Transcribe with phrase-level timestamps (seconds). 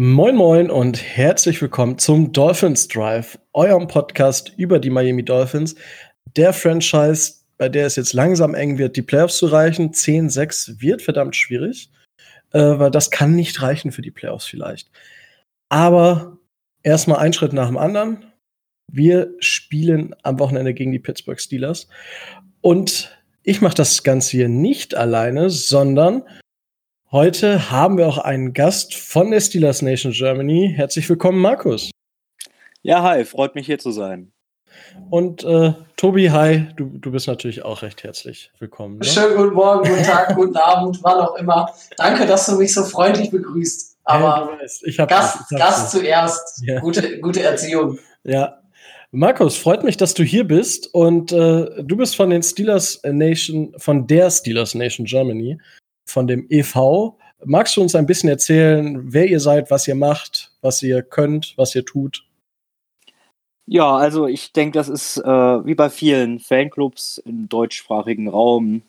[0.00, 5.74] Moin Moin und herzlich willkommen zum Dolphins Drive, eurem Podcast über die Miami Dolphins,
[6.36, 9.90] der Franchise, bei der es jetzt langsam eng wird, die Playoffs zu reichen.
[9.90, 11.90] 10-6 wird verdammt schwierig,
[12.52, 14.88] äh, weil das kann nicht reichen für die Playoffs vielleicht.
[15.68, 16.38] Aber
[16.84, 18.24] erstmal ein Schritt nach dem anderen.
[18.86, 21.88] Wir spielen am Wochenende gegen die Pittsburgh Steelers
[22.60, 26.22] und ich mache das Ganze hier nicht alleine, sondern
[27.10, 30.72] heute haben wir auch einen Gast von der Steelers Nation Germany.
[30.74, 31.90] Herzlich willkommen, Markus.
[32.82, 34.32] Ja, hi, freut mich hier zu sein.
[35.10, 38.98] Und äh, Tobi, hi, du, du bist natürlich auch recht herzlich willkommen.
[38.98, 39.04] Ne?
[39.04, 41.72] Schönen guten Morgen, guten Tag, guten Abend, wann auch immer.
[41.96, 43.96] Danke, dass du mich so freundlich begrüßt.
[44.04, 46.62] Aber ja, ich Gast, ich Gast zuerst.
[46.64, 46.80] Ja.
[46.80, 47.98] Gute, gute Erziehung.
[48.24, 48.58] Ja.
[49.10, 53.74] Markus, freut mich, dass du hier bist und äh, du bist von den Steelers Nation,
[53.78, 55.58] von der Steelers Nation Germany,
[56.08, 57.14] von dem EV.
[57.44, 61.54] Magst du uns ein bisschen erzählen, wer ihr seid, was ihr macht, was ihr könnt,
[61.56, 62.24] was ihr tut?
[63.70, 68.80] Ja, also ich denke, das ist äh, wie bei vielen Fanclubs im deutschsprachigen Raum.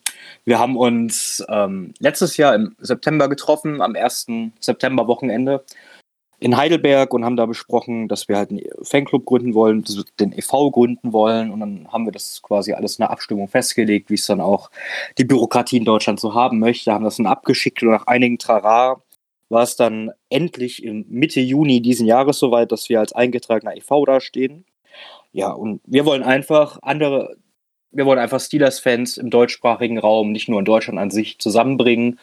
[0.44, 4.26] Wir haben uns ähm, letztes Jahr im September getroffen, am 1.
[4.58, 5.64] September-Wochenende
[6.40, 9.84] in Heidelberg und haben da besprochen, dass wir halt einen Fanclub gründen wollen,
[10.18, 10.70] den e.V.
[10.70, 11.50] gründen wollen.
[11.50, 14.70] Und dann haben wir das quasi alles in der Abstimmung festgelegt, wie es dann auch
[15.18, 16.92] die Bürokratie in Deutschland so haben möchte.
[16.92, 19.02] Haben das dann abgeschickt und nach einigen Trara
[19.50, 24.06] war es dann endlich Mitte Juni diesen Jahres soweit, dass wir als eingetragener e.V.
[24.06, 24.64] dastehen.
[25.32, 27.36] Ja, und wir wollen einfach andere,
[27.90, 32.18] wir wollen einfach Steelers-Fans im deutschsprachigen Raum, nicht nur in Deutschland an sich, zusammenbringen,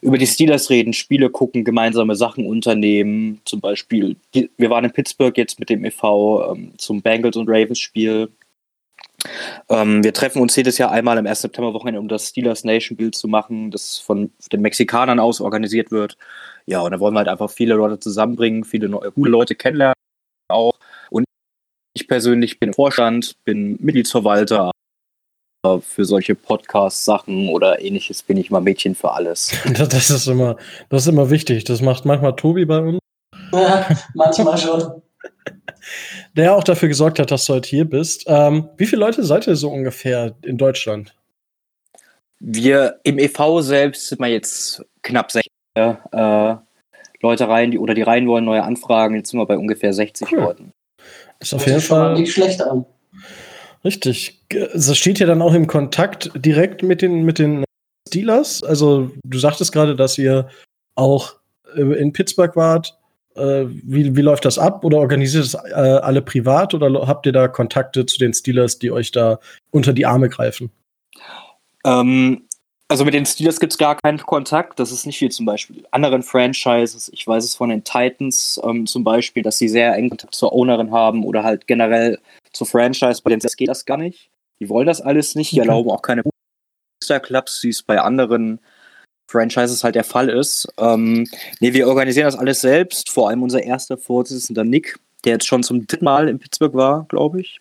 [0.00, 3.40] über die Steelers reden, Spiele gucken, gemeinsame Sachen unternehmen.
[3.44, 6.52] Zum Beispiel, wir waren in Pittsburgh jetzt mit dem e.V.
[6.52, 8.28] Ähm, zum Bengals und Ravens Spiel.
[9.68, 11.42] Ähm, wir treffen uns jedes Jahr einmal im 1.
[11.42, 16.16] September-Wochenende, um das Steelers Nation Bild zu machen, das von den Mexikanern aus organisiert wird.
[16.66, 19.94] Ja, und da wollen wir halt einfach viele Leute zusammenbringen, viele neue, coole Leute kennenlernen
[20.48, 20.72] auch.
[21.10, 21.24] Und
[21.94, 24.70] ich persönlich bin Vorstand, bin Mitgliedsverwalter
[25.80, 29.52] für solche Podcast-Sachen oder ähnliches bin ich mal Mädchen für alles.
[29.74, 30.56] Das ist immer,
[30.88, 31.64] das ist immer wichtig.
[31.64, 32.98] Das macht manchmal Tobi bei uns.
[33.52, 35.02] Ja, manchmal schon.
[36.36, 38.24] Der auch dafür gesorgt hat, dass du heute hier bist.
[38.28, 41.14] Ähm, wie viele Leute seid ihr so ungefähr in Deutschland?
[42.38, 43.62] Wir im e.V.
[43.62, 46.54] selbst sind wir jetzt knapp 60 äh,
[47.20, 49.16] Leute rein, die oder die rein wollen, neue Anfragen.
[49.16, 50.38] Jetzt sind wir bei ungefähr 60 cool.
[50.38, 50.72] Leuten.
[51.40, 52.84] Das ist auf jeden Fall nicht schlecht an.
[53.84, 54.40] Richtig.
[54.48, 57.64] Das steht ja dann auch im Kontakt direkt mit den, mit den
[58.08, 58.62] Steelers.
[58.62, 60.48] Also, du sagtest gerade, dass ihr
[60.94, 61.36] auch
[61.76, 62.98] äh, in Pittsburgh wart.
[63.36, 64.84] Äh, wie, wie läuft das ab?
[64.84, 66.74] Oder organisiert das äh, alle privat?
[66.74, 69.38] Oder habt ihr da Kontakte zu den Steelers, die euch da
[69.70, 70.70] unter die Arme greifen?
[71.84, 72.47] Ähm,
[72.88, 74.80] also mit den Steelers gibt es gar keinen Kontakt.
[74.80, 77.10] Das ist nicht wie zum Beispiel anderen Franchises.
[77.12, 80.52] Ich weiß es von den Titans ähm, zum Beispiel, dass sie sehr eng Kontakt zur
[80.52, 82.18] Ownerin haben oder halt generell
[82.52, 83.20] zur Franchise.
[83.22, 84.30] Bei den Steelers geht das gar nicht.
[84.58, 85.52] Die wollen das alles nicht.
[85.52, 85.68] Die okay.
[85.68, 86.22] erlauben auch keine
[87.00, 88.58] Booster-Clubs, wie es bei anderen
[89.30, 90.66] Franchises halt der Fall ist.
[90.78, 91.26] Ähm,
[91.60, 93.10] nee, wir organisieren das alles selbst.
[93.10, 97.04] Vor allem unser erster Vorsitzender Nick, der jetzt schon zum dritten Mal in Pittsburgh war,
[97.08, 97.60] glaube ich.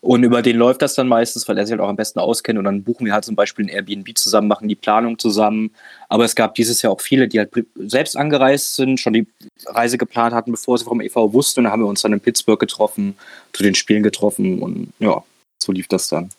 [0.00, 2.58] Und über den läuft das dann meistens, weil er sich halt auch am besten auskennt.
[2.58, 5.74] Und dann buchen wir halt zum Beispiel ein Airbnb zusammen, machen die Planung zusammen.
[6.08, 9.26] Aber es gab dieses Jahr auch viele, die halt selbst angereist sind, schon die
[9.66, 11.60] Reise geplant hatten, bevor sie vom EV wussten.
[11.60, 13.16] Und dann haben wir uns dann in Pittsburgh getroffen,
[13.52, 14.62] zu den Spielen getroffen.
[14.62, 15.22] Und ja,
[15.62, 16.30] so lief das dann.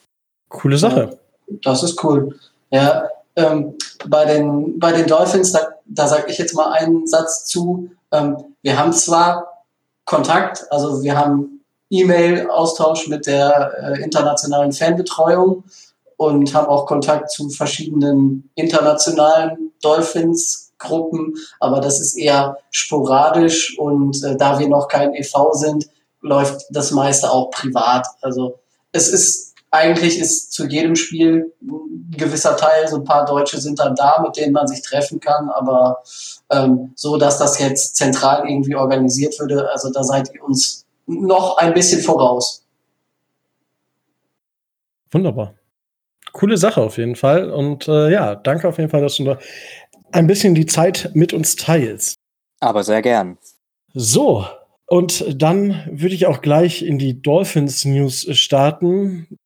[0.50, 1.18] Coole Sache.
[1.64, 2.40] Das ist cool.
[2.72, 3.03] Ja,
[3.36, 3.75] ähm,
[4.08, 7.91] bei, den, bei den Dolphins, da, da sage ich jetzt mal einen Satz zu.
[8.12, 9.66] Ähm, wir haben zwar
[10.06, 11.61] Kontakt, also wir haben
[11.91, 15.66] E-Mail-Austausch mit der äh, internationalen Fanbetreuung
[16.18, 24.38] und haben auch Kontakt zu verschiedenen internationalen Dolphins-Gruppen, aber das ist eher sporadisch und äh,
[24.38, 25.53] da wir noch kein e.V.
[25.53, 25.88] sind,
[26.22, 28.08] läuft das meiste auch privat.
[28.22, 28.59] Also
[28.91, 33.79] es ist eigentlich ist zu jedem Spiel ein gewisser Teil, so ein paar Deutsche sind
[33.79, 36.03] dann da, mit denen man sich treffen kann, aber
[36.50, 40.85] ähm, so, dass das jetzt zentral irgendwie organisiert würde, also da seid ihr uns
[41.19, 42.66] noch ein bisschen voraus.
[45.11, 45.55] Wunderbar.
[46.31, 47.52] Coole Sache auf jeden Fall.
[47.52, 49.40] Und äh, ja, danke auf jeden Fall, dass du da
[50.11, 52.17] ein bisschen die Zeit mit uns teilst.
[52.59, 53.37] Aber sehr gern.
[53.93, 54.46] So,
[54.91, 59.40] und dann würde ich auch gleich in die Dolphins News starten.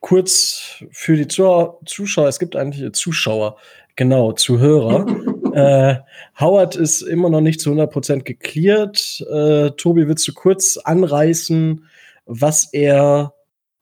[0.00, 3.56] Kurz für die Zuschauer, es gibt eigentlich Zuschauer,
[3.96, 5.06] genau, Zuhörer.
[5.58, 5.96] äh,
[6.38, 9.24] Howard ist immer noch nicht zu 100% geklärt.
[9.30, 11.84] Äh, Tobi, willst du kurz anreißen,
[12.26, 13.34] was er,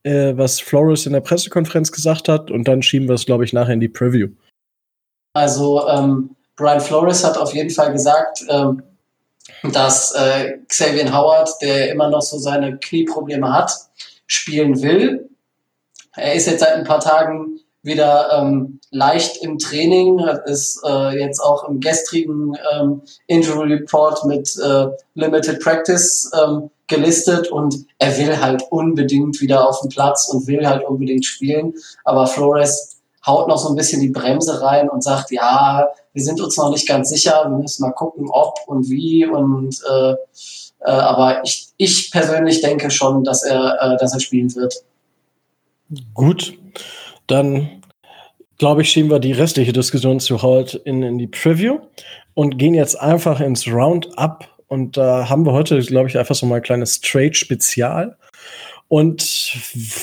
[0.03, 2.51] äh, was Flores in der Pressekonferenz gesagt hat?
[2.51, 4.29] Und dann schieben wir es, glaube ich, nachher in die Preview.
[5.35, 8.83] Also, ähm, Brian Flores hat auf jeden Fall gesagt, ähm,
[9.73, 13.73] dass äh, Xavier Howard, der immer noch so seine Knieprobleme hat,
[14.27, 15.29] spielen will.
[16.15, 21.41] Er ist jetzt seit ein paar Tagen wieder ähm, leicht im Training, ist äh, jetzt
[21.41, 28.41] auch im gestrigen ähm, Injury Report mit äh, Limited Practice ähm, gelistet und er will
[28.41, 31.75] halt unbedingt wieder auf den Platz und will halt unbedingt spielen.
[32.05, 32.97] Aber Flores
[33.27, 36.71] haut noch so ein bisschen die Bremse rein und sagt, ja, wir sind uns noch
[36.71, 40.15] nicht ganz sicher, wir müssen mal gucken, ob und wie und äh,
[40.81, 44.75] äh, aber ich, ich persönlich denke schon, dass er, äh, dass er spielen wird.
[46.15, 46.55] Gut,
[47.27, 47.83] dann
[48.59, 51.79] glaube ich, schieben wir die restliche Diskussion zu heute in, in die Preview
[52.35, 54.49] und gehen jetzt einfach ins Roundup.
[54.69, 58.17] Und da äh, haben wir heute, glaube ich, einfach so mal ein kleines Trade-Spezial.
[58.89, 59.53] Und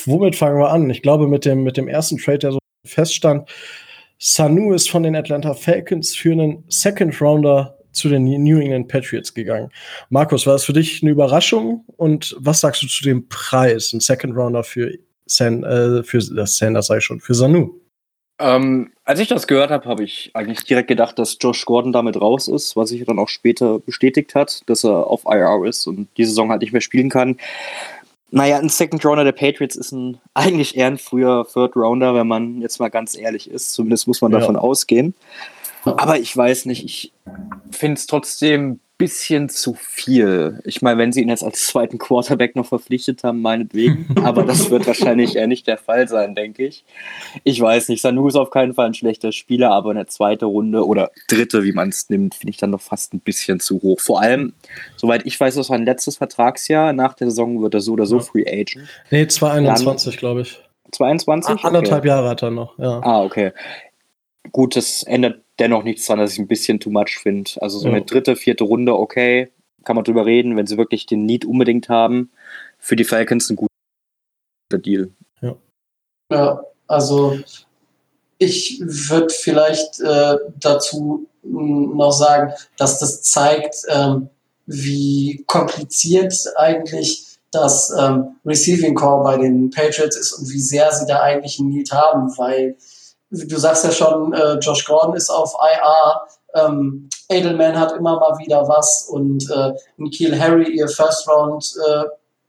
[0.06, 0.90] womit fangen wir an?
[0.90, 3.50] Ich glaube, mit dem, mit dem ersten Trade, der so feststand,
[4.20, 9.34] Sanu ist von den Atlanta Falcons für einen Second Rounder zu den New England Patriots
[9.34, 9.70] gegangen.
[10.10, 11.84] Markus, war das für dich eine Überraschung?
[11.98, 13.94] Und was sagst du zu dem Preis?
[13.94, 14.92] Ein Second Rounder für
[15.26, 17.83] San, äh, für das Sanders sei schon, für Sanu.
[18.40, 22.20] Ähm, als ich das gehört habe, habe ich eigentlich direkt gedacht, dass Josh Gordon damit
[22.20, 26.08] raus ist, was sich dann auch später bestätigt hat, dass er auf IR ist und
[26.18, 27.38] die Saison halt nicht mehr spielen kann.
[28.32, 32.28] Naja, ein Second Rounder der Patriots ist ein, eigentlich eher ein früher Third Rounder, wenn
[32.28, 33.74] man jetzt mal ganz ehrlich ist.
[33.74, 34.40] Zumindest muss man ja.
[34.40, 35.14] davon ausgehen.
[35.86, 37.12] Aber ich weiß nicht, ich
[37.70, 40.62] finde es trotzdem bisschen zu viel.
[40.64, 44.08] Ich meine, wenn sie ihn jetzt als zweiten Quarterback noch verpflichtet haben, meinetwegen.
[44.24, 46.86] Aber das wird wahrscheinlich eher nicht der Fall sein, denke ich.
[47.44, 48.02] Ich weiß nicht.
[48.02, 51.74] Sanu ist auf keinen Fall ein schlechter Spieler, aber eine zweite Runde oder dritte, wie
[51.74, 54.00] man es nimmt, finde ich dann noch fast ein bisschen zu hoch.
[54.00, 54.54] Vor allem,
[54.96, 56.94] soweit ich weiß, das war ein letztes Vertragsjahr.
[56.94, 58.88] Nach der Saison wird er so oder so Free Agent.
[59.12, 60.60] Nee, 2021, glaube ich.
[60.94, 61.52] 22?
[61.52, 62.08] Ah, anderthalb okay.
[62.08, 63.02] Jahre hat er noch, ja.
[63.04, 63.52] Ah, okay.
[64.52, 67.52] Gut, das ändert dennoch nichts dran, dass ich ein bisschen too much finde.
[67.62, 67.96] Also so ja.
[67.96, 69.52] eine dritte, vierte Runde, okay,
[69.84, 72.32] kann man drüber reden, wenn sie wirklich den Need unbedingt haben.
[72.80, 73.70] Für die Falcons ein guter
[74.82, 75.12] Deal.
[75.42, 75.56] Ja,
[76.32, 77.40] ja also
[78.38, 84.30] ich würde vielleicht äh, dazu noch sagen, dass das zeigt, ähm,
[84.66, 91.06] wie kompliziert eigentlich das ähm, Receiving Core bei den Patriots ist und wie sehr sie
[91.06, 92.76] da eigentlich einen Need haben, weil
[93.34, 96.22] du sagst ja schon, äh, Josh Gordon ist auf IR,
[96.56, 102.04] ähm, Edelman hat immer mal wieder was und äh, Kiel Harry, ihr First Round äh,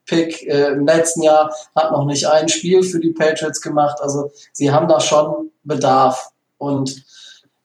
[0.06, 3.98] Pick äh, im letzten Jahr, hat noch nicht ein Spiel für die Patriots gemacht.
[4.02, 6.30] Also sie haben da schon Bedarf.
[6.58, 7.02] Und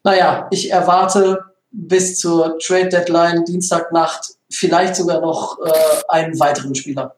[0.04, 5.72] naja, ich erwarte bis zur Trade Deadline Dienstagnacht vielleicht sogar noch äh,
[6.08, 7.16] einen weiteren Spieler.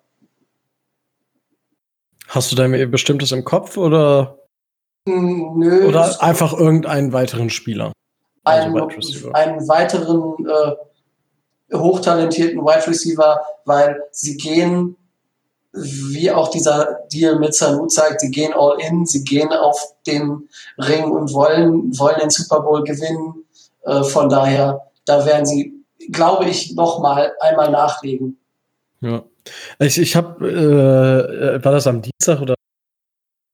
[2.28, 4.41] Hast du da bestimmtes im Kopf oder
[5.06, 5.88] Nö.
[5.88, 7.92] Oder einfach irgendeinen weiteren Spieler.
[8.44, 14.96] Also einen, einen weiteren äh, hochtalentierten Wide Receiver, weil sie gehen,
[15.74, 20.50] wie auch dieser Deal mit Sanu zeigt, sie gehen all in, sie gehen auf den
[20.78, 23.46] Ring und wollen, wollen den Super Bowl gewinnen.
[23.84, 25.74] Äh, von daher, da werden sie,
[26.12, 28.38] glaube ich, noch mal einmal nachlegen.
[29.00, 29.24] Ja.
[29.80, 32.56] Ich, ich habe, äh, war das am Dienstag oder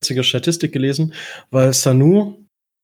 [0.00, 1.14] witzige Statistik gelesen,
[1.50, 2.36] weil Sanu,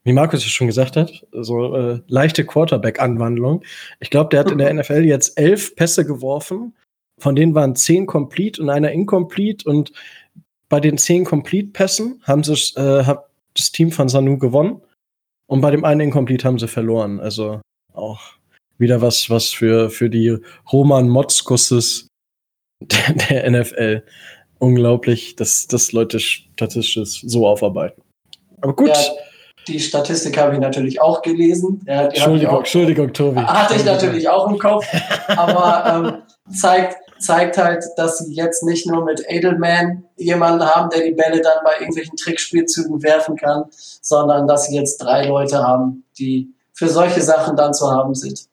[0.05, 3.65] wie Markus ja schon gesagt hat, so äh, leichte Quarterback-Anwandlung.
[4.01, 6.75] Ich glaube, der hat in der NFL jetzt elf Pässe geworfen,
[7.21, 9.93] von denen waren zehn complete und einer incomplete und
[10.69, 14.81] bei den zehn Complete-Pässen haben sie äh, hat das Team von Sanu gewonnen
[15.47, 17.21] und bei dem einen Incomplete haben sie verloren.
[17.21, 17.61] Also
[17.93, 18.21] auch
[18.79, 20.37] wieder was, was für, für die
[20.73, 22.09] Roman Motzkusses
[22.81, 24.03] der, der NFL
[24.65, 28.03] unglaublich, dass, dass Leute statistisch so aufarbeiten.
[28.61, 28.89] Aber gut.
[28.89, 28.97] Ja,
[29.69, 31.83] die Statistik habe ich natürlich auch gelesen.
[31.87, 33.41] Ja, Entschuldigung, auch, Entschuldigung, Tobi.
[33.41, 34.87] Hatte ich natürlich auch im Kopf.
[35.29, 41.03] aber ähm, zeigt, zeigt halt, dass sie jetzt nicht nur mit Edelman jemanden haben, der
[41.03, 46.05] die Bälle dann bei irgendwelchen Trickspielzügen werfen kann, sondern dass sie jetzt drei Leute haben,
[46.19, 48.47] die für solche Sachen dann zu haben sind.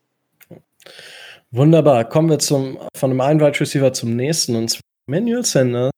[1.52, 2.06] Wunderbar.
[2.06, 5.91] Kommen wir zum, von einem einen Wide Receiver zum nächsten, und zwar Manuel Sanders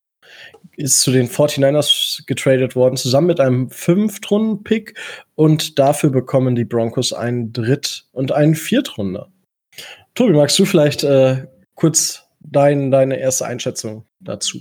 [0.76, 4.96] ist zu den 49ers getradet worden, zusammen mit einem Fünftrunden-Pick
[5.36, 9.30] und dafür bekommen die Broncos einen Dritt- und einen Viertrunder.
[10.16, 14.60] Tobi, magst du vielleicht äh, kurz dein, deine erste Einschätzung dazu?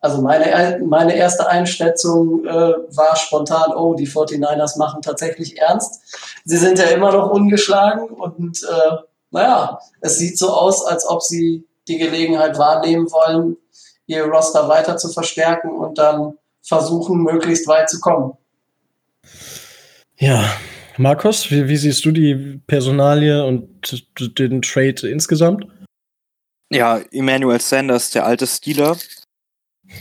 [0.00, 6.00] Also meine, meine erste Einschätzung äh, war spontan, oh, die 49ers machen tatsächlich ernst.
[6.44, 8.96] Sie sind ja immer noch ungeschlagen und äh,
[9.30, 13.56] naja, es sieht so aus, als ob sie die Gelegenheit wahrnehmen wollen,
[14.06, 18.32] ihr Roster weiter zu verstärken und dann versuchen, möglichst weit zu kommen.
[20.18, 20.50] Ja,
[20.96, 24.08] Markus, wie, wie, siehst du die Personalie und
[24.38, 25.66] den Trade insgesamt?
[26.70, 28.96] Ja, Emmanuel Sanders, der alte Stealer.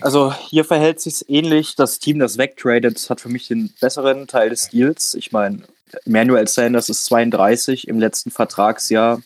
[0.02, 1.76] Also hier verhält sich ähnlich.
[1.76, 5.14] Das Team, das wegtradet, hat für mich den besseren Teil des Deals.
[5.14, 5.64] Ich meine,
[6.06, 9.22] Emmanuel Sanders ist 32 im letzten Vertragsjahr.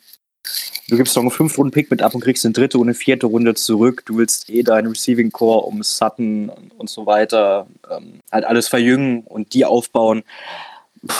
[0.90, 2.96] Du gibst noch einen fünf Runden Pick mit ab und kriegst eine dritte und eine
[2.96, 4.04] vierte Runde zurück.
[4.06, 9.22] Du willst eh deinen Receiving Core um Sutton und so weiter ähm, halt alles verjüngen
[9.22, 10.24] und die aufbauen.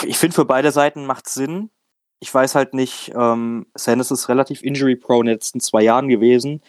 [0.06, 1.70] Ich finde, für beide Seiten macht Sinn.
[2.18, 6.60] Ich weiß halt nicht, ähm, Sanders ist relativ injury-prone in den letzten zwei Jahren gewesen,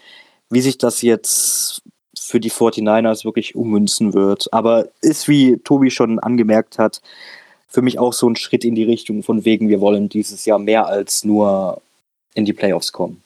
[0.49, 1.81] wie sich das jetzt
[2.17, 4.53] für die 49ers wirklich ummünzen wird.
[4.53, 7.01] Aber ist, wie Tobi schon angemerkt hat,
[7.67, 10.59] für mich auch so ein Schritt in die Richtung von wegen, wir wollen dieses Jahr
[10.59, 11.81] mehr als nur
[12.33, 13.23] in die Playoffs kommen.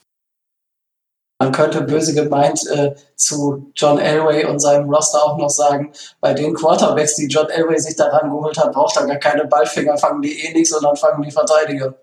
[1.37, 6.33] Man könnte böse gemeint äh, zu John Elway und seinem Roster auch noch sagen, bei
[6.33, 10.21] den Quarterbacks, die John Elway sich daran geholt hat, braucht er gar keine Ballfinger, fangen
[10.21, 11.93] die eh nichts, sondern fangen die Verteidiger.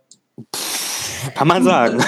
[1.34, 2.04] Kann man sagen.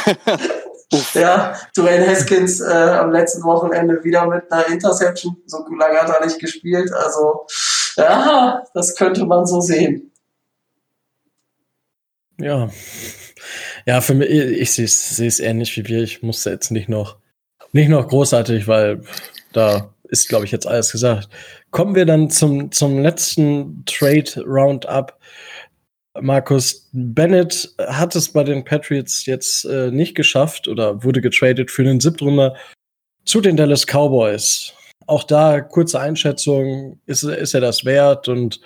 [1.14, 5.36] ja, Dwayne Haskins äh, am letzten Wochenende wieder mit einer Interception.
[5.46, 6.92] So lange hat er nicht gespielt.
[6.92, 7.46] Also,
[7.96, 10.12] ja, das könnte man so sehen.
[12.38, 12.68] Ja.
[13.86, 14.84] Ja, für mich, ich sehe
[15.26, 16.02] es ähnlich wie wir.
[16.02, 17.18] Ich musste jetzt nicht noch,
[17.72, 19.02] nicht noch großartig, weil
[19.52, 21.28] da ist, glaube ich, jetzt alles gesagt.
[21.70, 25.18] Kommen wir dann zum, zum letzten Trade Roundup.
[26.20, 31.82] Markus Bennett hat es bei den Patriots jetzt äh, nicht geschafft oder wurde getradet für
[31.82, 32.56] den Siebtrunder
[33.24, 34.72] zu den Dallas Cowboys.
[35.06, 38.60] Auch da kurze Einschätzung, ist, ist er das wert und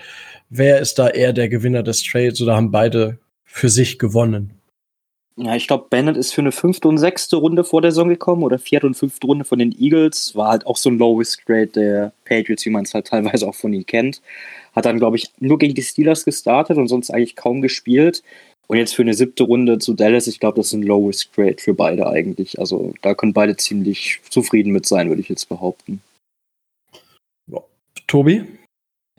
[0.50, 4.57] wer ist da eher der Gewinner des Trades oder haben beide für sich gewonnen?
[5.40, 8.42] Ja, ich glaube, Bennett ist für eine fünfte und sechste Runde vor der Saison gekommen
[8.42, 10.34] oder vierte und fünfte Runde von den Eagles.
[10.34, 13.72] War halt auch so ein Low-Risk-Trade der Patriots, wie man es halt teilweise auch von
[13.72, 14.20] ihnen kennt.
[14.74, 18.24] Hat dann, glaube ich, nur gegen die Steelers gestartet und sonst eigentlich kaum gespielt.
[18.66, 21.72] Und jetzt für eine siebte Runde zu Dallas, ich glaube, das ist ein Low-Risk-Trade für
[21.72, 22.58] beide eigentlich.
[22.58, 26.02] Also da können beide ziemlich zufrieden mit sein, würde ich jetzt behaupten.
[28.08, 28.44] Tobi?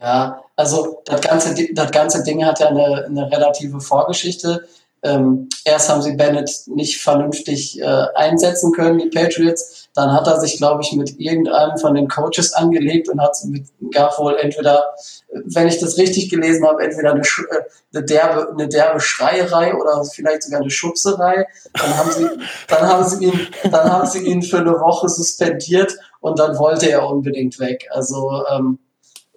[0.02, 4.66] Ja, also das ganze, das ganze Ding hat ja eine, eine relative Vorgeschichte.
[5.02, 9.88] Ähm, erst haben sie Bennett nicht vernünftig äh, einsetzen können, die Patriots.
[9.94, 13.66] Dann hat er sich, glaube ich, mit irgendeinem von den Coaches angelegt und hat mit,
[13.92, 14.94] gab wohl entweder,
[15.32, 20.04] wenn ich das richtig gelesen habe, entweder eine, äh, eine, derbe, eine derbe Schreierei oder
[20.04, 21.46] vielleicht sogar eine Schubserei.
[21.72, 22.28] Dann haben sie,
[22.68, 26.90] dann haben sie ihn, dann haben sie ihn für eine Woche suspendiert und dann wollte
[26.90, 27.88] er unbedingt weg.
[27.90, 28.78] Also ähm,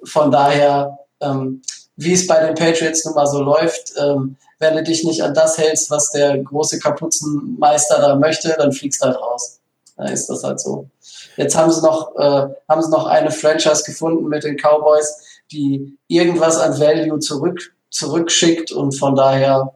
[0.04, 1.62] von daher, ähm,
[1.96, 5.34] wie es bei den Patriots nun mal so läuft, ähm, wenn du dich nicht an
[5.34, 9.60] das hältst, was der große Kapuzenmeister da möchte, dann fliegst du halt raus.
[9.98, 10.90] Da ist das halt so.
[11.38, 15.98] Jetzt haben sie noch, äh, haben sie noch eine Franchise gefunden mit den Cowboys, die
[16.08, 19.72] irgendwas an Value zurück, zurückschickt und von daher,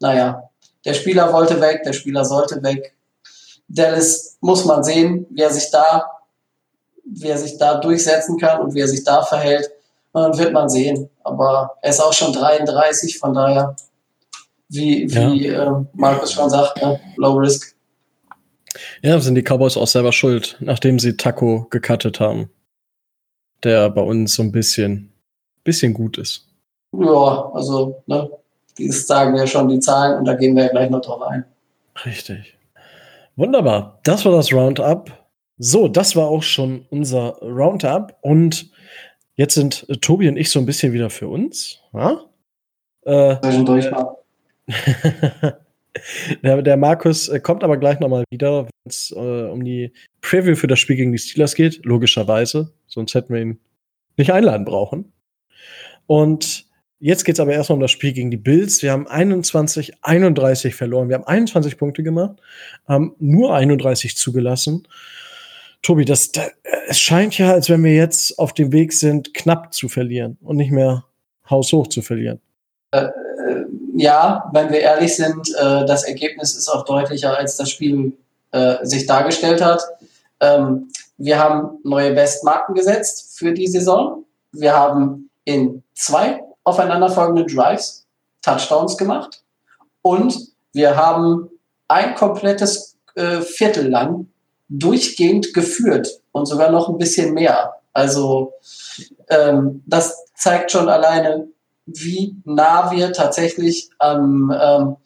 [0.00, 0.50] naja,
[0.84, 2.94] der Spieler wollte weg, der Spieler sollte weg.
[3.68, 6.04] Dallas muss man sehen, wie er sich da,
[7.04, 9.70] wie er sich da durchsetzen kann und wie er sich da verhält.
[10.12, 11.08] Dann wird man sehen.
[11.24, 13.74] Aber er ist auch schon 33, von daher
[14.68, 15.80] wie, wie ja.
[15.80, 16.98] äh, Markus schon sagt, ne?
[17.16, 17.76] Low Risk.
[19.02, 22.50] Ja, sind die Cowboys auch selber schuld, nachdem sie Taco gecuttet haben.
[23.62, 25.12] Der bei uns so ein bisschen,
[25.62, 26.48] bisschen gut ist.
[26.92, 28.30] Ja, also, ne,
[28.78, 31.44] das sagen ja schon die Zahlen und da gehen wir ja gleich noch drauf ein.
[32.04, 32.56] Richtig.
[33.36, 34.00] Wunderbar.
[34.04, 35.10] Das war das Roundup.
[35.58, 38.16] So, das war auch schon unser Roundup.
[38.22, 38.71] Und
[39.34, 41.80] jetzt sind äh, Tobi und ich so ein bisschen wieder für uns.
[41.92, 42.24] Ja?
[43.04, 43.36] Äh,
[43.90, 44.16] mal.
[46.42, 50.54] der, der, Markus äh, kommt aber gleich nochmal wieder, wenn es äh, um die Preview
[50.54, 52.72] für das Spiel gegen die Steelers geht, logischerweise.
[52.86, 53.60] Sonst hätten wir ihn
[54.16, 55.12] nicht einladen brauchen.
[56.06, 56.66] Und
[57.00, 58.82] jetzt geht es aber erstmal um das Spiel gegen die Bills.
[58.82, 61.08] Wir haben 21, 31 verloren.
[61.08, 62.40] Wir haben 21 Punkte gemacht,
[62.86, 64.86] haben nur 31 zugelassen.
[65.82, 66.50] Tobi, das, das,
[66.86, 70.56] es scheint ja, als wenn wir jetzt auf dem Weg sind, knapp zu verlieren und
[70.56, 71.04] nicht mehr
[71.50, 72.40] haushoch zu verlieren.
[72.92, 73.08] Äh,
[73.94, 78.12] ja, wenn wir ehrlich sind, äh, das Ergebnis ist auch deutlicher, als das Spiel
[78.52, 79.82] äh, sich dargestellt hat.
[80.40, 84.24] Ähm, wir haben neue Bestmarken gesetzt für die Saison.
[84.52, 88.06] Wir haben in zwei aufeinanderfolgenden Drives
[88.42, 89.42] Touchdowns gemacht
[90.02, 90.36] und
[90.72, 91.48] wir haben
[91.88, 94.26] ein komplettes äh, Viertel lang
[94.78, 97.74] durchgehend geführt und sogar noch ein bisschen mehr.
[97.92, 98.54] Also
[99.28, 101.48] ähm, das zeigt schon alleine,
[101.86, 104.96] wie nah wir tatsächlich am, ähm,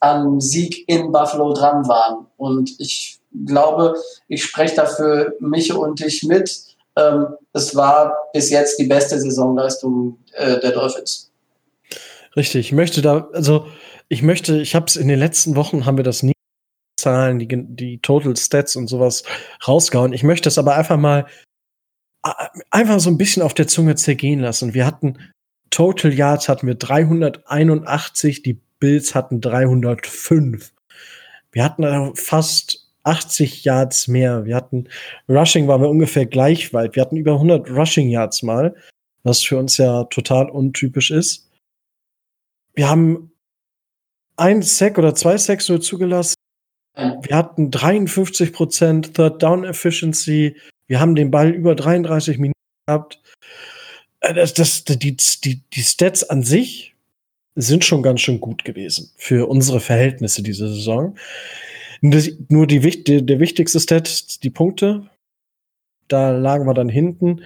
[0.00, 2.26] am Sieg in Buffalo dran waren.
[2.36, 3.94] Und ich glaube,
[4.28, 6.76] ich spreche dafür mich und dich mit.
[6.96, 11.30] Ähm, es war bis jetzt die beste Saisonleistung äh, der Dolphins.
[12.36, 13.66] Richtig, ich möchte da, also
[14.08, 16.35] ich möchte, ich habe es in den letzten Wochen, haben wir das nie
[17.06, 19.22] Zahlen, die, die Total Stats und sowas
[19.66, 20.12] rausgehauen.
[20.12, 21.26] Ich möchte es aber einfach mal
[22.70, 24.74] einfach so ein bisschen auf der Zunge zergehen lassen.
[24.74, 25.18] Wir hatten
[25.70, 30.72] Total Yards hatten wir 381, die Bills hatten 305.
[31.52, 34.44] Wir hatten fast 80 Yards mehr.
[34.44, 34.88] Wir hatten
[35.28, 36.96] Rushing waren wir ungefähr gleich weit.
[36.96, 38.74] Wir hatten über 100 Rushing Yards mal,
[39.22, 41.48] was für uns ja total untypisch ist.
[42.74, 43.30] Wir haben
[44.36, 46.35] ein Sack oder zwei Sacks nur zugelassen.
[46.96, 50.56] Wir hatten 53% Third Down Efficiency.
[50.86, 53.20] Wir haben den Ball über 33 Minuten gehabt.
[54.20, 56.94] Äh, das, das, die, die, die Stats an sich
[57.54, 61.16] sind schon ganz schön gut gewesen für unsere Verhältnisse diese Saison.
[62.00, 65.08] nur die, die, der wichtigste Stat, die Punkte,
[66.08, 67.42] da lagen wir dann hinten.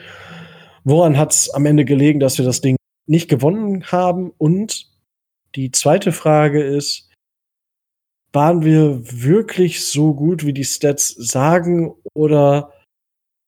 [0.85, 2.77] Woran hat es am Ende gelegen, dass wir das Ding
[3.07, 4.33] nicht gewonnen haben?
[4.39, 4.89] Und
[5.55, 7.10] die zweite Frage ist,
[8.33, 12.73] waren wir wirklich so gut, wie die Stats sagen, oder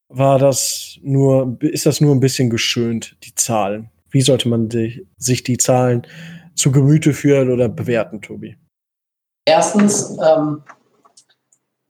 [0.09, 3.91] war das nur, ist das nur ein bisschen geschönt, die Zahlen?
[4.11, 6.07] Wie sollte man die, sich die Zahlen
[6.55, 8.57] zu Gemüte führen oder bewerten, Tobi?
[9.45, 10.63] Erstens, ähm,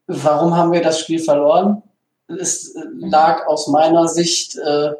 [0.06, 1.82] warum haben wir das Spiel verloren?
[2.28, 4.92] Es lag aus meiner Sicht äh,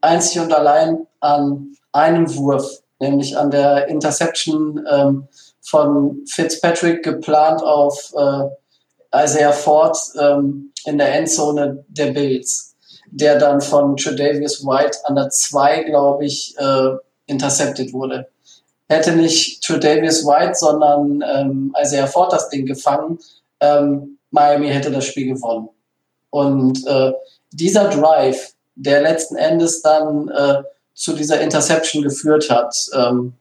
[0.00, 5.28] einzig und allein an einem Wurf, nämlich an der Interception ähm,
[5.68, 12.74] von Fitzpatrick geplant auf äh, Isaiah Ford ähm, in der Endzone der Bills,
[13.10, 16.90] der dann von Tredavious White an der 2, glaube ich, äh,
[17.26, 18.28] intercepted wurde.
[18.88, 23.18] Hätte nicht Tredavious White, sondern ähm, Isaiah Ford das Ding gefangen,
[23.60, 25.68] ähm, Miami hätte das Spiel gewonnen.
[26.30, 27.12] Und äh,
[27.52, 30.62] dieser Drive, der letzten Endes dann äh,
[30.94, 33.34] zu dieser Interception geführt hat, ähm,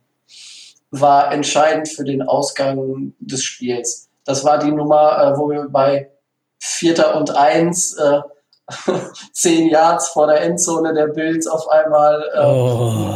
[1.01, 4.09] war entscheidend für den Ausgang des Spiels.
[4.25, 6.11] Das war die Nummer, äh, wo wir bei
[6.59, 8.21] Vierter und Eins äh,
[9.33, 13.15] zehn Yards vor der Endzone der Bills auf einmal äh, oh.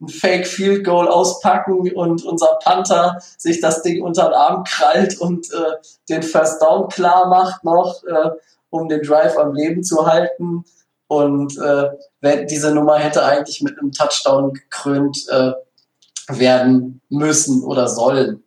[0.00, 5.18] ein Fake Field Goal auspacken und unser Panther sich das Ding unter den Arm krallt
[5.18, 5.76] und äh,
[6.10, 8.30] den First Down klar macht noch, äh,
[8.68, 10.64] um den Drive am Leben zu halten.
[11.08, 15.52] Und äh, diese Nummer hätte eigentlich mit einem Touchdown gekrönt äh,
[16.38, 18.42] werden müssen oder sollen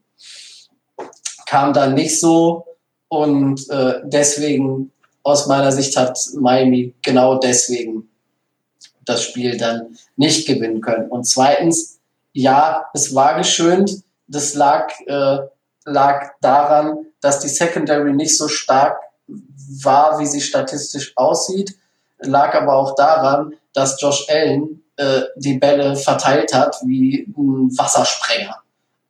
[1.54, 2.66] kam dann nicht so
[3.10, 4.92] und äh, deswegen
[5.22, 8.10] aus meiner Sicht hat Miami genau deswegen
[9.06, 11.12] das Spiel dann nicht gewinnen können.
[11.12, 12.00] Und zweitens,
[12.32, 14.02] ja, es war geschönt.
[14.28, 15.38] Das lag, äh,
[15.86, 21.76] lag daran, dass die Secondary nicht so stark war, wie sie statistisch aussieht.
[22.18, 28.58] Lag aber auch daran, dass Josh Allen äh, die Bälle verteilt hat wie ein Wassersprenger.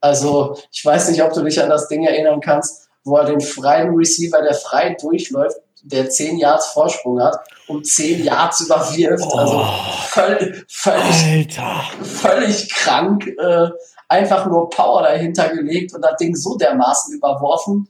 [0.02, 3.42] Also ich weiß nicht, ob du dich an das Ding erinnern kannst, wo er den
[3.42, 9.26] freien Receiver, der frei durchläuft, der 10 Yards Vorsprung hat, um 10 Yards überwirft.
[9.28, 9.66] Oh, also
[10.08, 11.60] völlig, völlig,
[12.02, 13.28] völlig krank.
[13.28, 13.70] Äh,
[14.08, 17.90] einfach nur Power dahinter gelegt und das Ding so dermaßen überworfen.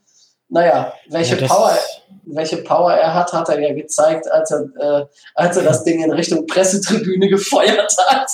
[0.53, 1.75] Naja, welche ja, Power,
[2.25, 6.03] welche Power er hat, hat er ja gezeigt, als er, äh, als er das Ding
[6.03, 8.29] in Richtung Pressetribüne gefeuert hat.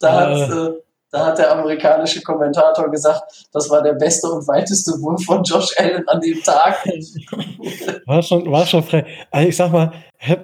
[0.00, 0.42] da äh.
[0.42, 0.72] hat äh,
[1.10, 5.70] da hat der amerikanische Kommentator gesagt, das war der beste und weiteste Wurf von Josh
[5.78, 6.84] Allen an dem Tag.
[8.06, 9.06] War schon, war schon frei.
[9.30, 9.92] Also ich sag mal,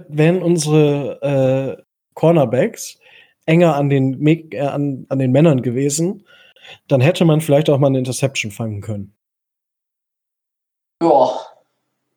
[0.09, 1.83] wenn unsere äh,
[2.15, 2.99] Cornerbacks
[3.45, 6.25] enger an den, äh, an, an den Männern gewesen,
[6.89, 9.15] dann hätte man vielleicht auch mal eine Interception fangen können.
[11.05, 11.31] Ja,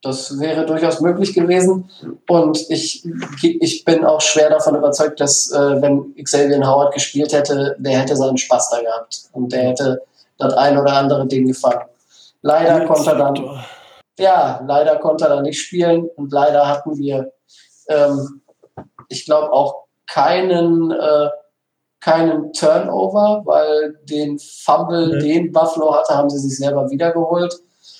[0.02, 1.90] das wäre durchaus möglich gewesen.
[2.30, 3.06] Und ich,
[3.42, 8.16] ich bin auch schwer davon überzeugt, dass äh, wenn Xavier Howard gespielt hätte, der hätte
[8.16, 9.24] seinen Spaß da gehabt.
[9.34, 10.02] Und der hätte
[10.38, 11.82] das ein oder andere Ding gefangen.
[12.42, 13.66] Leider konnte er dann,
[14.18, 16.08] ja, leider konnte er dann nicht spielen.
[16.16, 17.34] Und leider hatten wir,
[17.90, 18.42] ähm,
[19.10, 21.30] ich glaube, auch keinen, äh,
[22.00, 25.20] keinen Turnover, weil den Fumble, mhm.
[25.20, 27.54] den Buffalo hatte, haben sie sich selber wiedergeholt.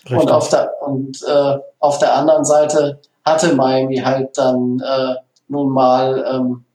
[0.10, 5.16] Und auf der, und, äh, auf der anderen Seite hatte Miami halt dann äh,
[5.48, 6.66] nun mal ähm,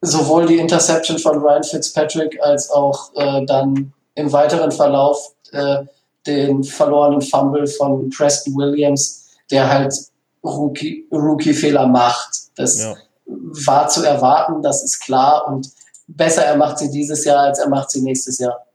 [0.00, 5.84] sowohl die Interception von Ryan Fitzpatrick als auch äh, dann im weiteren Verlauf äh,
[6.26, 9.94] den verlorenen Fumble von Preston Williams, der halt
[10.42, 12.30] Rookie-Fehler Rookie macht.
[12.56, 12.94] Das ja.
[13.26, 15.46] war zu erwarten, das ist klar.
[15.48, 15.70] Und
[16.06, 18.66] besser er macht sie dieses Jahr, als er macht sie nächstes Jahr.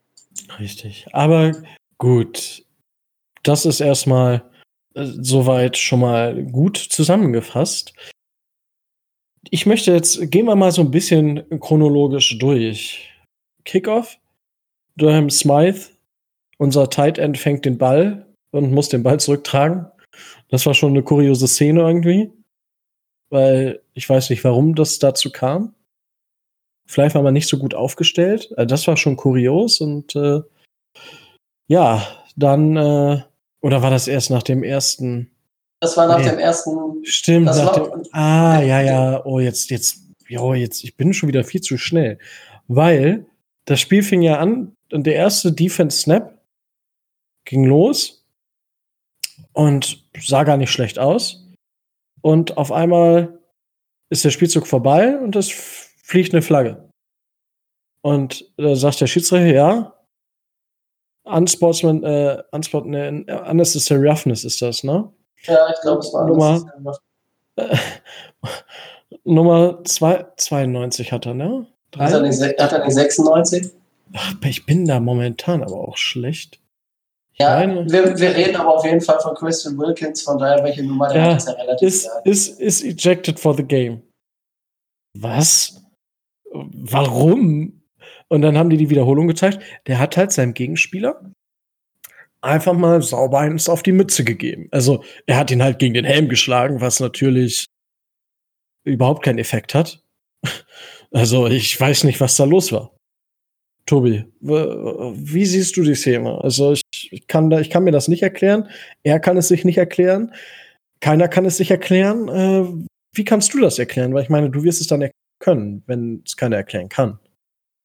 [0.59, 1.07] Richtig.
[1.13, 1.51] Aber
[1.97, 2.63] gut,
[3.43, 4.43] das ist erstmal
[4.95, 7.93] äh, soweit schon mal gut zusammengefasst.
[9.49, 13.09] Ich möchte jetzt, gehen wir mal so ein bisschen chronologisch durch.
[13.65, 14.17] Kickoff
[14.99, 15.89] Durham Smythe,
[16.57, 19.87] unser Tight End, fängt den Ball und muss den Ball zurücktragen.
[20.49, 22.31] Das war schon eine kuriose Szene irgendwie.
[23.29, 25.75] Weil ich weiß nicht, warum das dazu kam.
[26.87, 28.51] Vielleicht war man nicht so gut aufgestellt.
[28.57, 30.41] Also das war schon kurios und äh,
[31.67, 33.21] ja, dann äh,
[33.61, 35.31] oder war das erst nach dem ersten?
[35.79, 36.29] Das war nach nee.
[36.29, 37.03] dem ersten.
[37.03, 37.45] Stimmt.
[37.45, 39.25] Nach dem, ah, ja, ja.
[39.25, 42.19] Oh, jetzt, jetzt, jo, jetzt, ich bin schon wieder viel zu schnell.
[42.67, 43.25] Weil
[43.65, 46.37] das Spiel fing ja an und der erste Defense Snap
[47.45, 48.25] ging los
[49.53, 51.45] und sah gar nicht schlecht aus.
[52.21, 53.39] Und auf einmal
[54.09, 55.49] ist der Spielzug vorbei und es
[56.03, 56.89] fliegt eine Flagge.
[58.01, 59.98] Und da sagt der Schiedsrichter, ja,
[61.29, 65.11] Unsportsman, äh, Unsport, ne, Unnecessary Roughness ist das, ne?
[65.43, 66.65] Ja, ich glaube, es war Nummer,
[67.55, 67.77] äh,
[69.23, 71.67] Nummer zwei, 92 hat er, ne?
[71.97, 73.71] Hat er, nicht, hat er nicht 96?
[74.13, 76.59] Ach, ich bin da momentan aber auch schlecht.
[77.33, 81.07] Ja, wir, wir, reden aber auf jeden Fall von Christian Wilkins, von daher, welche Nummer
[81.07, 84.01] der ja, hat, ist ja relativ ist, ist, ist ejected for the game.
[85.13, 85.81] Was?
[86.51, 87.78] Warum?
[88.29, 89.61] Und dann haben die die Wiederholung gezeigt.
[89.87, 91.33] Der hat halt seinem Gegenspieler
[92.41, 94.69] einfach mal sauber eins auf die Mütze gegeben.
[94.71, 97.65] Also er hat ihn halt gegen den Helm geschlagen, was natürlich
[98.85, 100.03] überhaupt keinen Effekt hat.
[101.11, 102.95] Also ich weiß nicht, was da los war.
[103.87, 106.39] Tobi, wie siehst du die Szene?
[106.43, 108.69] Also ich, ich, kann da, ich kann mir das nicht erklären.
[109.01, 110.35] Er kann es sich nicht erklären.
[110.99, 112.27] Keiner kann es sich erklären.
[112.27, 114.13] Äh, wie kannst du das erklären?
[114.13, 117.17] Weil ich meine, du wirst es dann können, wenn es keiner erklären kann.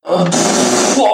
[0.06, 0.26] Oh,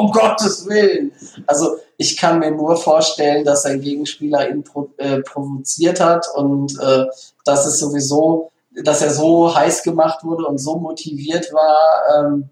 [0.01, 1.13] um Gottes Willen.
[1.47, 6.79] Also ich kann mir nur vorstellen, dass sein Gegenspieler ihn pro, äh, provoziert hat und
[6.81, 7.05] äh,
[7.45, 8.51] dass es sowieso,
[8.85, 12.25] dass er so heiß gemacht wurde und so motiviert war.
[12.25, 12.51] Ähm,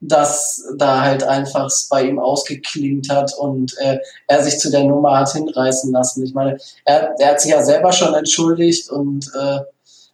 [0.00, 5.18] dass da halt einfach bei ihm ausgeklingt hat und äh, er sich zu der Nummer
[5.18, 6.22] hat hinreißen lassen.
[6.22, 9.58] Ich meine, er, er hat sich ja selber schon entschuldigt und äh,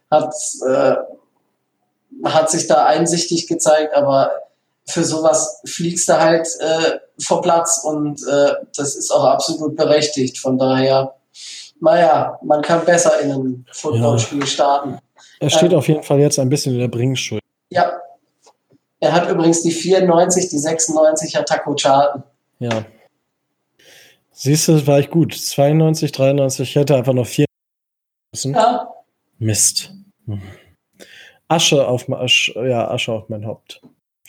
[0.09, 0.33] hat,
[0.67, 0.95] äh,
[2.23, 4.31] hat sich da einsichtig gezeigt, aber
[4.87, 10.37] für sowas fliegst du halt äh, vor Platz und äh, das ist auch absolut berechtigt.
[10.37, 11.15] Von daher,
[11.79, 14.45] naja, man kann besser in einem Footballspiel ja.
[14.45, 14.99] starten.
[15.39, 17.41] Er steht ähm, auf jeden Fall jetzt ein bisschen in der Bringschuld.
[17.69, 17.93] Ja,
[18.99, 22.23] er hat übrigens die 94, die 96 hat Taco Charlton.
[22.59, 22.85] Ja.
[24.31, 25.33] Siehst du, war ich gut.
[25.33, 27.45] 92, 93, ich hätte einfach noch vier
[28.33, 28.53] müssen.
[28.53, 28.89] Ja.
[29.37, 29.93] Mist.
[31.47, 33.81] Asche auf, Asche, ja, Asche auf mein Haupt.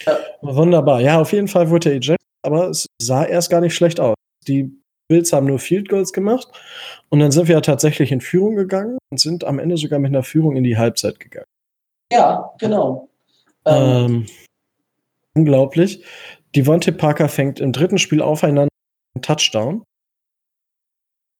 [0.04, 0.18] Ja.
[0.42, 1.00] Wunderbar.
[1.00, 4.14] Ja, auf jeden Fall wurde er ejected, aber es sah erst gar nicht schlecht aus.
[4.46, 4.70] Die
[5.08, 6.48] Bills haben nur Field Goals gemacht
[7.08, 10.10] und dann sind wir ja tatsächlich in Führung gegangen und sind am Ende sogar mit
[10.10, 11.46] einer Führung in die Halbzeit gegangen.
[12.12, 13.08] Ja, genau.
[13.64, 14.26] Ähm,
[15.34, 16.04] unglaublich.
[16.54, 18.68] Devontae Parker fängt im dritten Spiel aufeinander
[19.14, 19.82] einen Touchdown.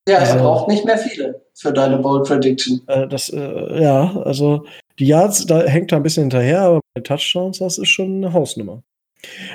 [0.09, 2.83] Ja, er also, braucht nicht mehr viele für deine Bold Prediction.
[2.87, 4.67] Äh, das, äh, ja, also
[4.99, 8.33] die Yards, da hängt er ein bisschen hinterher, aber bei Touchdowns, das ist schon eine
[8.33, 8.83] Hausnummer.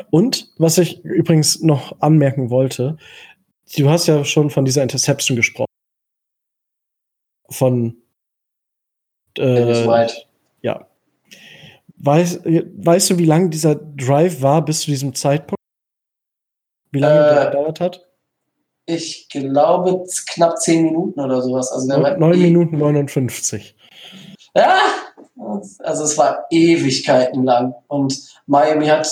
[0.10, 2.98] Und was ich übrigens noch anmerken wollte,
[3.78, 5.68] du hast ja schon von dieser Interception gesprochen.
[7.50, 7.98] Von
[9.38, 10.08] äh,
[10.62, 10.88] ja.
[11.98, 15.62] Weißt, weißt du, wie lang dieser Drive war bis zu diesem Zeitpunkt?
[16.92, 18.08] Wie lange äh, der gedauert hat?
[18.86, 21.72] Ich glaube knapp 10 Minuten oder sowas.
[21.72, 23.76] Also 9, 9 Minuten 59.
[24.56, 24.80] Ja,
[25.80, 27.76] also es war Ewigkeiten lang.
[27.88, 29.08] Und Miami hat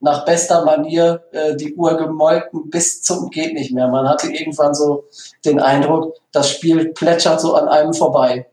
[0.00, 3.88] nach bester Manier äh, die Uhr gemolken bis zum geht nicht mehr.
[3.88, 5.04] Man hatte irgendwann so
[5.44, 8.46] den Eindruck, das Spiel plätschert so an einem vorbei.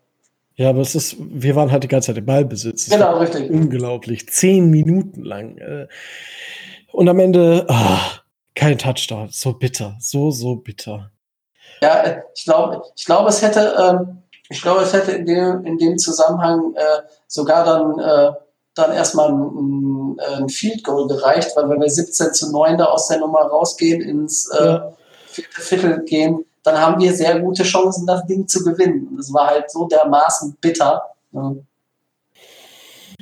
[0.55, 2.89] Ja, aber es ist, wir waren halt die ganze Zeit im Ballbesitz.
[2.89, 3.49] Genau, richtig.
[3.49, 4.29] Unglaublich.
[4.29, 5.57] Zehn Minuten lang.
[5.57, 5.87] Äh.
[6.91, 7.97] Und am Ende, oh,
[8.53, 9.29] kein Touchdown.
[9.31, 9.97] So bitter.
[9.99, 11.11] So, so bitter.
[11.81, 14.20] Ja, ich glaube, ich glaube, es hätte, ähm,
[14.51, 18.31] ich glaube, es hätte in dem, in dem Zusammenhang äh, sogar dann, äh,
[18.75, 23.07] dann erstmal ein, ein Field Goal gereicht, weil wenn wir 17 zu 9 da aus
[23.07, 24.79] der Nummer rausgehen, ins äh,
[25.25, 29.07] vierte Viertel gehen, dann haben wir sehr gute Chancen, das Ding zu gewinnen.
[29.09, 31.01] Und es war halt so dermaßen bitter.
[31.31, 31.63] Ne?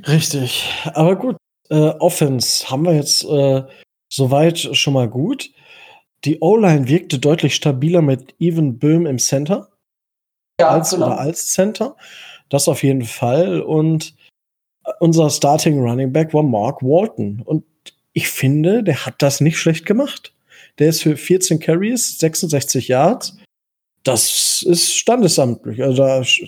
[0.08, 0.74] Richtig.
[0.94, 1.38] Aber gut,
[1.70, 3.64] äh, Offense haben wir jetzt äh,
[4.10, 5.52] soweit schon mal gut.
[6.26, 9.70] Die O-Line wirkte deutlich stabiler mit Even Böhm im Center.
[10.60, 11.08] Ja, als, genau.
[11.08, 11.96] oder als Center.
[12.50, 13.62] Das auf jeden Fall.
[13.62, 14.16] Und
[15.00, 17.42] unser Starting Running Back war Mark Walton.
[17.44, 17.64] Und
[18.14, 20.34] ich finde, der hat das nicht schlecht gemacht.
[20.80, 23.38] Der ist für 14 Carries, 66 Yards.
[24.04, 25.84] Das ist standesamtlich.
[25.84, 26.04] Also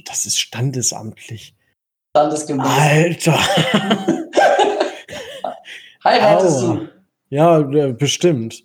[0.06, 1.54] das ist standesamtlich.
[2.15, 2.65] Standesgemäß.
[2.67, 3.39] Alter.
[6.04, 6.88] Heiratest du?
[7.30, 7.60] Ja,
[7.91, 8.63] bestimmt.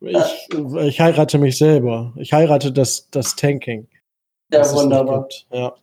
[0.00, 0.48] Ich,
[0.80, 2.12] ich heirate mich selber.
[2.16, 3.88] Ich heirate das, das Tanking.
[4.52, 5.28] Ja, wunderbar.
[5.52, 5.74] Ja.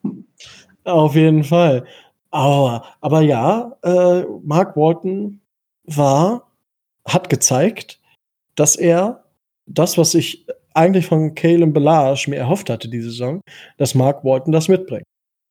[0.85, 1.85] Auf jeden Fall.
[2.31, 5.39] Aber, aber ja, äh, Mark Walton
[5.85, 6.51] war,
[7.07, 7.99] hat gezeigt,
[8.55, 9.23] dass er
[9.67, 13.41] das, was ich eigentlich von Kalen Belage mir erhofft hatte diese Saison,
[13.77, 15.05] dass Mark Walton das mitbringt.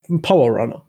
[0.09, 0.83] Ein Power Runner.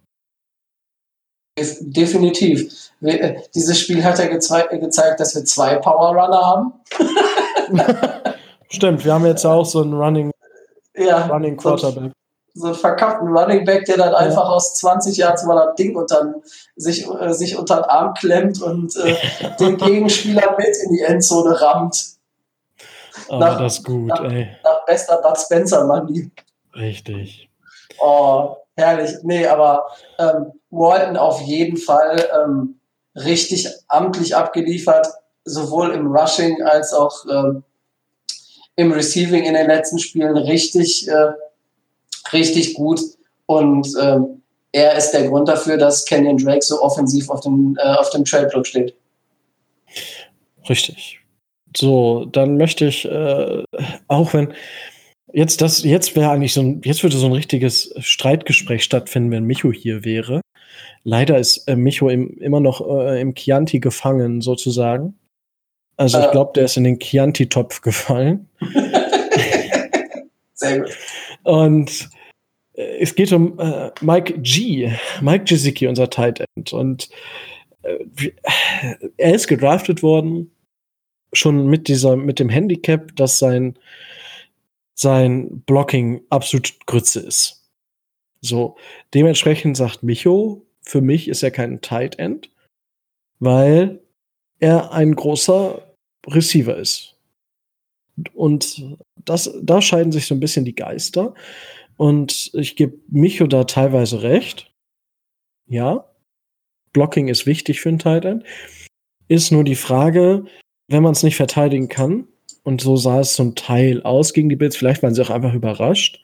[1.57, 2.91] Def- Definitiv.
[3.01, 6.73] Äh, Dieses Spiel hat ja gezei gezeigt, dass wir zwei Power Runner haben.
[8.69, 10.31] Stimmt, wir haben jetzt auch so einen Running,
[10.97, 12.11] Ja, Running so, Quarterback.
[12.53, 14.17] so einen verkappten Running Back, der dann Ja.
[14.17, 16.35] einfach aus 20 Yards mal das Ding unter,
[16.75, 19.15] sich, äh, sich unter den Arm klemmt und äh,
[19.59, 22.05] den Gegenspieler mit in die Endzone rammt.
[23.29, 24.47] Aber Nach- das gut, nach- ey.
[24.63, 26.31] Nach bester Bud Spencer-Manie.
[26.75, 27.49] Richtig.
[27.99, 29.11] Oh, herrlich.
[29.23, 29.87] Nee, aber
[30.19, 32.79] ähm, Walton auf jeden Fall ähm,
[33.15, 35.07] richtig amtlich abgeliefert,
[35.45, 37.63] sowohl im Rushing als auch ähm,
[38.75, 41.31] im Receiving in den letzten Spielen richtig, äh,
[42.33, 42.99] richtig gut.
[43.45, 47.95] Und ähm, er ist der Grund dafür, dass Kenyon Drake so offensiv auf dem, äh,
[47.95, 48.95] auf dem Trade-Block steht.
[50.67, 51.19] Richtig.
[51.75, 53.63] So, dann möchte ich, äh,
[54.07, 54.53] auch wenn
[55.33, 59.43] jetzt das, jetzt wäre eigentlich so ein, jetzt würde so ein richtiges Streitgespräch stattfinden, wenn
[59.43, 60.41] Micho hier wäre.
[61.03, 65.17] Leider ist äh, Micho im, immer noch äh, im Chianti gefangen, sozusagen.
[65.97, 66.31] Also ich Ja.
[66.31, 68.49] glaube, der ist in den Chianti-Topf gefallen.
[70.53, 70.97] Sehr gut.
[71.43, 72.09] Und
[72.73, 74.91] äh, es geht um äh, Mike G.
[75.21, 76.73] Mike Gesicki, unser Tight End.
[76.73, 77.09] Und
[77.83, 78.33] äh, wie-
[79.17, 80.51] er ist gedraftet worden,
[81.33, 83.77] schon mit dieser, mit dem Handicap, dass sein,
[84.93, 87.63] sein Blocking absolut Grütze ist.
[88.41, 88.77] So,
[89.13, 92.51] dementsprechend sagt Micho, für mich ist er kein Tight End,
[93.39, 93.99] weil
[94.59, 95.81] er ein großer
[96.27, 97.15] Receiver ist.
[98.33, 101.33] Und das, da scheiden sich so ein bisschen die Geister.
[101.97, 104.71] Und ich gebe Micho da teilweise recht.
[105.67, 106.05] Ja,
[106.93, 108.43] Blocking ist wichtig für einen Tight End.
[109.27, 110.45] Ist nur die Frage,
[110.87, 112.27] wenn man es nicht verteidigen kann,
[112.65, 115.53] und so sah es zum Teil aus gegen die Bills, vielleicht waren sie auch einfach
[115.53, 116.23] überrascht.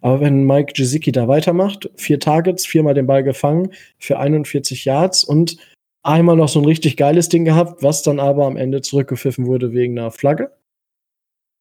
[0.00, 5.22] Aber wenn Mike Gesicki da weitermacht, vier Targets, viermal den Ball gefangen für 41 Yards
[5.22, 5.58] und
[6.02, 9.72] einmal noch so ein richtig geiles Ding gehabt, was dann aber am Ende zurückgepfiffen wurde
[9.72, 10.52] wegen einer Flagge.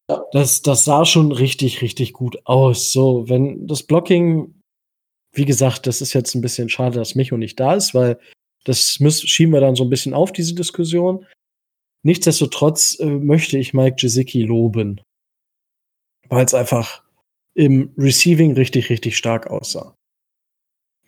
[0.10, 0.24] Ja.
[0.32, 2.92] Das, das sah schon richtig, richtig gut aus.
[2.92, 4.54] So, wenn das Blocking,
[5.34, 8.20] wie gesagt, das ist jetzt ein bisschen schade, dass Micho nicht da ist, weil
[8.66, 11.26] das müssen, schieben wir dann so ein bisschen auf, diese Diskussion.
[12.04, 15.02] Nichtsdestotrotz äh, möchte ich Mike Gesicki loben,
[16.30, 17.04] weil es einfach
[17.54, 19.96] im Receiving richtig, richtig stark aussah.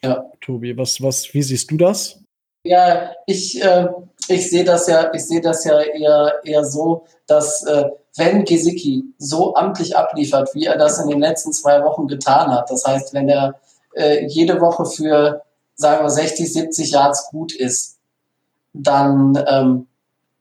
[0.03, 0.31] Ja.
[0.41, 2.22] Tobi, was, was, wie siehst du das?
[2.63, 3.87] Ja, ich, äh,
[4.29, 9.03] ich sehe das ja, ich sehe das ja eher, eher so, dass äh, wenn Gesicki
[9.17, 13.13] so amtlich abliefert, wie er das in den letzten zwei Wochen getan hat, das heißt,
[13.13, 13.55] wenn er
[13.95, 15.43] äh, jede Woche für,
[15.75, 17.97] sagen wir, 60, 70 Yards gut ist,
[18.73, 19.87] dann ähm,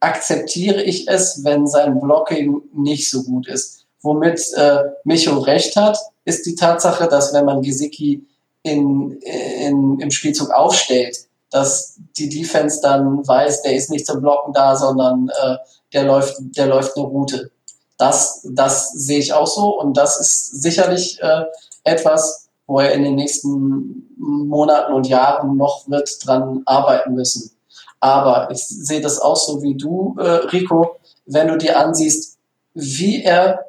[0.01, 3.87] akzeptiere ich es, wenn sein Blocking nicht so gut ist.
[4.01, 8.25] Womit äh, Micho recht hat, ist die Tatsache, dass wenn man Gesicki
[8.63, 14.53] in, in, im Spielzug aufstellt, dass die Defense dann weiß, der ist nicht zum Blocken
[14.53, 15.57] da, sondern äh,
[15.93, 17.51] der läuft, der läuft eine Route.
[17.99, 21.45] Das, das sehe ich auch so und das ist sicherlich äh,
[21.85, 27.53] etwas, wo er in den nächsten Monaten und Jahren noch wird dran arbeiten müssen.
[28.01, 32.39] Aber ich sehe das auch so wie du, äh, Rico, wenn du dir ansiehst,
[32.75, 33.67] wie er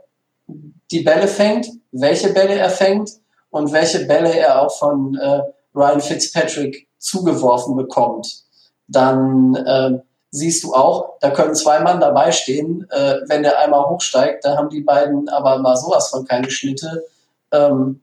[0.90, 3.12] die Bälle fängt, welche Bälle er fängt
[3.50, 5.42] und welche Bälle er auch von äh,
[5.76, 8.44] Ryan Fitzpatrick zugeworfen bekommt,
[8.88, 10.00] dann äh,
[10.32, 12.88] siehst du auch, da können zwei Mann dabei stehen.
[12.90, 17.04] Äh, wenn der einmal hochsteigt, da haben die beiden aber mal sowas von keine Schnitte.
[17.52, 18.02] Ähm,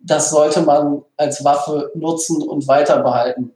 [0.00, 3.52] das sollte man als Waffe nutzen und weiter behalten.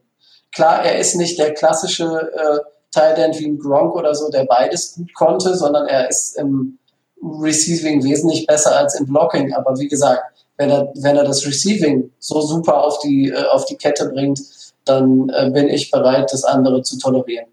[0.53, 2.59] Klar, er ist nicht der klassische äh,
[2.91, 6.77] Tight wie ein Gronk oder so, der beides gut konnte, sondern er ist im
[7.23, 9.53] Receiving wesentlich besser als im Blocking.
[9.53, 10.23] Aber wie gesagt,
[10.61, 14.39] wenn er, wenn er das Receiving so super auf die, äh, auf die Kette bringt,
[14.85, 17.47] dann äh, bin ich bereit, das andere zu tolerieren.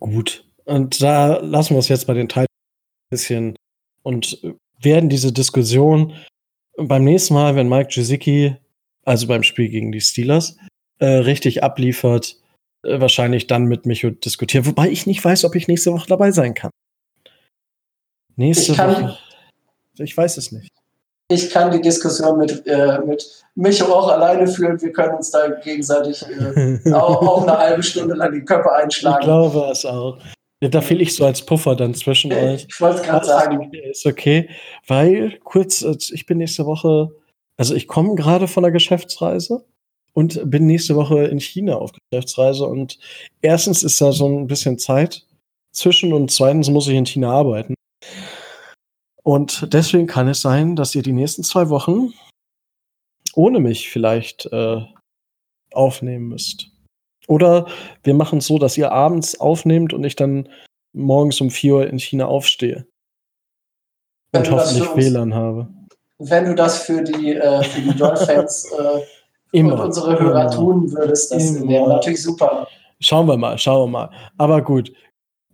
[0.00, 0.44] Gut.
[0.64, 3.56] Und da lassen wir es jetzt bei den Titans ein bisschen
[4.02, 4.40] und
[4.80, 6.14] werden diese Diskussion
[6.78, 8.56] beim nächsten Mal, wenn Mike Gesicki,
[9.04, 10.56] also beim Spiel gegen die Steelers,
[10.98, 12.40] äh, richtig abliefert,
[12.84, 14.66] äh, wahrscheinlich dann mit Micho diskutieren.
[14.66, 16.70] Wobei ich nicht weiß, ob ich nächste Woche dabei sein kann.
[18.36, 19.18] Nächste Ich kann- Woche.
[19.98, 20.70] Ich weiß es nicht.
[21.28, 24.80] Ich kann die Diskussion mit, äh, mit Micho auch alleine führen.
[24.80, 28.82] Wir können uns da gegenseitig äh, auch, auch eine halbe Stunde lang die Köpfe Ich
[28.84, 29.24] einschlagen.
[29.24, 30.18] glaube es auch.
[30.60, 32.66] Da fehle ich so als Puffer dann zwischen euch.
[32.68, 33.72] Ich wollte es gerade sagen.
[33.72, 34.48] Ist okay,
[34.86, 37.10] weil kurz, äh, ich bin nächste Woche,
[37.56, 39.64] also ich komme gerade von der Geschäftsreise
[40.12, 42.98] und bin nächste Woche in China auf Geschäftsreise und
[43.42, 45.26] erstens ist da so ein bisschen Zeit
[45.72, 47.74] zwischen und zweitens muss ich in China arbeiten.
[49.26, 52.12] Und deswegen kann es sein, dass ihr die nächsten zwei Wochen
[53.34, 54.80] ohne mich vielleicht äh,
[55.72, 56.68] aufnehmen müsst.
[57.26, 57.66] Oder
[58.04, 60.48] wir machen es so, dass ihr abends aufnehmt und ich dann
[60.92, 62.86] morgens um 4 Uhr in China aufstehe.
[64.30, 65.68] Wenn und hoffentlich uns- WLAN habe.
[66.18, 68.70] Wenn du das für die, äh, für die Dolphins
[69.52, 70.50] äh, und unsere Hörer Immer.
[70.52, 71.68] tun würdest, das Immer.
[71.68, 72.68] wäre natürlich super.
[73.00, 74.10] Schauen wir mal, schauen wir mal.
[74.38, 74.92] Aber gut.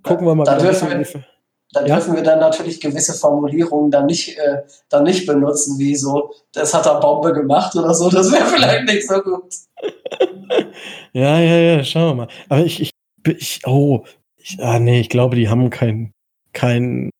[0.03, 1.25] Gucken wir mal, Da dürfen wir-
[1.73, 6.31] Da dürfen wir dann natürlich gewisse Formulierungen dann nicht, äh, dann nicht benutzen, wie so,
[6.53, 8.11] das hat er Bombe gemacht oder so.
[8.11, 9.55] Das wäre vielleicht nicht so gut.
[11.15, 12.29] Ja, ja, ja, schauen wir mal.
[12.49, 12.91] Aber ich, ich,
[13.27, 14.05] ich oh,
[14.37, 16.13] ich, ah, nee, ich glaube, die haben kein,
[16.53, 17.11] kein,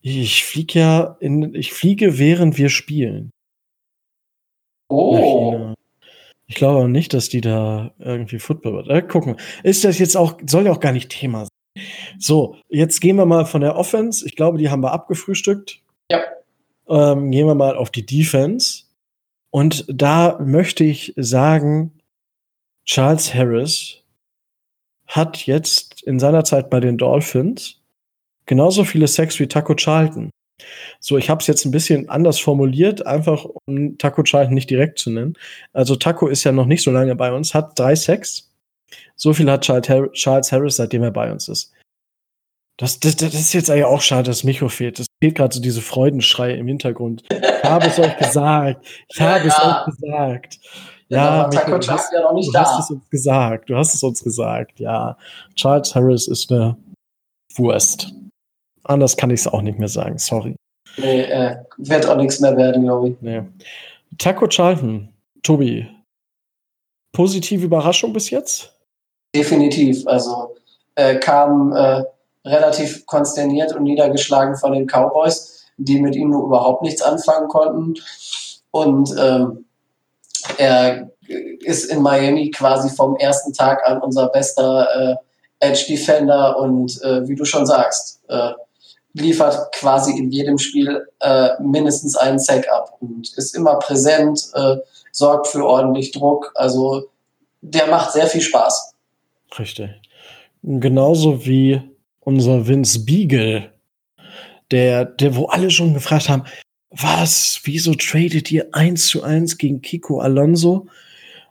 [0.00, 3.30] ich fliege ja in, ich fliege, während wir spielen.
[4.88, 5.74] Oh.
[6.46, 8.88] Ich glaube auch nicht, dass die da irgendwie Football wird.
[8.88, 9.36] Äh, gucken.
[9.62, 11.48] Ist das jetzt auch, soll ja auch gar nicht Thema sein.
[12.18, 14.26] So, jetzt gehen wir mal von der Offense.
[14.26, 15.80] Ich glaube, die haben wir abgefrühstückt.
[16.10, 16.20] Ja.
[16.88, 18.84] Ähm, gehen wir mal auf die Defense.
[19.50, 21.92] Und da möchte ich sagen,
[22.84, 24.02] Charles Harris
[25.06, 27.80] hat jetzt in seiner Zeit bei den Dolphins
[28.46, 30.30] genauso viele Sex wie Taco Charlton.
[31.00, 34.98] So, ich habe es jetzt ein bisschen anders formuliert, einfach um Taco Charlton nicht direkt
[34.98, 35.34] zu nennen.
[35.72, 38.53] Also Taco ist ja noch nicht so lange bei uns, hat drei Sacks.
[39.16, 41.72] So viel hat Charles Har- Charles Harris, seitdem er bei uns ist.
[42.78, 44.98] Das, das, das ist jetzt eigentlich auch schade, dass Micho fehlt.
[44.98, 47.22] Es fehlt gerade so diese Freudenschrei im Hintergrund.
[47.30, 48.84] Ich habe es euch gesagt.
[49.08, 49.80] Ich habe es Ja.
[49.86, 50.58] euch gesagt.
[51.08, 52.60] ja, Ja, Micho, du hast, ja noch nicht du da.
[52.64, 53.70] hast es uns gesagt.
[53.70, 54.80] Du hast es uns gesagt.
[54.80, 55.16] Ja,
[55.54, 56.76] Charles Harris ist eine
[57.54, 58.12] Wurst.
[58.82, 60.18] Anders kann ich es auch nicht mehr sagen.
[60.18, 60.56] Sorry.
[60.96, 63.16] Nee, äh, wird auch nichts mehr werden, glaube ich.
[63.20, 63.42] Nee.
[64.18, 65.08] Taco Charlton,
[65.44, 65.88] Tobi.
[67.12, 68.73] Positive Überraschung bis jetzt?
[69.34, 70.06] Definitiv.
[70.06, 70.54] Also
[70.94, 72.04] äh, kam äh,
[72.44, 77.94] relativ konsterniert und niedergeschlagen von den Cowboys, die mit ihm nur überhaupt nichts anfangen konnten.
[78.70, 79.64] Und ähm,
[80.58, 81.10] er
[81.60, 85.16] ist in Miami quasi vom ersten Tag an unser bester äh,
[85.60, 88.52] Edge Defender und äh, wie du schon sagst, äh,
[89.14, 94.76] liefert quasi in jedem Spiel äh, mindestens einen Sack ab und ist immer präsent, äh,
[95.12, 96.52] sorgt für ordentlich Druck.
[96.56, 97.04] Also
[97.62, 98.93] der macht sehr viel Spaß.
[99.58, 99.90] Richtig.
[100.62, 101.80] Genauso wie
[102.20, 103.72] unser Vince Beagle,
[104.70, 106.44] der, der, wo alle schon gefragt haben,
[106.90, 110.86] was, wieso tradet ihr eins zu eins gegen Kiko Alonso?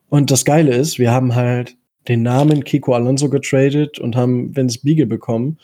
[0.09, 1.75] Und das Geile ist, wir haben halt
[2.07, 5.59] den Namen Kiko Alonso getradet und haben Vince Beagle bekommen,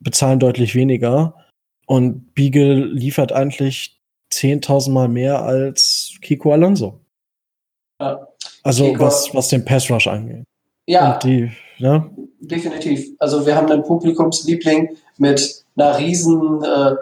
[0.00, 1.34] bezahlen deutlich weniger.
[1.86, 3.98] Und Beagle liefert eigentlich
[4.32, 7.00] 10.000 Mal mehr als Kiko Alonso.
[8.00, 8.26] Ja.
[8.62, 10.44] Also Kiko- was, was den Pass Rush angeht.
[10.86, 12.10] Ja, die, ne?
[12.40, 13.10] definitiv.
[13.18, 16.94] Also wir haben einen Publikumsliebling mit einer riesen äh,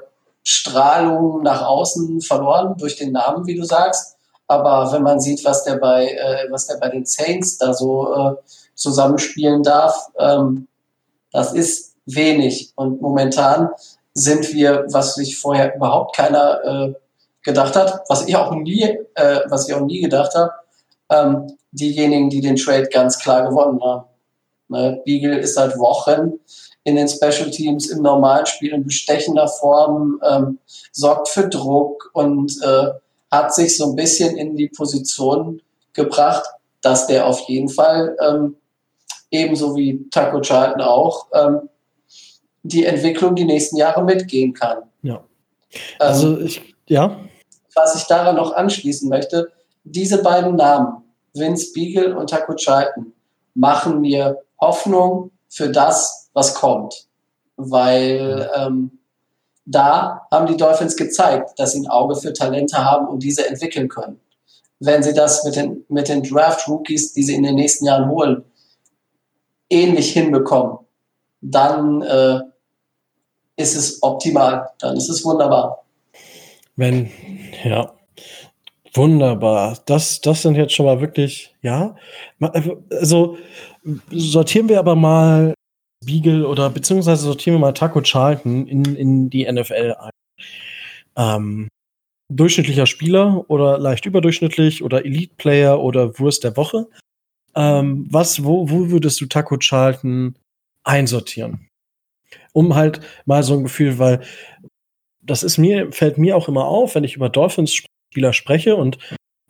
[0.43, 4.17] Strahlung nach außen verloren durch den Namen, wie du sagst.
[4.47, 8.15] Aber wenn man sieht, was der bei, äh, was der bei den Saints da so
[8.15, 8.35] äh,
[8.75, 10.69] zusammenspielen darf, ähm,
[11.33, 12.73] das ist wenig.
[12.77, 13.71] Und momentan
[14.13, 16.95] sind wir, was sich vorher überhaupt keiner äh,
[17.43, 18.83] gedacht hat, was ich auch nie,
[19.15, 20.53] äh, was ich auch nie gedacht habe,
[21.11, 24.07] ähm, diejenigen, die den Trade ganz klar gewonnen haben.
[24.69, 26.35] Ne, Beagle ist seit Wochen
[26.85, 30.59] in den Special Teams im normalen Spiel in bestechender Form, ähm,
[30.93, 32.91] sorgt für Druck und äh,
[33.31, 35.61] hat sich so ein bisschen in die Position
[35.93, 36.45] gebracht,
[36.83, 38.57] dass der auf jeden Fall ähm,
[39.31, 41.69] ebenso wie Taco Charlton auch ähm,
[42.63, 44.79] die Entwicklung die nächsten Jahre mitgehen kann.
[45.03, 45.25] Ja.
[45.75, 47.19] Ähm, Also ich, ja,
[47.75, 49.51] was ich daran noch anschließen möchte,
[49.85, 51.04] diese beiden Namen,
[51.35, 53.13] Vince Beagle und Taco Charlton,
[53.55, 57.09] machen mir Hoffnung für das, was kommt.
[57.57, 58.99] Weil ähm,
[59.65, 63.89] da haben die Dolphins gezeigt, dass sie ein Auge für Talente haben und diese entwickeln
[63.89, 64.21] können.
[64.81, 68.45] Wenn sie das mit den, mit den Draft-Rookies, die sie in den nächsten Jahren holen,
[69.71, 70.79] ähnlich hinbekommen,
[71.41, 72.41] dann äh,
[73.57, 74.71] ist es optimal.
[74.79, 75.85] Dann ist es wunderbar.
[76.77, 77.11] wenn,
[77.65, 77.94] ja,
[78.95, 79.79] wunderbar.
[79.87, 81.97] Das, das sind jetzt schon mal wirklich, ja.
[82.39, 82.53] Ma-
[82.91, 83.39] Also
[84.11, 85.55] sortieren wir aber mal
[86.05, 90.11] Beagle oder beziehungsweise sortieren wir mal Taco Charlton in, in die NFL ein.
[91.17, 91.69] Ähm,
[92.33, 96.87] durchschnittlicher Spieler oder leicht überdurchschnittlich oder Elite-Player oder Wurst der Woche.
[97.55, 100.37] Ähm, was, wo, wo würdest du Taco Charlton
[100.85, 101.69] einsortieren?
[102.53, 104.21] um halt mal so ein Gefühl, weil
[105.23, 107.94] das ist mir, fällt mir auch immer auf, wenn ich über Dolphins-Spieler spreche
[108.77, 108.99] und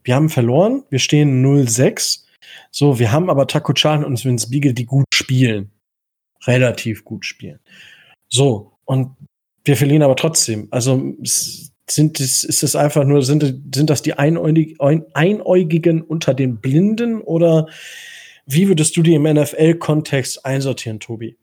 [0.03, 2.25] wir haben verloren, wir stehen 0-6.
[2.71, 5.71] So, wir haben aber Taco Chan und Vince Beagle, die gut spielen.
[6.47, 7.59] Relativ gut spielen.
[8.29, 9.17] So, und
[9.65, 10.69] wir verlieren aber trotzdem.
[10.71, 11.15] Also
[11.89, 17.21] sind es, ist es einfach nur, sind, sind das die Einäugig, Einäugigen unter den Blinden
[17.21, 17.67] oder
[18.47, 21.39] wie würdest du die im NFL-Kontext einsortieren, Tobi?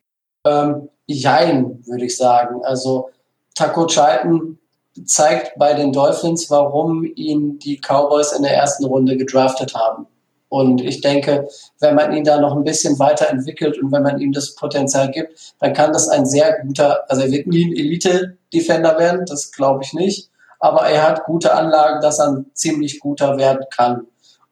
[0.45, 2.63] Ähm, jein, würde ich sagen.
[2.63, 3.09] Also
[3.55, 4.59] Taco Charlton
[5.05, 10.07] zeigt bei den Dolphins, warum ihn die Cowboys in der ersten Runde gedraftet haben.
[10.49, 11.47] Und ich denke,
[11.79, 15.53] wenn man ihn da noch ein bisschen weiterentwickelt und wenn man ihm das Potenzial gibt,
[15.59, 19.83] dann kann das ein sehr guter, also er wird nie ein Elite-Defender werden, das glaube
[19.83, 20.29] ich nicht,
[20.59, 24.07] aber er hat gute Anlagen, dass er ein ziemlich guter werden kann.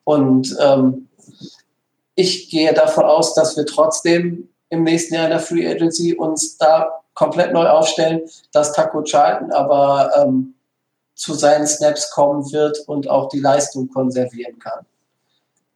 [0.05, 1.09] Und ähm,
[2.15, 6.57] ich gehe davon aus, dass wir trotzdem im nächsten Jahr in der Free Agency uns
[6.57, 8.21] da komplett neu aufstellen,
[8.53, 10.55] dass Taco Charlton aber ähm,
[11.15, 14.85] zu seinen Snaps kommen wird und auch die Leistung konservieren kann.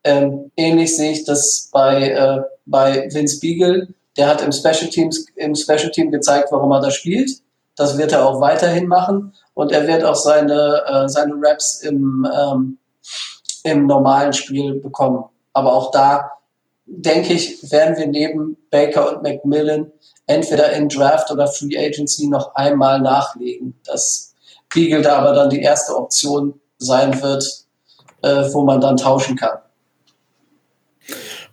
[0.06, 3.90] Ähm, ähnlich sehe ich das bei, äh, bei Vince Beagle.
[4.16, 7.30] Der hat im Special, Teams, im Special Team gezeigt, warum er da spielt.
[7.76, 9.34] Das wird er auch weiterhin machen.
[9.54, 12.78] Und er wird auch seine, äh, seine Raps im, ähm,
[13.64, 15.26] im normalen Spiel bekommen.
[15.52, 16.32] Aber auch da,
[16.86, 19.92] denke ich, werden wir neben Baker und McMillan
[20.28, 23.80] entweder in Draft oder Free Agency noch einmal nachlegen.
[23.86, 24.34] Dass
[24.74, 27.66] Beagle da aber dann die erste Option sein wird,
[28.22, 29.60] äh, wo man dann tauschen kann.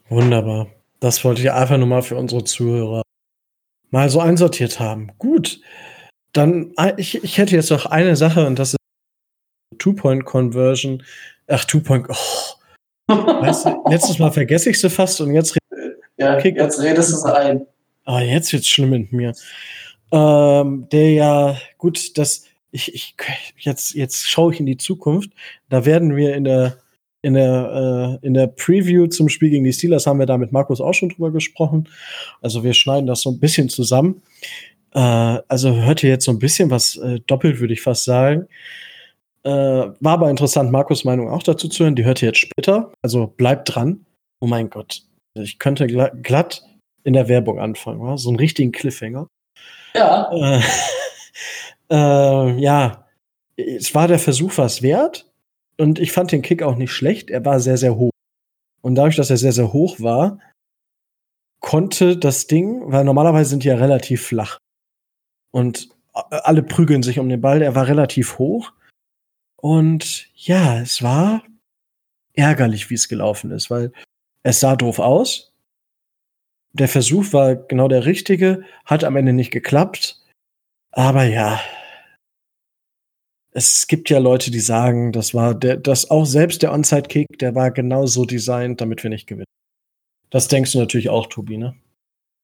[0.08, 0.68] Wunderbar.
[0.98, 3.02] Das wollte ich einfach nur mal für unsere Zuhörer
[3.90, 5.12] mal so einsortiert haben.
[5.18, 5.60] Gut.
[6.32, 8.78] Dann, ah, ich, ich hätte jetzt noch eine Sache und das ist
[9.78, 11.02] Two-Point-Conversion.
[11.48, 12.06] Ach, Two-Point.
[12.08, 12.59] Oh.
[13.10, 15.56] Weißt du, letztes Mal vergesse ich sie fast und jetzt,
[16.16, 17.66] ja, jetzt redest du es ein.
[18.04, 19.32] Ah, jetzt wird's schlimm mit mir.
[20.12, 23.14] Ähm, der ja, gut, das, ich, ich,
[23.58, 25.30] jetzt, jetzt schaue ich in die Zukunft.
[25.68, 26.78] Da werden wir in der
[27.22, 30.52] in der, äh, in der Preview zum Spiel gegen die Steelers haben wir da mit
[30.52, 31.88] Markus auch schon drüber gesprochen.
[32.40, 34.22] Also wir schneiden das so ein bisschen zusammen.
[34.94, 38.46] Äh, also hört ihr jetzt so ein bisschen was äh, doppelt, würde ich fast sagen.
[39.42, 41.96] Äh, war aber interessant, Markus Meinung auch dazu zu hören.
[41.96, 42.92] Die hört ihr jetzt später.
[43.02, 44.04] Also bleibt dran.
[44.40, 45.02] Oh mein Gott.
[45.34, 46.62] Ich könnte glatt
[47.04, 48.18] in der Werbung anfangen, wa?
[48.18, 49.28] so einen richtigen Cliffhanger.
[49.94, 50.30] Ja.
[50.32, 50.60] Äh,
[51.90, 53.06] äh, ja,
[53.56, 55.26] es war der Versuch was wert.
[55.78, 57.30] Und ich fand den Kick auch nicht schlecht.
[57.30, 58.10] Er war sehr, sehr hoch.
[58.82, 60.38] Und dadurch, dass er sehr, sehr hoch war,
[61.60, 64.58] konnte das Ding, weil normalerweise sind die ja relativ flach.
[65.52, 67.62] Und alle prügeln sich um den Ball.
[67.62, 68.72] Er war relativ hoch.
[69.60, 71.42] Und ja, es war
[72.34, 73.92] ärgerlich, wie es gelaufen ist, weil
[74.42, 75.52] es sah doof aus.
[76.72, 80.20] Der Versuch war genau der richtige, hat am Ende nicht geklappt.
[80.92, 81.60] Aber ja,
[83.52, 87.54] es gibt ja Leute, die sagen, das war der, das auch selbst der Onside-Kick, der
[87.54, 89.46] war genau so designt, damit wir nicht gewinnen.
[90.30, 91.74] Das denkst du natürlich auch, Tobi, ne?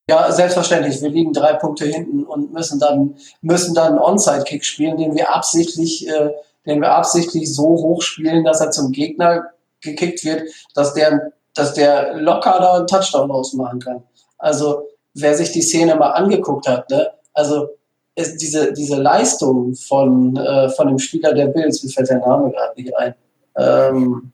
[0.09, 1.01] Ja, selbstverständlich.
[1.03, 5.35] Wir liegen drei Punkte hinten und müssen dann, müssen dann einen Onside-Kick spielen, den wir
[5.35, 6.31] absichtlich, äh,
[6.67, 9.51] den wir absichtlich so hoch spielen, dass er zum Gegner
[9.81, 14.03] gekickt wird, dass der, dass der locker da einen Touchdown ausmachen kann.
[14.39, 17.11] Also, wer sich die Szene mal angeguckt hat, ne?
[17.33, 17.69] Also,
[18.15, 22.51] ist diese, diese Leistung von, äh, von dem Spieler der Bills, wie fällt der Name
[22.51, 23.15] gerade nicht ein?
[23.57, 24.33] Ähm,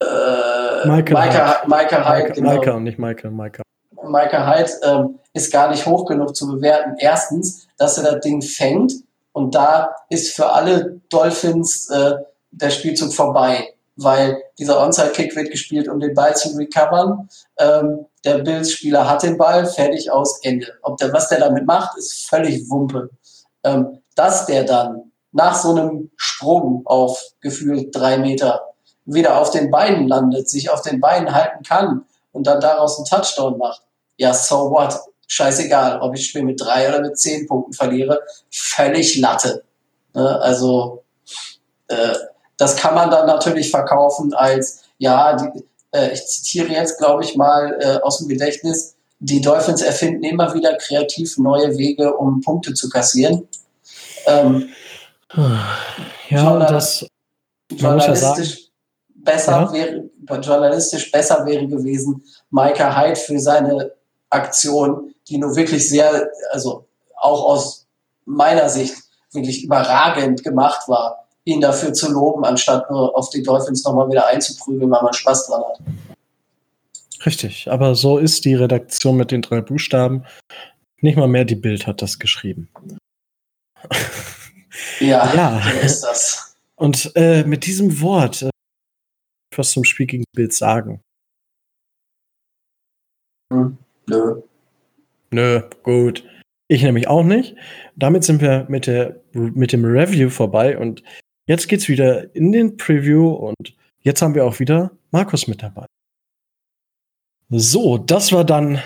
[0.00, 2.32] äh, Michael Micah, Micah Hyde.
[2.32, 2.52] Genau.
[2.52, 3.62] Micah und nicht Michael, Micah.
[4.02, 6.96] Micah Hyde ähm, ist gar nicht hoch genug zu bewerten.
[6.98, 8.92] Erstens, dass er das Ding fängt
[9.34, 12.14] und da ist für alle Dolphins äh,
[12.50, 17.28] der Spielzug vorbei weil dieser Onside-Kick wird gespielt, um den Ball zu recovern.
[17.58, 20.66] Ähm, der Bills-Spieler hat den Ball, fertig aus, Ende.
[20.82, 23.10] Ob der, was der damit macht, ist völlig Wumpe.
[23.62, 28.74] Ähm, dass der dann nach so einem Sprung auf gefühlt drei Meter
[29.04, 33.06] wieder auf den Beinen landet, sich auf den Beinen halten kann und dann daraus einen
[33.06, 33.82] Touchdown macht.
[34.16, 34.98] Ja, so what?
[35.34, 38.20] Scheißegal, ob ich das Spiel mit drei oder mit zehn Punkten verliere.
[38.52, 39.64] Völlig Latte.
[40.14, 40.40] Ne?
[40.40, 41.02] Also,
[41.88, 42.14] äh,
[42.56, 47.34] das kann man dann natürlich verkaufen als, ja, die, äh, ich zitiere jetzt, glaube ich,
[47.34, 52.72] mal äh, aus dem Gedächtnis, die Dolphins erfinden immer wieder kreativ neue Wege, um Punkte
[52.74, 53.48] zu kassieren.
[54.26, 54.68] Ähm,
[56.28, 57.04] ja, das
[57.72, 58.64] journalistisch ja
[59.16, 59.72] besser ja?
[59.72, 60.10] wäre,
[60.40, 63.92] journalistisch besser wäre gewesen, Micah Hyde für seine
[64.30, 67.86] Aktion, die nur wirklich sehr, also auch aus
[68.24, 68.94] meiner Sicht
[69.32, 74.26] wirklich überragend gemacht war ihn dafür zu loben, anstatt nur auf die Dolphins nochmal wieder
[74.26, 75.80] einzuprügeln, weil man Spaß dran hat.
[77.26, 80.24] Richtig, aber so ist die Redaktion mit den drei Buchstaben.
[81.00, 82.68] Nicht mal mehr die Bild hat das geschrieben.
[85.00, 85.62] Ja, Ja.
[85.62, 86.56] so ist das.
[86.76, 88.50] Und äh, mit diesem Wort äh,
[89.56, 91.00] was zum Spiel gegen Bild sagen.
[93.52, 94.42] Hm, nö.
[95.34, 96.24] Nö, gut.
[96.68, 97.56] Ich nämlich auch nicht.
[97.96, 101.02] Damit sind wir mit, der, mit dem Review vorbei und
[101.46, 105.86] jetzt geht's wieder in den Preview und jetzt haben wir auch wieder Markus mit dabei.
[107.50, 108.80] So, das war dann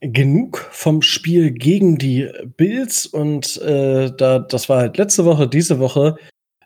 [0.00, 5.78] genug vom Spiel gegen die Bills und äh, da, das war halt letzte Woche, diese
[5.78, 6.16] Woche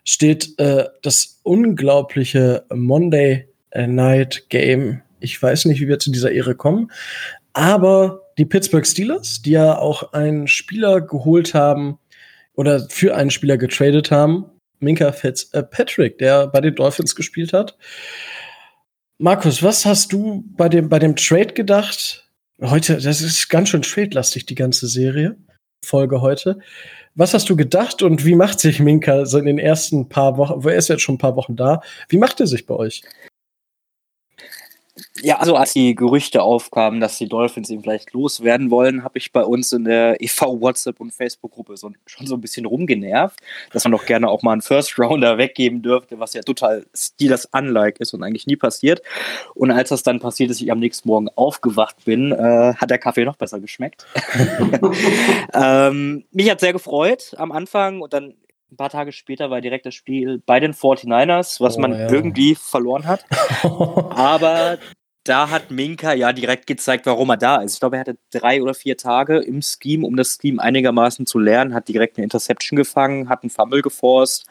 [0.03, 5.03] steht äh, das unglaubliche Monday Night Game.
[5.19, 6.91] Ich weiß nicht, wie wir zu dieser Ehre kommen,
[7.53, 11.99] aber die Pittsburgh Steelers, die ja auch einen Spieler geholt haben
[12.53, 14.45] oder für einen Spieler getradet haben,
[14.79, 17.77] Minka Fitzpatrick, der bei den Dolphins gespielt hat.
[19.17, 22.29] Markus, was hast du bei dem, bei dem Trade gedacht?
[22.61, 25.37] Heute, das ist ganz schön trade-lastig, die ganze Serie.
[25.83, 26.59] Folge heute.
[27.15, 30.63] Was hast du gedacht und wie macht sich Minka so in den ersten paar Wochen,
[30.63, 33.01] wo er ist jetzt schon ein paar Wochen da, wie macht er sich bei euch?
[35.21, 39.31] Ja, also als die Gerüchte aufkamen, dass die Dolphins ihn vielleicht loswerden wollen, habe ich
[39.31, 43.39] bei uns in der EV WhatsApp und Facebook-Gruppe so, schon so ein bisschen rumgenervt,
[43.71, 47.45] dass man doch gerne auch mal einen First Rounder weggeben dürfte, was ja total Steelers
[47.51, 49.01] unlike ist und eigentlich nie passiert.
[49.55, 52.99] Und als das dann passiert ist, ich am nächsten Morgen aufgewacht bin, äh, hat der
[52.99, 54.05] Kaffee noch besser geschmeckt.
[55.53, 58.35] ähm, mich hat sehr gefreut am Anfang und dann
[58.71, 62.11] ein paar Tage später war direkt das Spiel bei den 49ers, was Oh, man ja.
[62.11, 63.25] irgendwie verloren hat.
[63.63, 64.77] Aber
[65.27, 67.73] da hat Minka ja direkt gezeigt, warum er da ist.
[67.73, 71.39] Ich glaube, er hatte drei oder vier Tage im Scheme, um das Scheme einigermaßen zu
[71.39, 74.45] lernen, hat direkt eine Interception gefangen, hat einen Fumble geforst,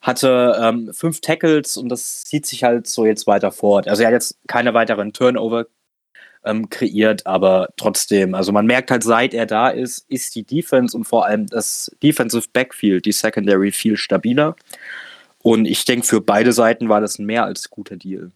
[0.00, 3.88] hatte ähm, fünf Tackles und das zieht sich halt so jetzt weiter fort.
[3.88, 5.66] Also er hat jetzt keine weiteren Turnover
[6.44, 10.96] ähm, kreiert, aber trotzdem, also man merkt halt, seit er da ist, ist die Defense
[10.96, 14.56] und vor allem das Defensive Backfield, die Secondary, viel stabiler.
[15.42, 18.30] Und ich denke, für beide Seiten war das ein mehr als guter Deal.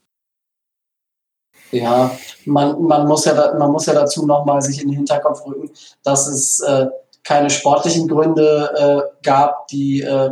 [1.71, 2.11] Ja,
[2.47, 5.71] man, man, muss ja man muss ja dazu nochmal sich in den Hinterkopf rücken,
[6.03, 6.87] dass es äh,
[7.25, 10.31] keine sportlichen Gründe äh, gab, die, äh,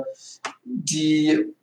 [0.65, 1.55] die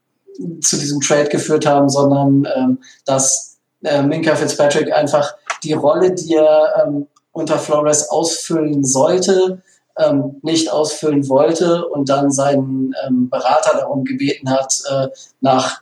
[0.61, 6.35] zu diesem Trade geführt haben, sondern ähm, dass äh, Minka Fitzpatrick einfach die Rolle, die
[6.35, 9.61] er ähm, unter Flores ausfüllen sollte,
[9.97, 15.07] ähm, nicht ausfüllen wollte und dann seinen ähm, Berater darum gebeten hat, äh,
[15.41, 15.81] nach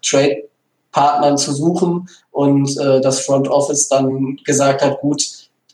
[0.91, 5.23] Trade-Partnern zu suchen und äh, das Front Office dann gesagt hat, gut,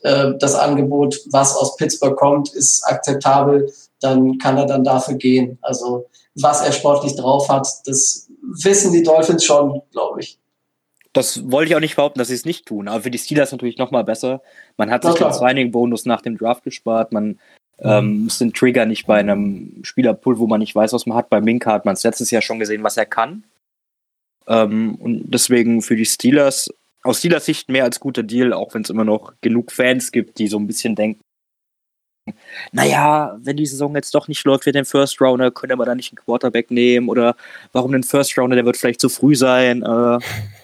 [0.02, 5.58] äh, das Angebot, was aus Pittsburgh kommt, ist akzeptabel, dann kann er dann dafür gehen.
[5.62, 10.38] Also was er sportlich drauf hat, das wissen die Dolphins schon, glaube ich.
[11.12, 12.86] Das wollte ich auch nicht behaupten, dass sie es nicht tun.
[12.86, 14.40] Aber für die Steelers natürlich noch mal besser.
[14.76, 15.32] Man hat sich Na den.
[15.32, 17.12] Signing-Bonus nach dem Draft gespart.
[17.12, 17.40] Man
[17.80, 21.28] ähm, muss den Trigger nicht bei einem Spielerpool, wo man nicht weiß, was man hat.
[21.28, 23.42] Bei Minka hat man es letztes Jahr schon gesehen, was er kann.
[24.48, 26.72] Ähm, und deswegen für die Steelers,
[27.02, 30.38] aus Steelers Sicht mehr als guter Deal, auch wenn es immer noch genug Fans gibt,
[30.38, 31.20] die so ein bisschen denken,
[32.72, 35.94] naja, wenn die Saison jetzt doch nicht läuft für den First Rounder, können wir da
[35.94, 37.36] nicht einen Quarterback nehmen oder
[37.72, 39.82] warum den First Rounder, der wird vielleicht zu früh sein.
[39.82, 40.18] Äh,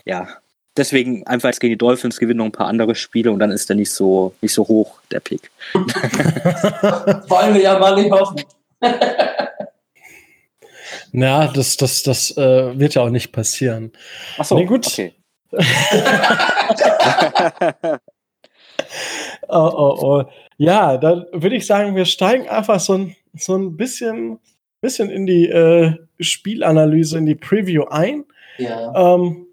[0.04, 0.28] ja,
[0.76, 3.68] deswegen einfach jetzt gegen die Dolphins gewinnen noch ein paar andere Spiele und dann ist
[3.68, 5.50] der nicht so, nicht so hoch, der Pick.
[5.72, 8.42] Wollen wir ja mal nicht hoffen.
[11.12, 13.92] Na, das, das, das äh, wird ja auch nicht passieren.
[14.38, 14.86] Achso, Nee, gut.
[14.86, 15.14] okay.
[19.48, 20.24] Oh, oh, oh.
[20.56, 24.38] Ja, dann würde ich sagen, wir steigen einfach so ein, so ein bisschen,
[24.80, 28.24] bisschen in die äh, Spielanalyse, in die Preview ein.
[28.58, 29.14] Ja.
[29.14, 29.46] Ähm,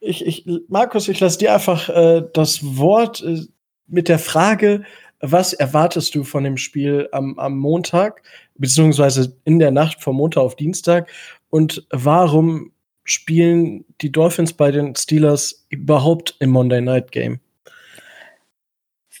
[0.00, 3.40] ich, ich, Markus, ich lasse dir einfach äh, das Wort äh,
[3.86, 4.84] mit der Frage,
[5.20, 8.22] was erwartest du von dem Spiel am, am Montag,
[8.56, 11.08] beziehungsweise in der Nacht vom Montag auf Dienstag
[11.50, 12.72] und warum
[13.04, 17.40] spielen die Dolphins bei den Steelers überhaupt im Monday Night Game?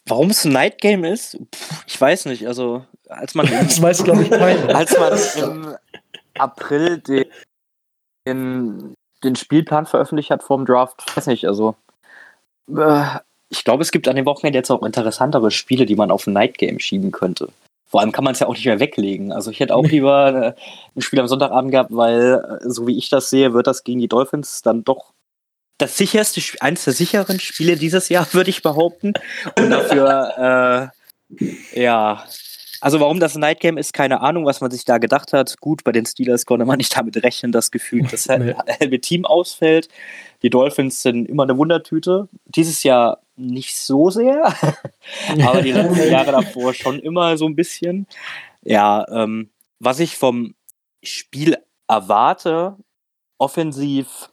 [0.06, 1.38] Warum es ein Night Game ist?
[1.54, 2.46] Pff, ich weiß nicht.
[2.46, 4.74] Also, als man, Das weiß, glaube ich, keiner.
[4.74, 5.76] als man im
[6.38, 7.24] April den,
[8.26, 11.76] den, den Spielplan veröffentlicht hat vorm Draft, weiß nicht, also
[12.74, 13.18] äh,
[13.50, 16.32] ich glaube, es gibt an dem Wochenende jetzt auch interessantere Spiele, die man auf ein
[16.32, 17.48] Night Game schieben könnte.
[17.86, 19.32] Vor allem kann man es ja auch nicht mehr weglegen.
[19.32, 20.60] Also ich hätte auch lieber äh,
[20.94, 24.00] ein Spiel am Sonntagabend gehabt, weil, äh, so wie ich das sehe, wird das gegen
[24.00, 25.12] die Dolphins dann doch
[25.78, 29.14] das sicherste, eines der sicheren Spiele dieses Jahr, würde ich behaupten.
[29.58, 30.92] Und dafür,
[31.32, 32.24] äh, ja,
[32.80, 35.58] also warum das ein Night Game ist, keine Ahnung, was man sich da gedacht hat.
[35.60, 38.54] Gut, bei den Steelers konnte man nicht damit rechnen, dass gefühlt das Nee.
[38.80, 39.88] halbe Team ausfällt.
[40.42, 42.28] Die Dolphins sind immer eine Wundertüte.
[42.44, 44.54] Dieses Jahr nicht so sehr,
[45.42, 48.06] aber die letzten Jahre davor schon immer so ein bisschen.
[48.62, 50.54] Ja, ähm, was ich vom
[51.02, 52.76] Spiel erwarte,
[53.38, 54.30] offensiv,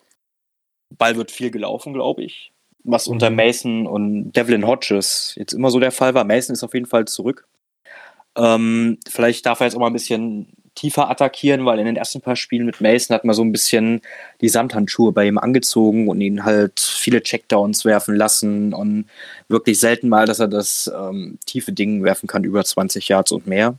[0.89, 2.51] Ball wird viel gelaufen, glaube ich.
[2.83, 3.29] Was unter.
[3.29, 6.23] Mason und Devlin Hodges jetzt immer so der Fall war.
[6.23, 7.47] Mason ist auf jeden Fall zurück.
[8.37, 12.21] Ähm, vielleicht darf er jetzt auch mal ein bisschen tiefer attackieren, weil in den ersten
[12.21, 14.01] paar Spielen mit Mason hat man so ein bisschen
[14.41, 19.05] die Samthandschuhe bei ihm angezogen und ihn halt viele Checkdowns werfen lassen und
[19.47, 23.47] wirklich selten mal, dass er das ähm, tiefe Ding werfen kann, über 20 Yards und
[23.47, 23.75] mehr.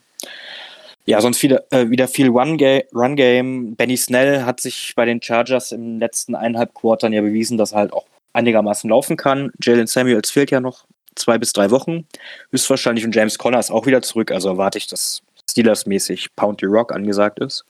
[1.05, 3.77] Ja, sonst wieder, äh, wieder viel Run-Ga- Run-Game.
[3.77, 7.79] Benny Snell hat sich bei den Chargers im letzten eineinhalb Quartern ja bewiesen, dass er
[7.79, 9.53] halt auch einigermaßen laufen kann.
[9.63, 10.85] Jalen Samuels fehlt ja noch
[11.15, 12.07] zwei bis drei Wochen.
[12.51, 16.67] Höchstwahrscheinlich und James Conner ist auch wieder zurück, also erwarte ich, dass Steelers-mäßig Pound the
[16.67, 17.65] Rock angesagt ist.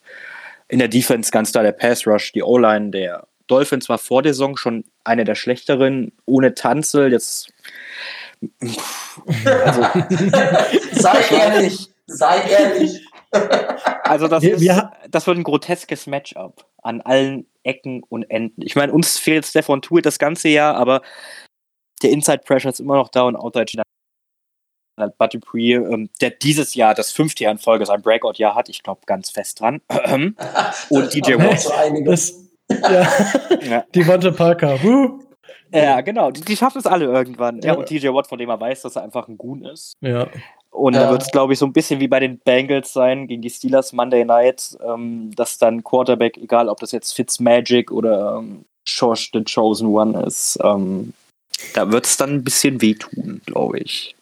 [0.69, 4.35] In der Defense ganz klar der Pass Rush, die O-Line der Dolphins war vor der
[4.35, 7.13] Saison schon eine der schlechteren, ohne Tanzel.
[7.13, 7.49] Jetzt
[9.45, 9.83] also,
[10.93, 13.07] sei ehrlich, sei ehrlich.
[14.03, 18.63] also das, Wir- ist, das wird ein groteskes Matchup an allen Ecken und Enden.
[18.63, 21.03] Ich meine, uns fehlt Stefan Tuitt das ganze Jahr, aber
[22.03, 23.67] der Inside Pressure ist immer noch da und Outside
[24.97, 28.83] Bud Dupree, ähm, der dieses Jahr das fünfte Jahr in Folge sein Breakout-Jahr hat, ich
[28.83, 29.81] glaube ganz fest dran.
[30.91, 31.61] Und DJ Aber Watt.
[31.61, 32.11] So einige.
[32.11, 32.35] Das,
[32.71, 33.09] ja,
[33.63, 33.85] Ja.
[33.95, 34.83] die Wante Parker.
[34.83, 35.21] Huh.
[35.73, 36.31] Ja, genau.
[36.31, 37.61] Die, die schaffen es alle irgendwann.
[37.61, 37.73] Ja.
[37.73, 37.75] Ja.
[37.75, 39.95] und TJ Watt, von dem er weiß, dass er einfach ein Goon ist.
[40.01, 40.29] Ja.
[40.71, 41.05] Und Ja.
[41.05, 43.51] da wird es, glaube ich, so ein bisschen wie bei den Bengals sein gegen die
[43.51, 49.31] Steelers Monday Night, ähm, dass dann Quarterback, egal ob das jetzt Fitzmagic oder ähm, Josh
[49.33, 51.13] the Chosen One ist, ähm,
[51.75, 54.16] da wird es dann ein bisschen wehtun, glaube ich.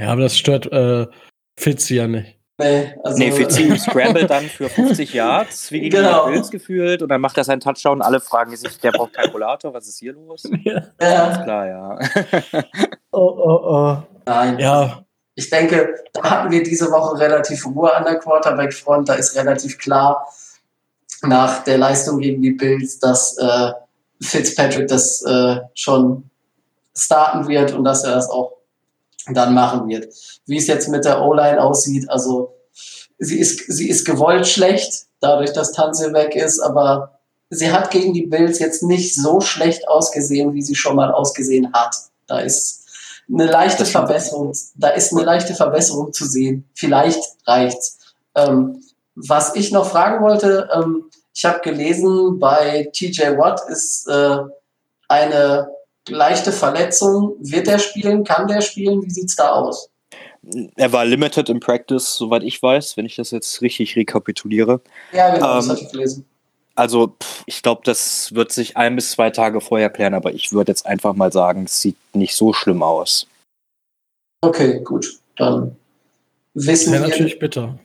[0.00, 1.06] Ja, aber das stört äh,
[1.58, 2.36] Fitz ja nicht.
[2.58, 6.26] Nee, also, nee, Fitzy scramble dann für 50 Yards, wie gegen Genau.
[6.26, 8.00] die Bills gefühlt, und dann macht er seinen Touchdown.
[8.00, 10.44] Alle fragen sich, der braucht Kalkulator, was ist hier los?
[10.64, 10.82] Ja.
[11.00, 11.98] Ja, Klar, ja.
[13.12, 13.96] Oh, oh, oh.
[14.24, 14.58] nein.
[14.58, 19.08] Ja, Ich denke, da hatten wir diese Woche relativ Ruhe an der Quarterback-Front.
[19.08, 20.26] Da ist relativ klar
[21.22, 23.72] nach der Leistung gegen die Bills, dass äh,
[24.22, 26.30] Fitzpatrick das äh, schon
[26.96, 28.55] starten wird und dass er das auch
[29.30, 30.12] dann machen wird.
[30.46, 32.54] Wie es jetzt mit der O-Line aussieht, also
[33.18, 37.18] sie ist, sie ist gewollt schlecht, dadurch, dass Tanze weg ist, aber
[37.50, 41.72] sie hat gegen die Bills jetzt nicht so schlecht ausgesehen, wie sie schon mal ausgesehen
[41.72, 41.94] hat.
[42.26, 42.86] Da ist
[43.32, 43.84] eine leichte.
[43.84, 46.68] Verbesserung, da ist eine leichte Verbesserung zu sehen.
[46.74, 47.98] Vielleicht reicht's.
[48.34, 48.82] Ähm,
[49.14, 51.04] was ich noch fragen wollte, ähm,
[51.34, 54.38] ich habe gelesen, bei TJ Watt ist äh,
[55.08, 55.68] eine
[56.08, 57.34] leichte Verletzung.
[57.40, 58.24] Wird der spielen?
[58.24, 59.02] Kann der spielen?
[59.02, 59.90] Wie sieht's da aus?
[60.76, 64.80] Er war limited im Practice, soweit ich weiß, wenn ich das jetzt richtig rekapituliere.
[65.12, 66.24] Ja, genau, das Ähm, hatte ich gelesen.
[66.76, 70.52] Also, pff, ich glaube, das wird sich ein bis zwei Tage vorher klären, aber ich
[70.52, 73.26] würde jetzt einfach mal sagen, es sieht nicht so schlimm aus.
[74.42, 75.18] Okay, gut.
[75.36, 75.74] Dann
[76.54, 77.08] wissen wäre wir.
[77.08, 77.78] natürlich bitter.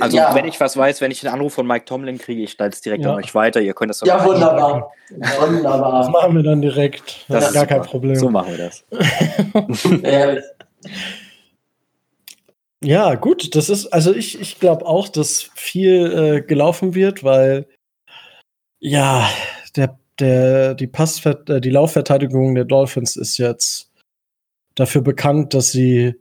[0.00, 2.56] Also, ja, wenn ich was weiß, wenn ich einen Anruf von Mike Tomlin kriege, ich
[2.58, 3.10] leite es direkt Ja.
[3.12, 3.60] an euch weiter.
[3.60, 4.92] Ihr könnt das ja, auch- wunderbar.
[5.10, 6.10] Das Wunderbar.
[6.10, 7.24] machen wir dann direkt.
[7.28, 7.82] Das Das ist gar kein.
[7.82, 8.16] Problem.
[8.16, 8.84] So machen wir das.
[12.82, 17.66] Ja, gut, das ist, also ich, ich glaube auch, dass viel äh, gelaufen wird, weil
[18.78, 19.26] ja,
[19.74, 23.90] der, der, die Passver äh, die Laufverteidigung der Dolphins ist jetzt
[24.74, 26.14] dafür bekannt, dass sie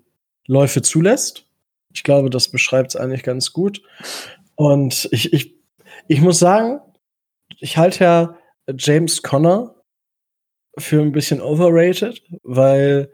[0.48, 1.46] Läufe zulässt.
[1.94, 3.82] Ich glaube, das beschreibt es eigentlich ganz gut.
[4.56, 5.56] Und ich, ich,
[6.08, 6.80] ich muss sagen,
[7.60, 8.38] ich halte ja
[8.78, 9.76] James Conner
[10.78, 13.12] für ein bisschen overrated, weil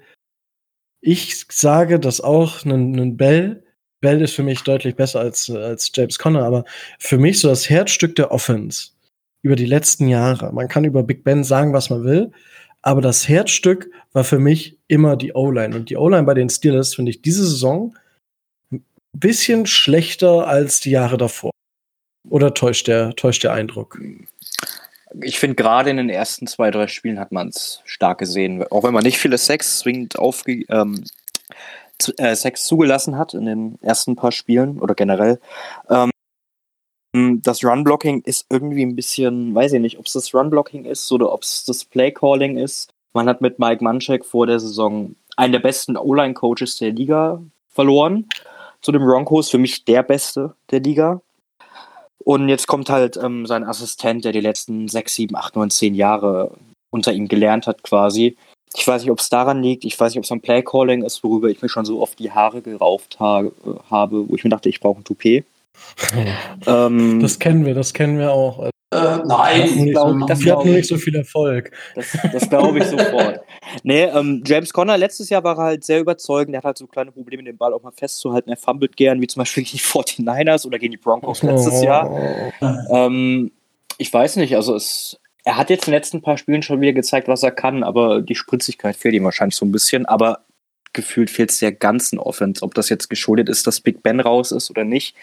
[1.01, 3.63] ich sage, dass auch ein, Bell,
[4.01, 6.65] Bell ist für mich deutlich besser als, als James Conner, aber
[6.99, 8.91] für mich so das Herzstück der Offense
[9.41, 10.51] über die letzten Jahre.
[10.53, 12.31] Man kann über Big Ben sagen, was man will,
[12.81, 15.75] aber das Herzstück war für mich immer die O-Line.
[15.75, 17.93] Und die O-Line bei den Steelers finde ich diese Saison
[19.13, 21.51] bisschen schlechter als die Jahre davor.
[22.29, 23.99] Oder täuscht der, täuscht der Eindruck?
[25.21, 28.63] Ich finde, gerade in den ersten zwei, drei Spielen hat man es stark gesehen.
[28.69, 31.03] Auch wenn man nicht viele Sex zwingend aufge ähm,
[32.17, 35.39] äh, Sex zugelassen hat in den ersten paar Spielen oder generell.
[35.89, 36.11] Ähm,
[37.41, 41.33] das Run-Blocking ist irgendwie ein bisschen, weiß ich nicht, ob es das Run-Blocking ist oder
[41.33, 42.91] ob es das Play-Calling ist.
[43.13, 48.27] Man hat mit Mike Munchak vor der Saison einen der besten O-Line-Coaches der Liga verloren.
[48.81, 51.21] Zu den Broncos, für mich der beste der Liga.
[52.23, 55.95] Und jetzt kommt halt ähm, sein Assistent, der die letzten sechs, sieben, acht, neun, zehn
[55.95, 56.51] Jahre
[56.91, 58.37] unter ihm gelernt hat quasi.
[58.75, 61.23] Ich weiß nicht, ob es daran liegt, ich weiß nicht, ob es am Playcalling ist,
[61.23, 63.43] worüber ich mir schon so oft die Haare gerauft ha
[63.89, 65.45] habe, wo ich mir dachte, ich brauche ein Toupet.
[66.67, 68.69] Ähm, Das kennen wir, das kennen wir auch.
[68.91, 70.75] Äh, nein, nicht, glaub- so, das hatten ich.
[70.77, 71.71] nicht so viel Erfolg.
[71.93, 73.41] das das glaube ich sofort.
[73.83, 76.55] Nee, ähm, James Conner, letztes Jahr war er halt sehr überzeugend.
[76.55, 78.49] Er hat halt so kleine Probleme, den Ball auch mal festzuhalten.
[78.49, 82.51] Er fummelt gern, wie zum Beispiel gegen die 49ers oder gegen die Broncos letztes Jahr.
[82.89, 83.51] Ähm,
[83.99, 86.93] ich weiß nicht, also es, er hat jetzt in den letzten paar Spielen schon wieder
[86.93, 90.07] gezeigt, was er kann, aber die Spritzigkeit fehlt ihm wahrscheinlich so ein bisschen.
[90.07, 90.39] Aber
[90.93, 92.63] gefühlt fehlt es der ganzen Offense.
[92.63, 95.15] Ob das jetzt geschuldet ist, dass Big Ben raus ist oder nicht.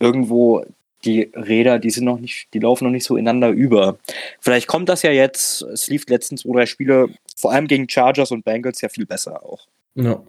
[0.00, 0.64] Irgendwo
[1.04, 3.98] die Räder, die sind noch nicht, die laufen noch nicht so ineinander über.
[4.40, 5.62] Vielleicht kommt das ja jetzt.
[5.62, 9.44] Es lief letztens zwei, drei Spiele, vor allem gegen Chargers und Bengals, ja viel besser
[9.44, 9.66] auch.
[9.94, 10.22] Ja.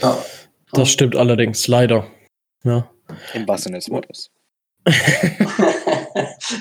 [0.00, 0.18] ja.
[0.72, 2.06] Das stimmt allerdings, leider.
[2.64, 2.90] Ja.
[3.34, 4.30] Im wahrsten des Wortes.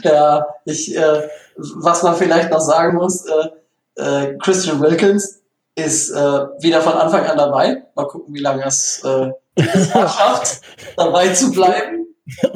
[0.04, 3.50] ja, ich, äh, was man vielleicht noch sagen muss, äh,
[4.02, 5.42] äh, Christian Wilkins
[5.76, 6.16] ist äh,
[6.60, 7.84] wieder von Anfang an dabei.
[7.96, 9.32] Mal gucken, wie lange es äh,
[9.88, 10.62] schafft,
[10.96, 12.05] dabei zu bleiben.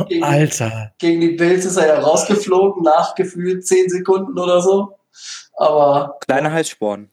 [0.07, 0.91] Gegen, Alter.
[0.97, 4.97] Gegen die Bills ist er ja rausgeflogen, nach gefühlt zehn Sekunden oder so.
[5.55, 6.17] Aber.
[6.21, 7.09] Kleine Heißsporn.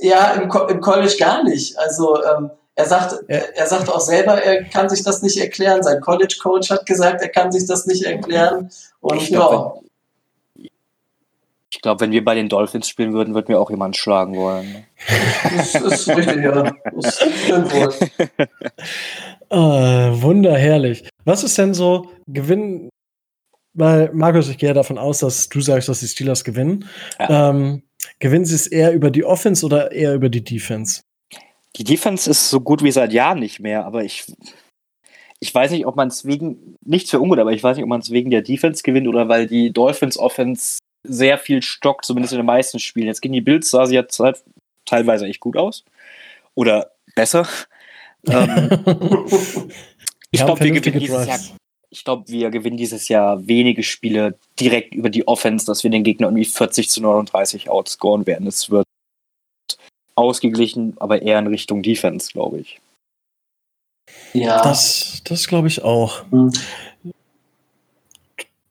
[0.00, 1.78] Ja, im, im College gar nicht.
[1.78, 3.36] Also, ähm, er sagt, ja.
[3.54, 5.82] er sagt auch selber, er kann sich das nicht erklären.
[5.82, 8.70] Sein College Coach hat gesagt, er kann sich das nicht erklären.
[9.00, 9.83] Und ich glaube, ja.
[11.74, 14.86] Wenn, glaub, wenn wir bei den Dolphins spielen würden, würden wir auch jemanden schlagen wollen.
[15.56, 16.72] Das ist richtig, ja.
[16.94, 17.94] Das wohl.
[19.50, 21.08] Ah, wunderherrlich.
[21.24, 22.88] Was ist denn so Gewinn?
[23.72, 26.88] Weil, Markus, ich gehe davon aus, dass du sagst, dass die Steelers gewinnen.
[27.20, 27.50] Ja.
[27.50, 27.82] Ähm,
[28.18, 31.02] gewinnen sie es eher über die Offense oder eher über die Defense?
[31.76, 34.24] Die Defense ist so gut wie seit Jahren nicht mehr, aber ich,
[35.40, 37.90] ich weiß nicht, ob man es wegen, nicht für ungut, aber ich weiß nicht, ob
[37.90, 42.32] man es wegen der Defense gewinnt oder weil die Dolphins Offense sehr viel stockt, zumindest
[42.32, 43.06] in den meisten Spielen.
[43.06, 44.42] Jetzt gegen die Bills sah sie jetzt halt
[44.84, 45.84] teilweise echt gut aus.
[46.54, 47.46] Oder besser.
[48.26, 48.70] Ähm,
[50.30, 51.38] ich glaube, wir gewinnen dieses Jahr.
[51.90, 56.04] Ich glaube, wir gewinnen dieses Jahr wenige Spiele direkt über die Offense, dass wir den
[56.04, 58.46] Gegner irgendwie 40 zu 39 outscoren werden.
[58.46, 58.86] Es wird
[60.14, 62.80] ausgeglichen, aber eher in Richtung Defense, glaube ich.
[64.32, 64.62] Ja.
[64.62, 66.24] Das, das glaube ich auch.
[66.30, 66.52] Mhm.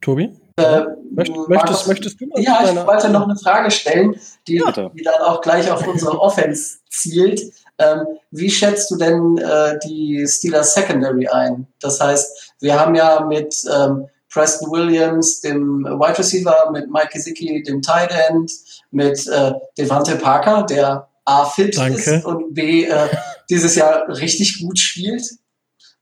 [0.01, 0.31] Tobi?
[0.55, 4.15] Äh, Möcht, möchtest, möchtest du Ja, ich wollte noch eine Frage stellen,
[4.47, 4.63] die,
[4.95, 7.41] die dann auch gleich auf unsere Offense zielt.
[7.79, 8.01] Ähm,
[8.31, 11.67] wie schätzt du denn äh, die Steelers Secondary ein?
[11.79, 17.61] Das heißt, wir haben ja mit ähm, Preston Williams, dem Wide Receiver, mit Mike Gesicki,
[17.63, 18.51] dem Tight End,
[18.91, 21.97] mit äh, Devante Parker, der A fit Danke.
[21.97, 23.07] ist und B äh,
[23.49, 25.23] dieses Jahr richtig gut spielt.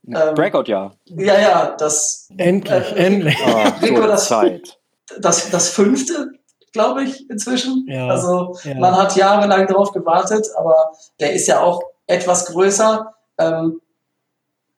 [0.07, 0.91] Ähm, Breakout, ja.
[1.05, 2.29] Ja, ja, das.
[2.37, 3.37] Endlich, äh, endlich.
[3.45, 4.79] Oh, so das, Zeit.
[5.19, 6.31] Das, das fünfte
[6.71, 7.85] glaube ich, inzwischen.
[7.87, 8.75] Ja, also ja.
[8.75, 13.13] man hat jahrelang darauf gewartet, aber der ist ja auch etwas größer.
[13.37, 13.81] Ähm,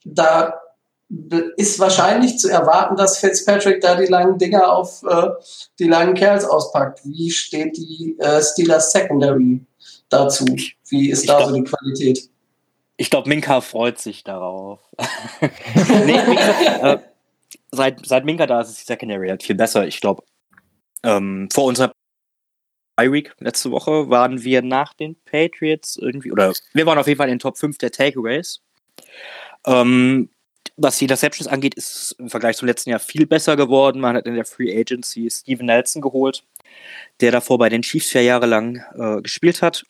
[0.06, 0.60] da
[1.58, 5.30] ist wahrscheinlich zu erwarten, dass Fitzpatrick da die langen Dinger auf äh,
[5.78, 7.02] die langen Kerls auspackt.
[7.04, 9.62] Wie steht die äh, Steelers Secondary
[10.10, 10.46] dazu?
[10.90, 12.30] Wie ist ich da glaub, so die Qualität?
[12.98, 14.80] Ich glaube, Minka freut sich darauf.
[15.41, 17.00] nee, Minka, äh,
[17.72, 19.88] seit, seit Minka da ist, ist die Secondary halt viel besser.
[19.88, 20.24] Ich glaube,
[21.04, 21.91] ähm, vor unserer
[22.98, 27.28] Week letzte Woche waren wir nach den Patriots irgendwie, oder wir waren auf jeden Fall
[27.28, 28.62] in den Top 5 der Takeaways.
[29.66, 30.30] Ähm,
[30.78, 34.00] was die Interceptions angeht, ist im Vergleich zum letzten Jahr viel besser geworden.
[34.00, 36.44] Man hat in der Free Agency Steven Nelson geholt,
[37.20, 39.84] der davor bei den Chiefs vier Jahre lang äh, gespielt hat.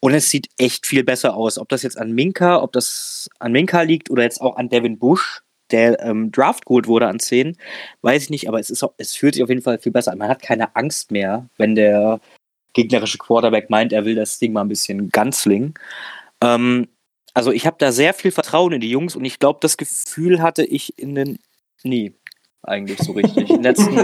[0.00, 1.58] Und es sieht echt viel besser aus.
[1.58, 4.98] Ob das jetzt an Minka, ob das an Minka liegt oder jetzt auch an Devin
[4.98, 7.56] Bush, der ähm, Draft geholt wurde an 10,
[8.02, 10.12] weiß ich nicht, aber es, ist auch, es fühlt sich auf jeden Fall viel besser
[10.12, 10.18] an.
[10.18, 12.20] Man hat keine Angst mehr, wenn der
[12.72, 15.74] gegnerische Quarterback meint, er will das Ding mal ein bisschen ganzlingen.
[16.42, 16.88] Ähm,
[17.34, 20.40] also ich habe da sehr viel Vertrauen in die Jungs und ich glaube, das Gefühl
[20.40, 21.38] hatte ich in den
[21.82, 22.14] nie
[22.62, 23.48] eigentlich so richtig.
[23.48, 23.98] letzten,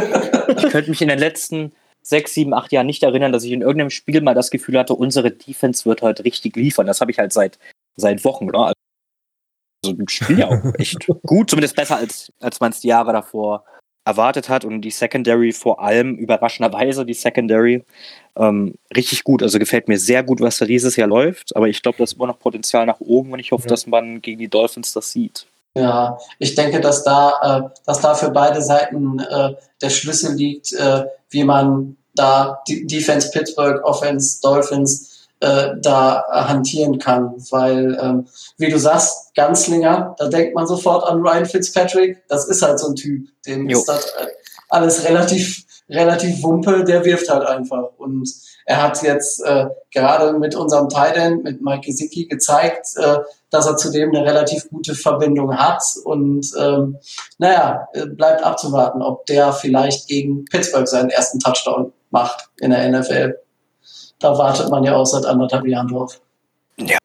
[0.56, 1.72] ich könnte mich in den letzten
[2.02, 4.94] sechs, sieben, acht Jahren nicht erinnern, dass ich in irgendeinem Spiel mal das Gefühl hatte,
[4.94, 6.86] unsere Defense wird heute richtig liefern.
[6.86, 7.58] Das habe ich halt seit,
[7.96, 8.46] seit Wochen.
[8.46, 8.72] Ne?
[9.84, 13.12] Also im Spiel ja auch echt gut, zumindest besser als, als man es die Jahre
[13.12, 13.64] davor
[14.04, 17.84] erwartet hat und die Secondary vor allem überraschenderweise die Secondary
[18.36, 19.42] ähm, richtig gut.
[19.42, 21.54] Also gefällt mir sehr gut, was da dieses Jahr läuft.
[21.54, 23.68] Aber ich glaube, da ist immer noch Potenzial nach oben und ich hoffe, ja.
[23.68, 25.46] dass man gegen die Dolphins das sieht.
[25.74, 30.72] Ja, ich denke, dass da, äh, dass da für beide Seiten äh, der Schlüssel liegt,
[30.74, 37.34] äh, wie man da die Defense Pittsburgh, Offense Dolphins äh, da hantieren kann.
[37.50, 38.26] Weil, ähm,
[38.58, 42.22] wie du sagst, Ganzlinger, da denkt man sofort an Ryan Fitzpatrick.
[42.28, 43.28] Das ist halt so ein Typ.
[43.46, 43.78] Dem jo.
[43.78, 44.06] ist das
[44.68, 47.88] alles relativ, relativ wumpe, der wirft halt einfach.
[47.96, 48.28] Und
[48.66, 53.18] er hat jetzt äh, gerade mit unserem Titan, mit Mike Gesicki, gezeigt, äh,
[53.50, 55.82] dass er zudem eine relativ gute Verbindung hat.
[56.04, 56.98] Und ähm,
[57.38, 62.88] naja, äh, bleibt abzuwarten, ob der vielleicht gegen Pittsburgh seinen ersten Touchdown macht in der
[62.88, 63.38] NFL
[64.18, 66.20] Da wartet man ja auch seit anderthalb Jahren drauf.
[66.78, 66.98] Ja.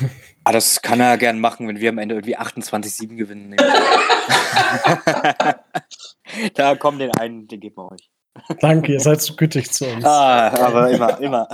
[0.44, 3.54] Ah, das kann er gern machen, wenn wir am Ende irgendwie 28-7 gewinnen.
[6.54, 8.10] da kommen den einen, den geben wir euch.
[8.60, 10.04] Danke, ihr seid so gütig zu uns.
[10.04, 11.48] Ah, aber immer, immer.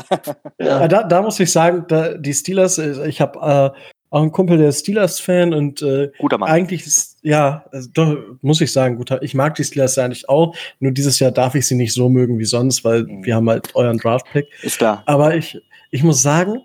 [0.59, 0.87] Ja.
[0.89, 3.39] Da, da muss ich sagen, da, die Steelers, äh, ich habe
[3.74, 3.78] äh,
[4.11, 6.49] auch einen Kumpel, der ist Steelers-Fan und äh, Guter Mann.
[6.49, 9.20] eigentlich ist, ja, also doch, muss ich sagen, guter.
[9.22, 12.09] Ich mag die Steelers ja eigentlich auch, nur dieses Jahr darf ich sie nicht so
[12.09, 13.24] mögen wie sonst, weil Mhm.
[13.24, 14.47] wir haben halt euren Draft-Pick.
[14.62, 15.03] Ist da.
[15.07, 15.61] Aber ich,
[15.91, 16.62] ich muss sagen,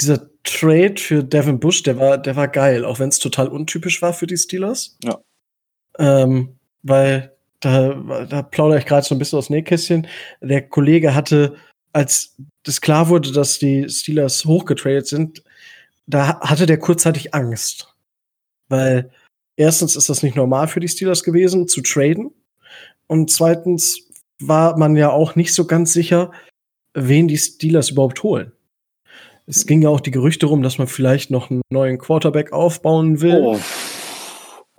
[0.00, 4.00] dieser Trade für Devin Bush, der war, der war geil, auch wenn es total untypisch
[4.02, 4.96] war für die Steelers.
[5.04, 5.18] Ja.
[5.98, 7.33] Ähm, weil
[7.64, 10.06] da, da plaudere ich gerade so ein bisschen aus Nähkästchen.
[10.40, 11.56] Der Kollege hatte,
[11.92, 15.42] als das klar wurde, dass die Steelers hochgetradet sind,
[16.06, 17.94] da hatte der kurzzeitig Angst.
[18.68, 19.10] Weil
[19.56, 22.30] erstens ist das nicht normal für die Steelers gewesen, zu traden.
[23.06, 24.08] Und zweitens
[24.40, 26.32] war man ja auch nicht so ganz sicher,
[26.94, 28.52] wen die Steelers überhaupt holen.
[29.46, 33.20] Es ging ja auch die Gerüchte rum, dass man vielleicht noch einen neuen Quarterback aufbauen
[33.20, 33.40] will.
[33.42, 33.60] Oh.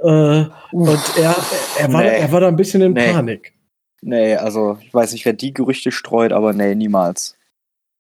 [0.06, 1.36] Äh, und er,
[1.80, 2.20] er, war, Nee.
[2.20, 3.12] er war da ein bisschen in Nee.
[3.12, 3.54] Panik.
[4.02, 7.36] Nee, also ich weiß nicht, wer die Gerüchte streut, aber nee, niemals.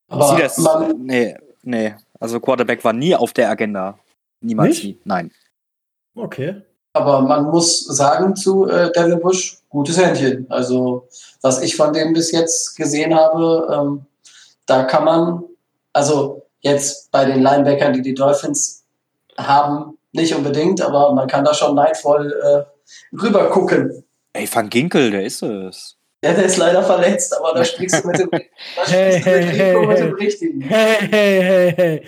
[0.08, 0.60] Aber Sie das,
[1.00, 1.96] nee, nee.
[2.20, 3.98] Also Quarterback war nie auf der Agenda.
[4.42, 4.84] Niemals Nicht?
[4.84, 4.98] nie.
[5.04, 5.32] Nein.
[6.16, 6.62] Okay.
[6.94, 10.46] aber man muss sagen zu äh, Devin Bush, gutes Händchen.
[10.50, 11.08] Also,
[11.42, 14.06] was ich von dem bis jetzt gesehen habe, ähm,
[14.66, 15.44] da kann man,
[15.92, 18.86] also jetzt bei den Linebackern, die die Dolphins
[19.38, 24.04] haben, nicht unbedingt, aber man kann da schon neidvoll äh, rüber gucken.
[24.34, 25.98] Ey, Van Ginkel, der ist es.
[26.24, 28.30] Ja, der ist leider verletzt, aber da sprichst du mit dem,
[28.86, 30.14] Hey, mit hey, dem.
[30.16, 30.62] Richtigen.
[30.62, 32.06] Hey, hey, hey, hey.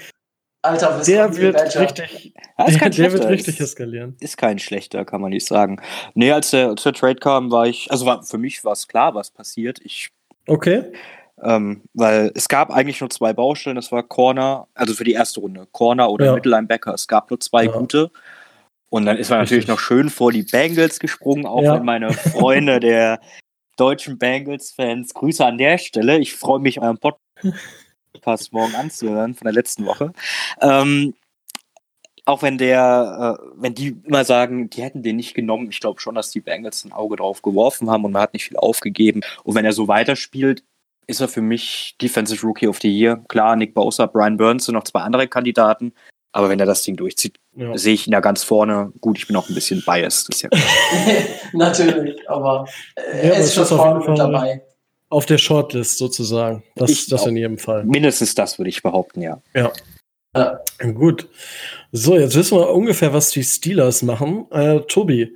[0.63, 1.81] Alter, Der wird Badger.
[1.81, 4.17] richtig, Ja, ist kein der wird schlechter, richtig ist, eskalieren.
[4.19, 5.79] ist kein schlechter, kann man nicht sagen.
[6.15, 8.87] Nee, als der, als der Trade kam, war ich, also war, für mich war es
[8.87, 9.79] klar, was passiert.
[9.83, 10.09] Ich
[10.47, 10.91] Okay.
[11.43, 15.39] Ähm, weil es gab eigentlich nur zwei Baustellen, das war Corner, also für die erste
[15.39, 16.33] Runde, Corner oder Ja.
[16.33, 16.93] Mittellinebacker.
[16.93, 17.71] Es gab nur zwei Ja.
[17.71, 18.11] gute.
[18.89, 19.75] Und dann ist man natürlich Richtig.
[19.75, 21.75] noch schön vor die Bengals gesprungen, auch Ja.
[21.75, 23.19] wenn meine Freunde der
[23.75, 26.17] deutschen Bengals-Fans, Grüße an der Stelle.
[26.19, 30.13] Ich freue mich, euren Podcast morgen anzuhören von der letzten Woche.
[30.61, 31.13] Ähm,
[32.25, 36.01] auch wenn der, äh, wenn die immer sagen, die hätten den nicht genommen, ich glaube
[36.01, 39.21] schon, dass die Bengals ein Auge drauf geworfen haben und man hat nicht viel aufgegeben.
[39.43, 40.63] Und wenn er so weiterspielt,
[41.07, 43.23] ist er für mich Defensive Rookie of the Year.
[43.29, 45.93] Klar, Nick Bosa, Brian Burns und noch zwei andere Kandidaten.
[46.33, 47.75] Aber wenn er das Ding durchzieht, Ja.
[47.77, 48.91] sehe ich ihn da ganz vorne.
[49.01, 50.29] Gut, ich bin auch ein bisschen biased.
[50.29, 50.49] Ist ja
[51.53, 54.63] Natürlich, aber äh, Ja, er ist schon vorne jeden mit Fall- dabei.
[55.09, 56.63] Auf der Shortlist sozusagen.
[56.75, 57.85] Das, Ich das in jedem Fall.
[57.85, 59.41] mindestens das, würde ich behaupten, ja.
[60.93, 61.29] Gut.
[61.93, 64.51] So, jetzt wissen wir ungefähr, was die Steelers machen.
[64.51, 65.33] Äh, Tobi,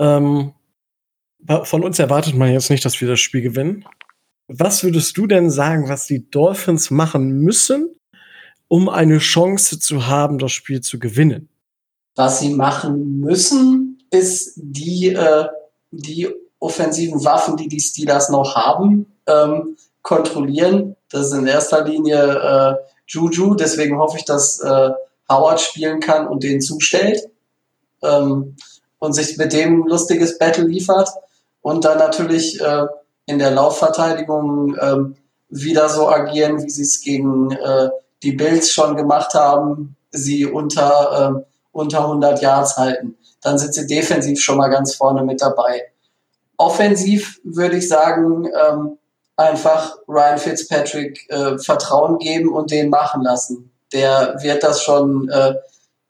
[0.00, 0.54] ähm,
[1.64, 3.84] von uns erwartet man jetzt nicht, dass wir das Spiel gewinnen.
[4.54, 7.94] Was würdest du denn sagen, was die Dolphins machen müssen,
[8.68, 11.48] um eine Chance zu haben, das Spiel zu gewinnen?
[12.16, 15.46] Was sie machen müssen, ist die, äh,
[15.90, 16.28] die
[16.58, 20.96] offensiven Waffen, die die Steelers noch haben, ähm, kontrollieren.
[21.08, 22.74] Das ist in erster Linie äh,
[23.06, 23.54] Juju.
[23.54, 24.90] Deswegen hoffe ich, dass äh,
[25.30, 27.22] Howard spielen kann und den zustellt
[28.02, 28.56] ähm,
[28.98, 31.08] und sich mit dem lustiges Battle liefert.
[31.62, 32.86] Und dann natürlich äh,
[33.32, 35.16] in der Laufverteidigung ähm,
[35.48, 37.90] wieder so agieren, wie sie es gegen äh,
[38.22, 43.16] die Bills schon gemacht haben, sie unter, ähm, unter 100 Yards halten.
[43.40, 45.82] Dann sind sie defensiv schon mal ganz vorne mit dabei.
[46.56, 48.98] Offensiv würde ich sagen, ähm,
[49.36, 53.70] einfach Ryan Fitzpatrick äh, Vertrauen geben und den machen lassen.
[53.92, 55.54] Der wird das schon äh,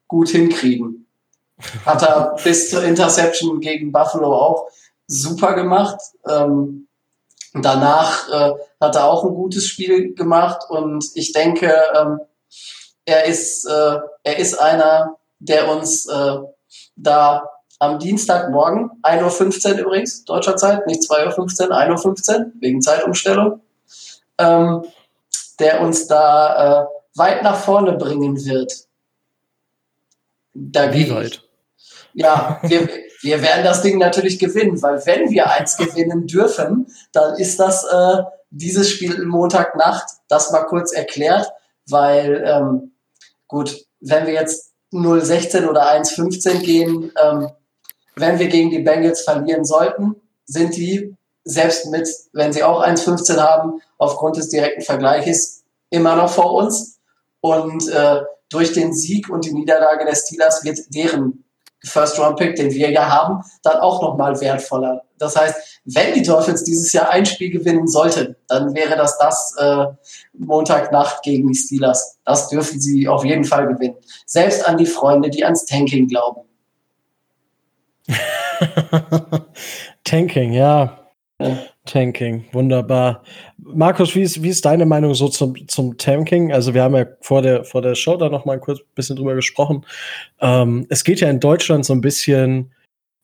[0.09, 1.07] gut hinkriegen.
[1.87, 4.66] Hat er bis zur Interception gegen Buffalo auch
[5.07, 6.01] super gemacht.
[6.29, 6.89] Ähm,
[7.55, 12.20] danach äh, hat er auch ein gutes Spiel gemacht und ich denke, ähm,
[13.05, 16.36] er ist äh, er ist einer, der uns äh,
[16.96, 17.48] da
[17.78, 23.61] am Dienstagmorgen, 1.15 Uhr übrigens, deutscher Zeit, nicht 2.15 Uhr, 1.15 Uhr, wegen Zeitumstellung,
[24.38, 24.84] ähm,
[25.59, 26.86] der uns da äh,
[27.16, 28.86] weit nach vorne bringen wird.
[30.55, 31.32] Da Wie weit?
[31.32, 31.42] ich.
[32.14, 32.88] Ja, wir,
[33.23, 37.85] wir werden das Ding natürlich gewinnen, weil wenn wir eins gewinnen dürfen, dann ist das
[37.85, 41.51] äh, dieses Spiel Montagnacht, das mal kurz erklärt,
[41.89, 42.93] weil ähm,
[43.49, 47.51] gut, wenn wir jetzt 0-16 oder 1-15 gehen, ähm,
[48.16, 53.39] wenn wir gegen die Bengals verlieren sollten, sind die, selbst mit, wenn sie auch 1-15
[53.39, 57.01] haben, aufgrund des direkten Vergleiches immer noch vor uns.
[57.41, 58.20] Und äh,
[58.51, 61.41] durch den Sieg und die Niederlage der Steelers wird deren
[61.85, 65.03] First-Round-Pick, den wir ja haben, dann auch nochmal wertvoller.
[65.18, 69.55] Das heißt, wenn die Dolphins dieses Jahr ein Spiel gewinnen sollten, dann wäre das das
[69.59, 69.87] äh,
[70.33, 72.18] Montagnacht gegen die Steelers.
[72.24, 73.97] Das dürfen sie auf jeden Fall gewinnen.
[74.26, 76.43] Selbst an die Freunde, die ans Tanking glauben.
[80.05, 80.99] Tanking, ja.
[81.41, 81.59] ja.
[81.85, 83.24] Tanking, wunderbar.
[83.59, 86.53] Markus, wie ist, wie ist deine Meinung so zum, zum Tanking?
[86.53, 89.16] Also wir haben ja vor der, vor der Show da noch mal kurz ein bisschen
[89.16, 89.85] drüber gesprochen.
[90.41, 92.72] Ähm, es geht ja in Deutschland so ein bisschen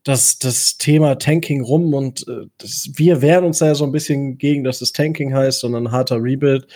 [0.04, 3.92] das, das Thema Tanking rum und äh, das, wir wehren uns da ja so ein
[3.92, 6.66] bisschen gegen, dass es Tanking heißt, sondern harter Rebuild.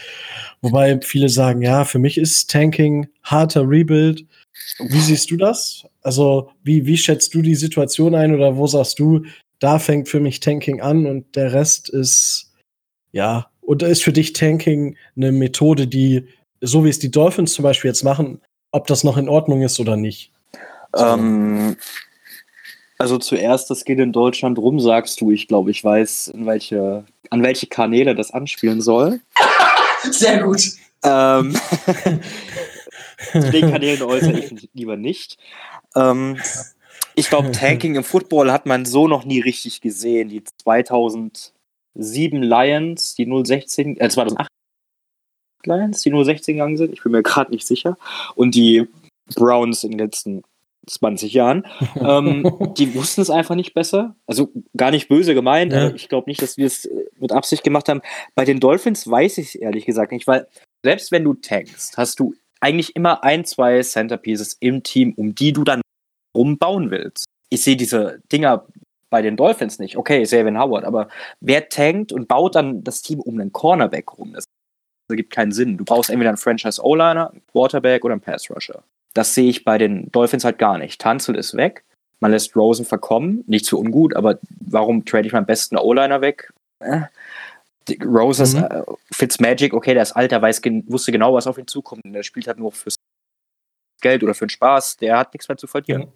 [0.61, 4.26] Wobei viele sagen, ja, für mich ist Tanking harter Rebuild.
[4.78, 5.85] Wie siehst du das?
[6.03, 9.22] Also, wie, wie schätzt du die Situation ein oder wo sagst du,
[9.62, 12.52] da fängt für mich Tanking an und der Rest ist,
[13.12, 16.26] ja, und ist für dich Tanking eine Methode, die,
[16.60, 18.40] so wie es die Dolphins zum Beispiel jetzt machen,
[18.72, 20.32] ob das noch in Ordnung ist oder nicht?
[20.96, 21.76] Ähm,
[22.98, 25.30] also zuerst, das geht in Deutschland rum, sagst du.
[25.30, 29.20] Ich glaube, ich weiß, in welche, an welche Kanäle das anspielen soll.
[30.10, 30.72] Sehr gut.
[31.04, 31.54] Ähm,
[33.32, 35.38] zu den Kanälen äußere ich lieber nicht.
[35.94, 36.36] Ähm,
[37.14, 40.28] ich glaube, Tanking im Football hat man so noch nie richtig gesehen.
[40.28, 41.52] Die 2007
[42.42, 44.48] Lions, die 016, äh 2008
[45.64, 47.96] Lions, die 016 gegangen sind, ich bin mir gerade nicht sicher.
[48.34, 48.88] Und die
[49.34, 50.42] Browns in den letzten
[50.86, 51.64] 20 Jahren.
[52.00, 54.16] ähm, die wussten es einfach nicht besser.
[54.26, 55.92] Also gar nicht böse gemeint, ja.
[55.94, 58.02] ich glaube nicht, dass wir es äh, mit Absicht gemacht haben.
[58.34, 60.46] Bei den Dolphins weiß ich es ehrlich gesagt nicht, weil
[60.82, 65.52] selbst wenn du tankst, hast du eigentlich immer ein, zwei Centerpieces im Team, um die
[65.52, 65.82] du dann
[66.35, 67.26] rumbauen willst.
[67.51, 68.66] Ich sehe diese Dinger
[69.11, 69.97] bei den Dolphins nicht.
[69.97, 71.09] Okay, Savin Howard, aber
[71.41, 74.33] wer tankt und baut dann das Team um einen Cornerback rum?
[74.33, 74.45] Das
[75.11, 75.76] ergibt keinen Sinn.
[75.76, 78.83] Du brauchst entweder einen Franchise O-Liner, einen Quarterback oder einen Pass Rusher.
[79.14, 81.01] Das sehe ich bei den Dolphins halt gar nicht.
[81.01, 81.85] Tanzel ist weg.
[82.20, 83.45] Man lässt Rosen verkommen.
[83.47, 86.51] Nicht zu ungut, aber warum trade ich meinen besten O-Liner weg?
[86.80, 87.03] Äh,
[88.05, 88.64] Roses, mhm.
[88.64, 92.03] äh, Fitzmagic, okay, der ist alt, der weiß, wusste genau, was auf ihn zukommt.
[92.07, 92.95] Der spielt halt nur fürs
[94.01, 94.97] Geld oder für den Spaß.
[94.99, 96.12] Der hat nichts mehr zu verlieren.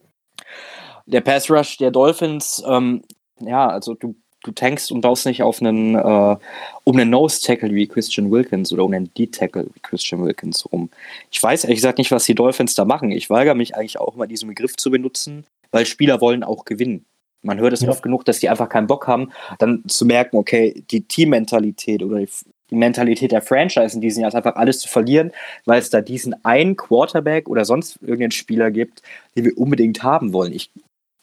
[1.07, 3.03] Der Pass Rush der Dolphins, ähm,
[3.41, 6.37] ja, also du, du tankst und baust nicht auf einen, äh,
[6.85, 10.91] um einen Nose-Tackle wie Christian Wilkins oder um einen D-Tackle wie Christian Wilkins rum.
[11.31, 13.11] Ich weiß ehrlich gesagt nicht, was die Dolphins da machen.
[13.11, 17.05] Ich weigere mich eigentlich auch mal, diesen Begriff zu benutzen, weil Spieler wollen auch gewinnen.
[17.43, 17.89] Man hört es ja.
[17.89, 22.19] oft genug, dass die einfach keinen Bock haben, dann zu merken, okay, die Teammentalität oder
[22.19, 22.29] die,
[22.71, 25.33] die Mentalität der Franchise in diesem Jahr ist einfach alles zu verlieren,
[25.65, 29.03] weil es da diesen einen Quarterback oder sonst irgendeinen Spieler gibt,
[29.37, 30.53] den wir unbedingt haben wollen.
[30.53, 30.71] Ich,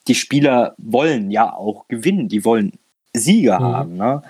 [0.08, 2.74] die Spieler wollen ja auch gewinnen, die wollen
[3.14, 3.64] Sieger mhm.
[3.64, 3.98] haben.
[3.98, 4.24] Ne?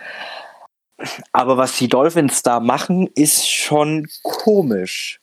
[1.31, 5.19] Aber was die Dolphins da machen, ist schon komisch.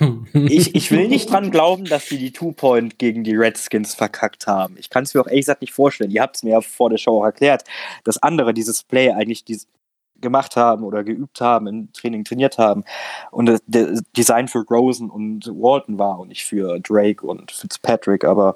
[0.32, 4.76] ich, ich will nicht dran glauben, dass sie die Two-Point gegen die Redskins verkackt haben.
[4.76, 6.10] Ich kann es mir auch ehrlich gesagt nicht vorstellen.
[6.10, 7.62] Ihr habt es mir ja vor der Show auch erklärt,
[8.02, 9.68] dass andere dieses Play eigentlich dies
[10.20, 12.84] gemacht haben oder geübt haben, im Training trainiert haben.
[13.30, 13.60] Und das
[14.16, 18.24] Design für Rosen und Walton war und nicht für Drake und Fitzpatrick.
[18.24, 18.54] Aber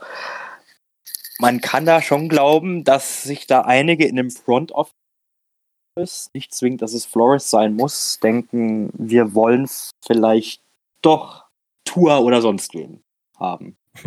[1.38, 6.82] man kann da schon glauben, dass sich da einige in dem Front Office, nicht zwingend,
[6.82, 9.68] dass es Flores sein muss, denken, wir wollen
[10.04, 10.62] vielleicht
[11.02, 11.44] doch
[11.84, 13.02] Tour oder sonst wen
[13.38, 13.76] haben.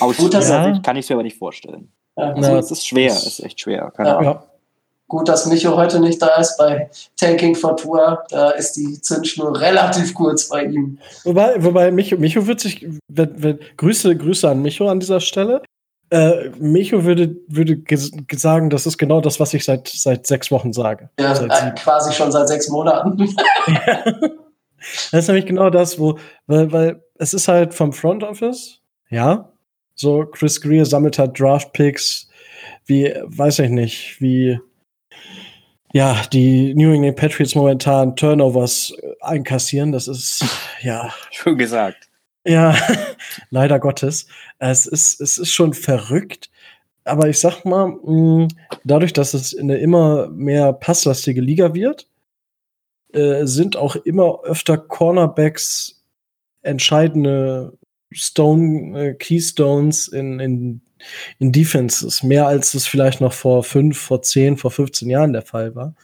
[0.00, 1.92] Aus Guter Sicht kann ich es mir aber nicht vorstellen.
[2.16, 3.92] Ja, also, es ist schwer, es ist echt schwer.
[3.92, 4.47] Keine ja.
[5.08, 8.24] Gut, dass Micho heute nicht da ist bei Tanking for Tour.
[8.28, 10.98] Da ist die Zündschnur relativ kurz bei ihm.
[11.24, 15.62] Wobei, wobei Micho, Micho wird sich, wenn, wenn, Grüße, Grüße an Micho an dieser Stelle.
[16.10, 17.82] Äh, Micho würde, würde
[18.32, 21.08] sagen, das ist genau das, was ich seit, seit sechs Wochen sage.
[21.18, 23.34] Ja, äh, quasi schon seit sechs Monaten.
[25.10, 28.80] Das ist nämlich genau das, wo, weil, weil es ist halt vom Front Office,
[29.10, 29.52] ja.
[29.94, 32.28] So, Chris Greer sammelt halt Draft Picks,
[32.86, 34.60] wie, weiß ich nicht, wie,
[35.92, 39.92] ja, die New England Patriots momentan Turnovers einkassieren.
[39.92, 40.44] Das ist,
[40.82, 41.12] ja.
[41.30, 42.08] Schon gesagt.
[42.44, 42.76] Ja,
[43.50, 44.26] leider Gottes.
[44.58, 46.50] Es ist, es ist schon verrückt.
[47.04, 48.48] Aber ich sag mal, mh,
[48.84, 52.06] dadurch, dass es eine immer mehr passlastige Liga wird,
[53.12, 56.04] äh, sind auch immer öfter Cornerbacks
[56.62, 57.78] entscheidende
[58.12, 60.80] Stone, äh, Keystones in, in,
[61.38, 62.22] in Defenses.
[62.22, 65.94] Mehr als es vielleicht noch vor fünf, vor zehn, vor 15 Jahren der Fall war.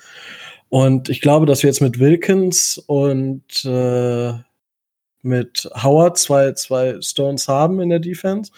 [0.69, 4.33] Und ich glaube, dass wir jetzt mit Wilkins und äh,
[5.23, 8.53] mit Howard zwei, zwei Stones haben in der Defense.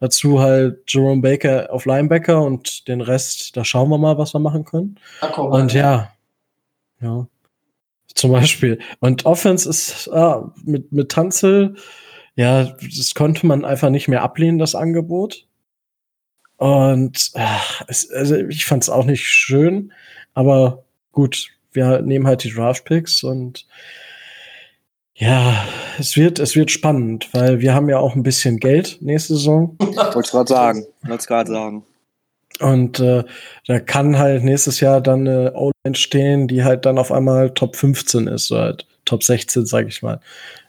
[0.00, 4.38] Dazu halt Jerome Baker auf Linebacker und den Rest, da schauen wir mal, was wir
[4.38, 4.96] machen können.
[5.20, 6.12] Ach, und ja,
[7.00, 7.26] ja,
[8.14, 8.78] zum Beispiel.
[9.00, 11.74] Und Offense ist ah, mit, mit Tanzel,
[12.36, 15.47] ja, das konnte man einfach nicht mehr ablehnen, das Angebot.
[16.58, 19.92] Und ach, es, also ich fand es auch nicht schön,
[20.34, 23.66] aber gut, wir nehmen halt die Draft Picks und
[25.14, 25.64] ja,
[25.98, 29.76] es wird, es wird spannend, weil wir haben ja auch ein bisschen Geld nächste Saison.
[29.78, 30.86] Wollte ich gerade sagen.
[31.02, 31.84] Wollte gerade sagen.
[32.60, 33.24] Und äh,
[33.66, 37.76] da kann halt nächstes Jahr dann eine O-Line stehen, die halt dann auf einmal Top
[37.76, 40.20] 15 ist, so halt Top 16, sage ich mal.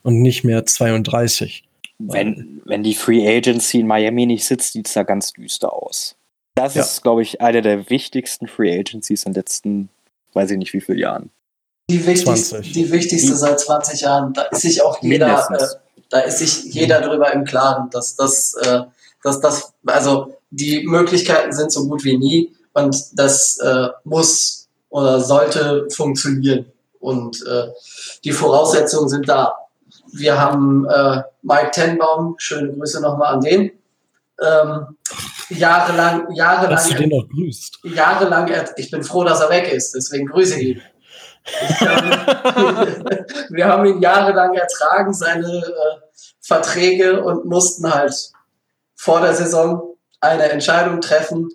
[0.04, 1.64] Und nicht mehr 32.
[2.00, 6.16] Wenn, wenn die Free Agency in Miami nicht sitzt, sieht es da ganz düster aus.
[6.56, 6.82] Das Ja.
[6.82, 9.90] ist, glaube ich, eine der wichtigsten Free Agencies in den letzten,
[10.34, 11.30] weiß ich nicht wie viele Jahren.
[11.90, 12.74] Die wichtigste, 20.
[12.74, 14.34] die wichtigste seit 20 Jahren.
[14.34, 15.66] Da ist sich auch jeder, äh,
[16.10, 18.82] da ist sich jeder drüber im Klaren, dass das, äh,
[19.24, 25.20] dass das, also die Möglichkeiten sind so gut wie nie und das äh, muss oder
[25.20, 26.66] sollte funktionieren.
[27.00, 27.68] Und äh,
[28.24, 29.54] die Voraussetzungen sind da.
[30.14, 33.72] Wir haben äh, Mike Tenbaum, schöne Grüße nochmal an den.
[34.42, 34.98] Ähm,
[35.50, 37.80] jahrelang, jahrelang, Dass du den noch grüßt.
[37.84, 40.82] jahrelang, ich bin froh, dass er weg ist, deswegen grüße ich ihn.
[41.46, 41.88] Ich, ähm,
[43.50, 48.14] wir haben ihn jahrelang ertragen, seine äh, Verträge und mussten halt
[48.96, 51.50] vor der Saison eine Entscheidung treffen.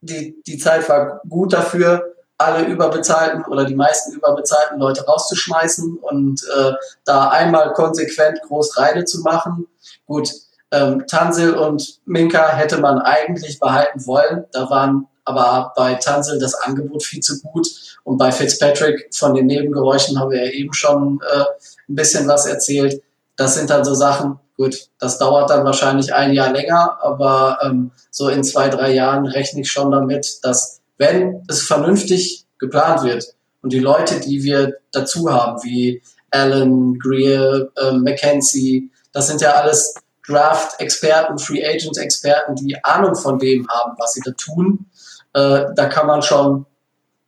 [0.00, 6.42] Die, die Zeit war gut dafür, alle überbezahlten oder die meisten überbezahlten Leute rauszuschmeißen und
[6.56, 6.72] äh,
[7.04, 9.66] da einmal konsequent groß Reine zu machen.
[10.06, 10.30] Gut,
[10.70, 14.44] ähm, Tansil und Minka hätte man eigentlich behalten wollen.
[14.52, 17.68] Da waren aber bei Tansil das Angebot viel zu gut.
[18.04, 21.44] Und bei Fitzpatrick von den Nebengeräuschen haben wir ja eben schon äh,
[21.88, 23.02] ein bisschen was erzählt.
[23.36, 27.90] Das sind dann so Sachen, gut, das dauert dann wahrscheinlich ein Jahr länger, aber ähm,
[28.10, 33.24] so in zwei, drei Jahren rechne ich schon damit, dass wenn es vernünftig geplant wird
[33.62, 39.52] und die Leute, die wir dazu haben, wie Alan, Greer, ähm, Mackenzie, das sind ja
[39.52, 39.94] alles
[40.26, 44.86] Draft-Experten, Free-Agent-Experten, die Ahnung von dem haben, was sie da tun.
[45.32, 46.66] Äh, da kann man schon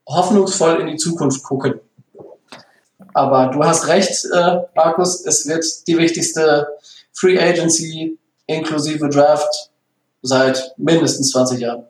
[0.06, 1.80] hoffnungsvoll in die Zukunft gucken.
[3.14, 6.68] Aber du hast recht, äh, Markus, es wird die wichtigste
[7.12, 9.70] Free Agency inklusive Draft
[10.22, 11.84] seit mindestens 20 Jahren.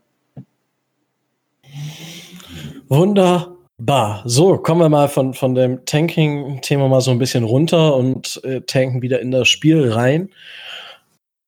[2.91, 4.25] Wunderbar.
[4.25, 8.63] So, kommen wir mal von, von dem Tanking-Thema mal so ein bisschen runter und äh,
[8.63, 10.31] tanken wieder in das Spiel rein.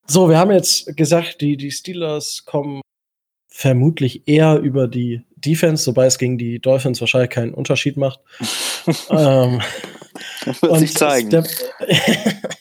[0.07, 2.80] So, wir haben jetzt gesagt, die, die Steelers kommen
[3.49, 8.20] vermutlich eher über die Defense, wobei es gegen die Dolphins wahrscheinlich keinen Unterschied macht.
[9.11, 9.61] ähm,
[10.45, 11.28] Das wird und sich zeigen.
[11.30, 11.45] Der,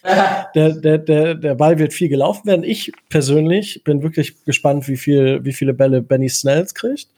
[0.56, 2.64] der, der, der, der Ball wird viel gelaufen werden.
[2.64, 7.10] Ich persönlich bin wirklich gespannt, wie, viel, wie viele Bälle Benny Snells kriegt.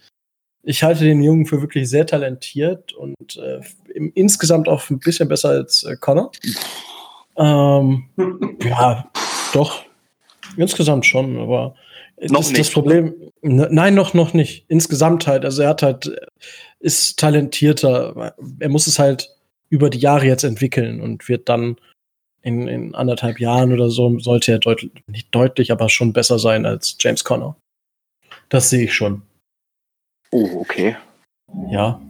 [0.64, 3.60] Ich halte den Jungen für wirklich sehr talentiert und äh,
[3.94, 6.32] im, insgesamt auch ein bisschen besser als äh, Connor.
[7.38, 8.06] Ähm,
[8.64, 9.10] ja,
[9.54, 9.84] doch.
[10.56, 11.76] Insgesamt schon, aber
[12.22, 12.60] Noch das, nicht.
[12.60, 13.14] das Problem.
[13.42, 14.66] Ne, nein, noch, noch nicht.
[14.70, 15.44] Insgesamt halt.
[15.46, 16.12] Also er hat halt,
[16.80, 18.36] ist talentierter.
[18.60, 19.30] Er muss es halt
[19.70, 21.78] über die Jahre jetzt entwickeln und wird dann
[22.44, 26.66] in, in anderthalb Jahren oder so sollte er deutlich, nicht deutlich, aber schon besser sein
[26.66, 27.58] als James Conner.
[28.50, 29.24] Das sehe ich schon.
[30.34, 30.98] Oh, okay.
[31.70, 32.02] Ja.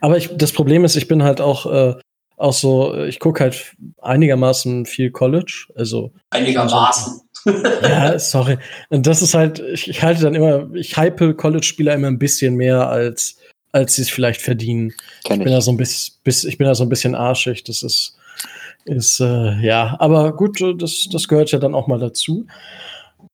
[0.00, 1.94] Aber ich, das Problem ist, ich bin halt auch, äh,
[2.38, 5.66] auch so, ich gucke halt einigermaßen viel College.
[5.74, 7.20] Also, Einigermaßen.
[7.82, 8.56] ja, sorry.
[8.88, 12.56] Und das ist halt, ich, ich halte dann immer, ich hype College-Spieler immer ein bisschen
[12.56, 13.36] mehr, als,
[13.72, 14.94] als sie es vielleicht verdienen.
[15.24, 17.64] Kenn Ich bin da so ein bisschen, bis, ich bin da so ein bisschen arschig.
[17.64, 18.16] Das ist,
[18.86, 22.46] ist äh, ja, aber gut, das, das gehört ja dann auch mal dazu.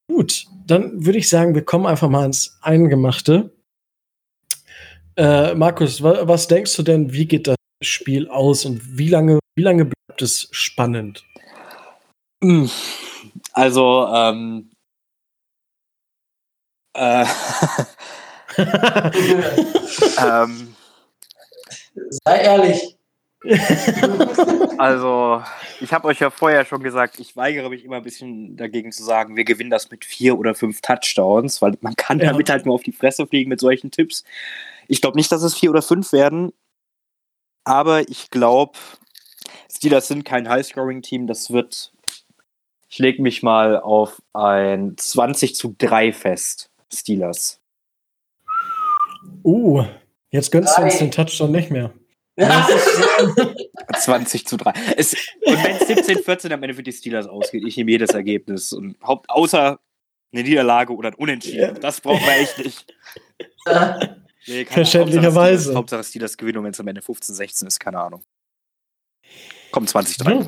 [0.09, 3.51] Gut, dann würde ich sagen, wir kommen einfach mal ins Eingemachte.
[5.17, 9.39] Äh, Markus, wa was denkst du denn, wie geht das Spiel aus und wie lange,
[9.57, 11.25] wie lange bleibt es spannend?
[12.43, 12.67] Mm.
[13.53, 14.71] Also, ähm,
[16.95, 17.25] äh,
[20.19, 20.75] ähm,
[22.25, 22.97] Sei ehrlich.
[24.79, 25.43] also,
[25.81, 29.05] ich habe euch ja vorher schon gesagt, ich weigere mich immer ein bisschen dagegen zu
[29.05, 32.33] sagen, wir gewinnen das mit vier oder fünf Touchdowns, weil man kann Ja.
[32.33, 34.25] damit halt nur auf die Fresse fliegen mit solchen Tipps.
[34.89, 36.53] Ich glaube nicht, dass es vier oder fünf werden,
[37.65, 38.79] aber ich glaube,
[39.71, 41.93] Steelers sind kein High-Scoring-Team, das wird,
[42.89, 47.61] ich lege mich mal auf ein 20 zu 3 fest, Steelers.
[49.45, 49.85] Uh,
[50.31, 51.93] jetzt gönnst du uns den Touchdown nicht mehr.
[53.99, 54.73] 20 zu 3.
[54.97, 55.15] Es,
[55.45, 58.73] und wenn es 17, 14 am Ende für die Steelers ausgeht, ich nehme jedes Ergebnis.
[58.73, 59.79] Und Haupt, außer
[60.33, 61.79] eine Niederlage oder ein Unentschieden.
[61.81, 62.95] Das brauchen wir echt nicht.
[64.47, 65.35] Nee, Verständlicherweise.
[65.35, 68.23] Hauptsache Steelers, Hauptsache Steelers gewinnen, und wenn es am Ende 15, 16 ist, keine Ahnung.
[69.73, 70.33] Kommt 20 3.
[70.33, 70.47] Ja.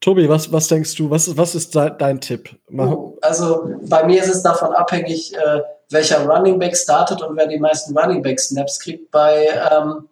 [0.00, 1.10] Tobi, was, was denkst du?
[1.10, 2.56] Was, was ist de dein Tipp?
[2.68, 5.60] Mach- Uh, also bei mir ist es davon abhängig, äh,
[5.90, 10.08] welcher Running Back startet und wer die meisten Running Back Snaps kriegt bei, ähm,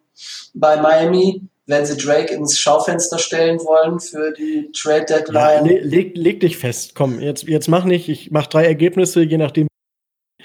[0.55, 5.64] bei Miami, wenn sie Drake ins Schaufenster stellen wollen für die Trade Ja, Deadline.
[5.66, 6.94] le leg, leg dich fest.
[6.97, 8.09] Komm, jetzt, jetzt mach nicht.
[8.09, 9.68] Ich mach drei Ergebnisse, je nachdem.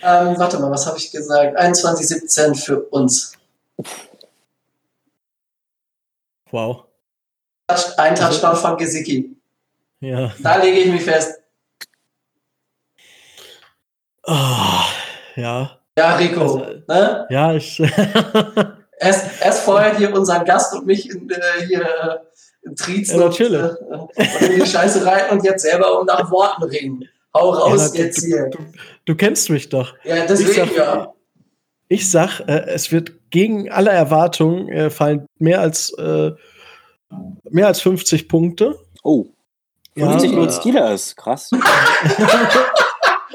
[0.04, 1.58] Ähm, warte mal, was habe ich gesagt?
[1.58, 3.34] 21-17 für uns.
[6.52, 6.86] Wow.
[7.68, 9.36] Ein Also- Touchdown von Gesicki.
[10.02, 10.34] Ja.
[10.40, 11.40] Da lege ich mich fest.
[14.24, 14.86] Ah,
[15.36, 15.78] ja.
[15.98, 16.42] Ja, Rico.
[16.42, 17.28] Also- ne?
[17.30, 17.80] Ja, ich.
[19.00, 22.18] Erst, erst vorher hier unseren Gast und mich in, äh, hier äh,
[22.62, 23.60] in Triezen Ja, und, natürlich.
[23.60, 27.10] äh, und in die Scheiße rein und jetzt selber um nach Worten ringen.
[27.34, 28.50] Hau raus Ja, jetzt hier.
[28.50, 28.60] Du,
[29.06, 29.94] du kennst mich doch.
[30.04, 31.14] Ja, Ich deswegen sag, ja.
[31.88, 36.32] ich sag äh, es wird gegen alle Erwartungen äh, fallen mehr als äh,
[37.50, 38.78] mehr als 50 Punkte.
[39.04, 39.26] Oh,
[39.96, 41.52] Ja, 50 0 äh, Steelers, krass.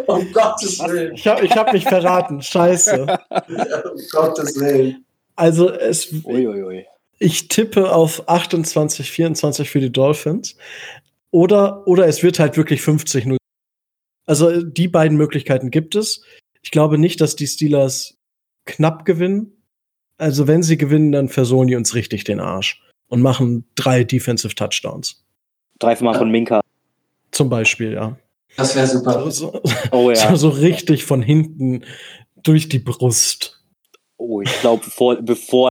[0.07, 1.15] Um Gottes Willen.
[1.15, 2.43] Ich habe ich hab mich verraten.
[2.43, 3.07] Scheiße.
[3.31, 5.05] Um Gottes Willen.
[5.37, 6.87] Also es, Uiuiui.
[7.19, 10.57] ich tippe auf 28, 24 für die Dolphins.
[11.31, 13.37] Oder, oder es wird halt wirklich 50-0.
[14.27, 16.23] Also die beiden Möglichkeiten gibt es.
[16.63, 18.19] Ich glaube nicht, dass die Steelers
[18.65, 19.63] knapp gewinnen.
[20.19, 24.55] Also wenn sie gewinnen, dann versohlen die uns richtig den Arsch und machen drei Defensive
[24.55, 25.25] Touchdowns.
[25.79, 26.61] Dreimal von Minka.
[27.31, 28.19] Zum Beispiel, ja.
[28.57, 29.31] Das wäre super.
[29.31, 29.63] So, so,
[29.93, 30.35] Oh ja.
[30.37, 31.85] so richtig von hinten
[32.43, 33.63] durch die Brust.
[34.17, 35.69] Oh, ich glaube, bevor, bevor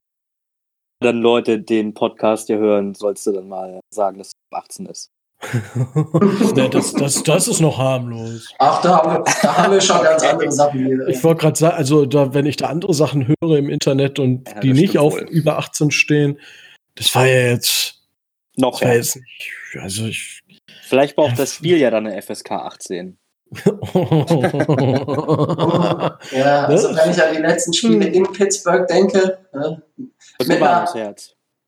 [1.01, 4.85] dann Leute den Podcast hier hören, sollst du dann mal sagen, dass es ab 18
[4.85, 5.09] ist.
[6.55, 8.49] nee, das, das, das ist noch harmlos.
[8.59, 11.07] Ach, da haben wir, da haben wir schon ganz andere Sachen hier.
[11.07, 14.47] Ich wollte gerade sagen, also da, wenn ich da andere Sachen höre im Internet und
[14.49, 15.21] Ja, die nicht auf wohl.
[15.29, 16.39] über 18 stehen,
[16.95, 17.95] das war ja jetzt,
[18.57, 18.93] Noch ja.
[18.93, 19.51] jetzt nicht,
[19.81, 20.41] also ich.
[20.87, 23.17] Vielleicht braucht das Spiel ja dann eine FSK 18.
[26.31, 26.97] Ja, also Ne?
[27.03, 28.13] wenn ich an die letzten Spiele Hm.
[28.13, 29.81] in Pittsburgh denke, ne,
[30.45, 31.15] Mit einer-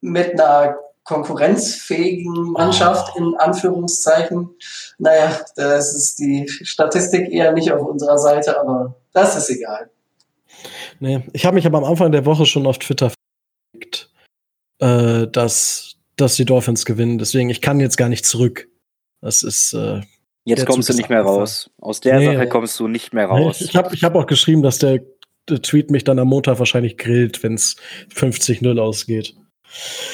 [0.01, 0.77] mit einer
[1.07, 4.49] konkurrenzfähigen Mannschaft in Anführungszeichen.
[4.97, 9.89] Naja, das ist die Statistik eher nicht auf unserer Seite, aber das ist egal.
[10.99, 13.11] nee, ich habe mich aber am Anfang der Woche schon auf Twitter
[13.71, 14.11] verlegt,
[14.79, 17.17] äh, dass, dass die Dolphins gewinnen.
[17.17, 18.67] Deswegen, ich kann jetzt gar nicht zurück.
[19.21, 19.73] Das ist.
[19.73, 20.01] Äh,
[20.43, 21.69] Jetzt kommst Zug du ist nicht mehr raus.
[21.81, 22.25] Aus der Nee.
[22.33, 23.59] Sache kommst du nicht mehr raus.
[23.59, 25.01] Ich habe ich hab auch geschrieben, dass der,
[25.49, 27.75] der Tweet mich dann am Montag wahrscheinlich grillt, wenn es
[28.15, 29.35] 50-0 ausgeht.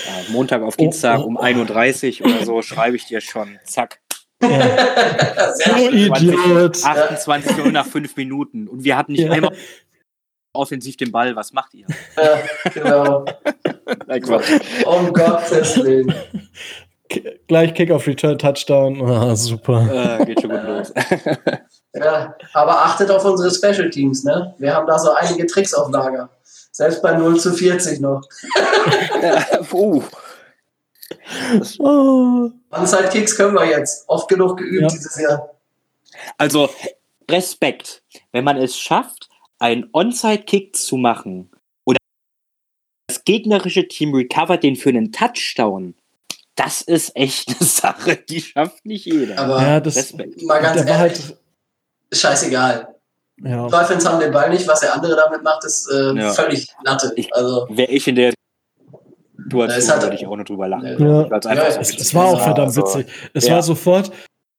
[0.05, 1.41] Ja, Montag auf Oh, Dienstag oh, um oh.
[1.41, 3.59] 31 oder so schreibe ich dir schon.
[3.65, 3.99] Zack.
[4.41, 4.49] Ja.
[5.91, 6.83] Idiot!
[6.83, 8.67] 28 Uhr nach 5 Minuten.
[8.67, 9.31] Und wir hatten nicht Ja.
[9.31, 9.55] einmal
[10.53, 11.35] offensiv den Ball.
[11.35, 11.87] Was macht ihr?
[12.17, 12.39] Ja,
[12.73, 13.25] genau.
[14.07, 14.49] Nein, Quatsch.
[14.85, 16.13] Um Gottes Willen.
[17.09, 19.01] K gleich Kick-Off Return Touchdown.
[19.07, 20.19] Ah, super.
[20.19, 20.93] Äh, geht schon gut los.
[21.95, 24.55] Ja, aber achtet auf unsere Special Teams, ne?
[24.57, 26.29] Wir haben da so einige Tricks auf Lager.
[26.75, 28.21] Selbst bei 0 zu 40 noch.
[29.21, 30.03] Ja, uh.
[31.79, 32.49] Oh.
[32.71, 34.03] Onside-Kicks können wir jetzt.
[34.09, 34.87] Oft genug geübt Ja.
[34.87, 35.53] dieses Jahr.
[36.37, 36.69] Also,
[37.29, 38.03] Respekt.
[38.31, 39.29] Wenn man es schafft,
[39.59, 41.51] einen Onside-Kick zu machen
[41.85, 41.97] oder
[43.07, 45.95] das gegnerische Team recovert den für einen Touchdown,
[46.55, 49.37] das ist echt eine Sache, die schafft nicht jeder.
[49.39, 50.41] Aber Ja, das, Respekt.
[50.41, 51.37] mal ganz ehrlich, halt.
[52.13, 52.92] scheißegal.
[53.43, 53.67] Ja.
[53.67, 56.31] Dolphins haben den Ball nicht, was der andere damit macht, ist äh, Ja.
[56.33, 57.11] völlig Latte.
[57.15, 58.33] Ich- Also, Wäre ich in der
[59.37, 60.85] Situation, Es hat- würde ich auch nur drüber lachen.
[60.99, 61.27] Ja.
[61.53, 63.07] Ja, so es- Es war auch verdammt Also, witzig.
[63.33, 63.55] Es ja.
[63.55, 64.11] war sofort.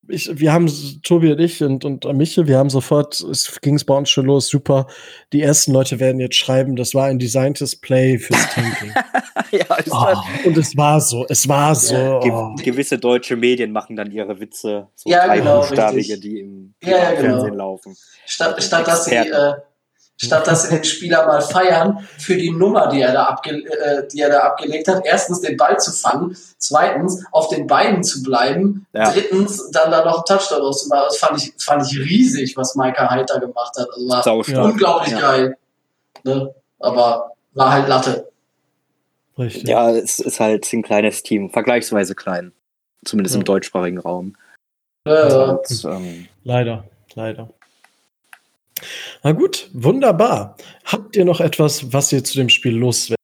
[0.09, 0.71] Ich, wir haben,
[1.03, 4.27] Tobi und ich und, und Miche, wir haben sofort, es ging es bei uns schon
[4.27, 4.87] los, super.
[5.33, 8.93] Die ersten Leute werden jetzt schreiben, das war ein designtes Play fürs Tanking.
[9.51, 11.95] ja, ist oh, das, und es war so, es war so.
[11.95, 12.55] Ja, Ge oh.
[12.63, 16.21] gewisse deutsche Medien machen dann ihre Witze, so Ja, drei genau, Buchstabige, richtig.
[16.21, 17.21] die im Ja, ja, genau.
[17.21, 17.97] Fernsehen laufen.
[18.27, 19.55] statt, statt, dass sie, äh,
[20.17, 24.07] statt dass sie den Spieler mal feiern für die Nummer, die er, da abge äh,
[24.09, 28.23] die er da abgelegt hat, erstens den Ball zu fangen, zweitens auf den Beinen zu
[28.23, 29.11] bleiben, Ja.
[29.13, 31.05] drittens dann da noch einen Touchdown auszumachen.
[31.09, 33.89] Das fand ich, fand ich riesig, was Micah Heiter gemacht hat.
[33.93, 34.65] Also war Saustark.
[34.73, 35.21] unglaublich Ja.
[35.21, 35.57] geil.
[36.23, 36.55] Ne?
[36.79, 38.29] Aber war halt Latte.
[39.37, 39.69] Richtig.
[39.69, 42.53] Ja, es ist halt ein kleines Team, vergleichsweise klein.
[43.05, 43.41] Zumindest Ja.
[43.41, 44.37] im deutschsprachigen Raum.
[45.07, 45.51] Ja.
[45.51, 46.85] Und, ähm, Leider,
[47.15, 47.51] leider.
[49.23, 50.57] Na gut, wunderbar.
[50.85, 53.19] Habt ihr noch etwas, was ihr zu dem Spiel loswerdet?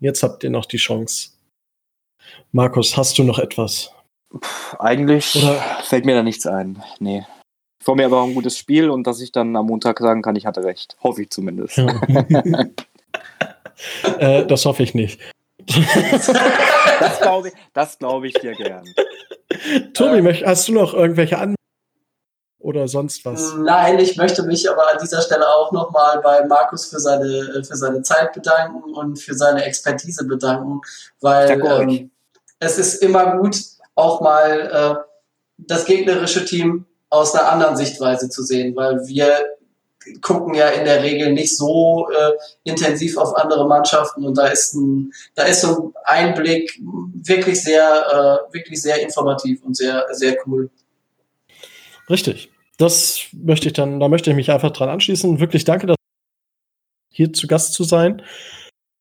[0.00, 1.30] Jetzt habt ihr noch die Chance.
[2.52, 3.90] Markus, hast du noch etwas?
[4.78, 6.82] eigentlich Oder- fällt mir da nichts ein.
[7.00, 7.24] Nee.
[7.82, 10.46] Vor mir war ein gutes Spiel und dass ich dann am Montag sagen kann, ich
[10.46, 10.96] hatte recht.
[11.02, 11.78] Hoffe ich zumindest.
[14.18, 15.20] äh, das hoffe ich nicht.
[15.66, 18.84] Das glaube ich, das glaube ich dir gern.
[19.94, 21.56] Tobi, äh, hast du noch irgendwelche Anmerkungen
[22.62, 23.54] oder sonst was?
[23.58, 27.76] Nein, ich möchte mich aber an dieser Stelle auch nochmal bei Markus für seine, für
[27.76, 30.80] seine Zeit bedanken und für seine Expertise bedanken,
[31.20, 32.10] weil ähm,
[32.58, 33.56] es ist immer gut,
[33.94, 34.94] auch mal äh,
[35.58, 39.36] das gegnerische Team aus einer anderen Sichtweise zu sehen, weil wir
[40.20, 42.32] gucken ja in der Regel nicht so äh,
[42.64, 46.80] intensiv auf andere Mannschaften und da ist ein, da ist so ein Einblick
[47.14, 50.70] wirklich sehr, äh, wirklich sehr informativ und sehr, sehr cool.
[52.08, 52.50] Richtig.
[52.78, 55.40] Das möchte ich dann, da möchte ich mich einfach dran anschließen.
[55.40, 55.96] Wirklich danke, dass
[57.10, 58.22] hier zu Gast zu sein.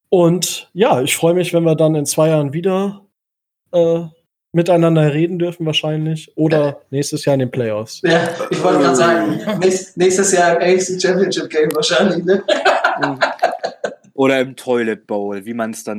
[0.10, 3.06] Und ja, ich freue mich, wenn wir dann in zwei Jahren wieder
[3.72, 4.04] äh,
[4.52, 6.32] miteinander reden dürfen wahrscheinlich.
[6.36, 8.02] Oder nächstes Jahr in den Playoffs.
[8.04, 9.40] Ja, ich wollte gerade sagen,
[9.96, 12.44] nächstes Jahr im AFC Championship Game wahrscheinlich, ne?
[14.14, 15.98] Oder im Toilet Bowl, wie man es dann.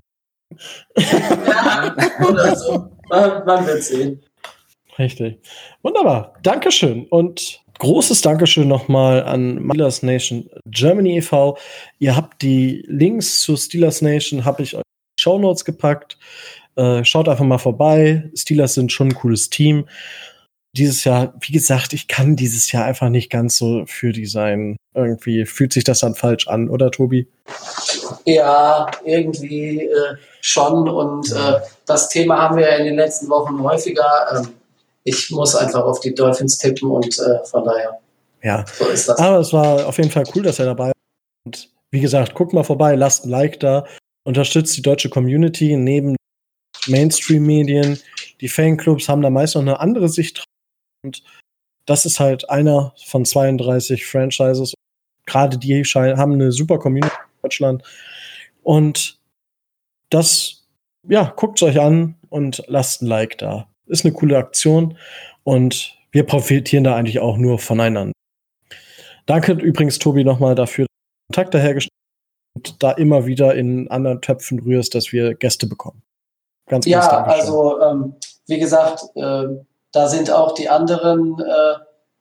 [0.96, 2.90] ja, oder so.
[3.08, 4.22] Man, man wird sehen.
[4.98, 5.38] Richtig.
[5.82, 6.34] Wunderbar.
[6.42, 7.06] Dankeschön.
[7.06, 11.56] Und großes Dankeschön nochmal an Steelers Nation Germany e.V.
[11.98, 16.18] Ihr habt die Links zu Steelers Nation, habe ich euch in die Show Notes gepackt.
[16.76, 18.30] Äh, schaut einfach mal vorbei.
[18.34, 19.88] Steelers sind schon ein cooles Team.
[20.74, 24.76] Dieses Jahr, wie gesagt, ich kann dieses Jahr einfach nicht ganz so für die sein.
[24.94, 27.28] Irgendwie fühlt sich das dann falsch an, oder Tobi?
[28.24, 30.88] Ja, irgendwie äh, schon.
[30.88, 34.04] Und äh, das Thema haben wir ja in den letzten Wochen häufiger.
[34.34, 34.48] Ähm,
[35.04, 37.98] ich muss einfach auf die Dolphins tippen und äh, von daher.
[38.42, 39.18] Ja, so ist das.
[39.18, 40.92] Aber es war auf jeden Fall cool, dass er dabei war.
[41.44, 43.84] Und wie gesagt, guckt mal vorbei, lasst ein Like da,
[44.24, 46.16] unterstützt die deutsche Community neben
[46.86, 47.98] Mainstream-Medien,
[48.40, 50.44] die Fanclubs haben da meist noch eine andere Sicht
[51.04, 51.22] und
[51.86, 54.74] das ist halt einer von 32 Franchises.
[55.26, 57.82] Gerade die haben eine super Community in Deutschland.
[58.62, 59.18] Und
[60.10, 60.64] das,
[61.08, 63.68] ja, guckt es euch an und lasst ein Like da.
[63.92, 64.96] Ist eine coole Aktion
[65.44, 68.12] und wir profitieren da eigentlich auch nur voneinander.
[69.26, 70.86] Danke übrigens, Tobi, nochmal dafür,
[71.28, 71.92] Kontakte hergestellt
[72.54, 76.02] und da immer wieder in anderen Töpfen rührst, dass wir Gäste bekommen.
[76.68, 78.14] Ganz ja, also ähm,
[78.46, 79.44] wie gesagt, äh,
[79.92, 81.74] da sind auch die anderen äh,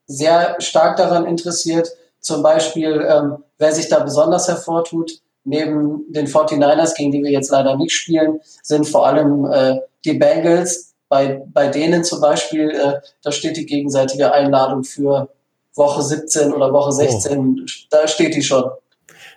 [0.07, 1.89] sehr stark daran interessiert.
[2.19, 7.49] Zum Beispiel, ähm, wer sich da besonders hervortut, neben den 49ers, gegen die wir jetzt
[7.49, 10.90] leider nicht spielen, sind vor allem äh, die Bengals.
[11.11, 15.27] Bei, bei denen zum Beispiel, äh, da steht die gegenseitige Einladung für
[15.75, 17.65] Woche 17 oder Woche 16, oh.
[17.89, 18.63] da steht die schon.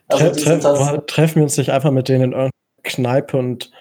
[0.06, 2.50] Also Tre tre treffen wir uns nicht einfach mit denen in irgendeiner
[2.84, 3.72] Kneipe und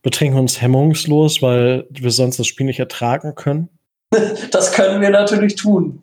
[0.00, 3.68] betrinken uns hemmungslos, weil wir sonst das Spiel nicht ertragen können?
[4.50, 6.02] Das können wir natürlich tun.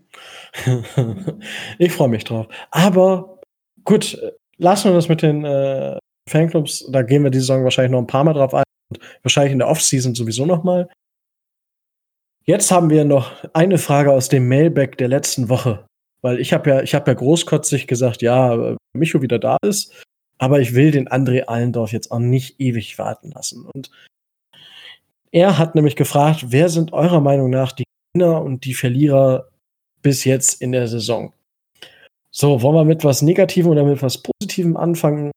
[1.79, 2.45] ich freue mich drauf.
[2.69, 3.39] Aber
[3.85, 4.21] gut,
[4.57, 5.97] lassen wir das mit den äh,
[6.29, 6.85] Fanclubs.
[6.91, 8.63] Da gehen wir diese Saison wahrscheinlich noch ein paar Mal drauf ein.
[9.23, 10.89] Wahrscheinlich in der Offseason sowieso noch mal.
[12.45, 15.85] Jetzt haben wir noch eine Frage aus dem Mailback der letzten Woche.
[16.21, 19.93] Weil ich habe ja, ich ja großkotzig gesagt, ja, Micho wieder da ist
[20.41, 23.63] aber ich will den André Allendorf jetzt auch nicht ewig warten lassen.
[23.71, 23.91] Und
[25.31, 29.49] er hat nämlich gefragt, wer sind eurer Meinung nach die Gewinner und die Verlierer
[30.01, 31.31] bis jetzt in der Saison?
[32.31, 35.29] So, wollen wir mit was Negativem oder mit was Positivem anfangen?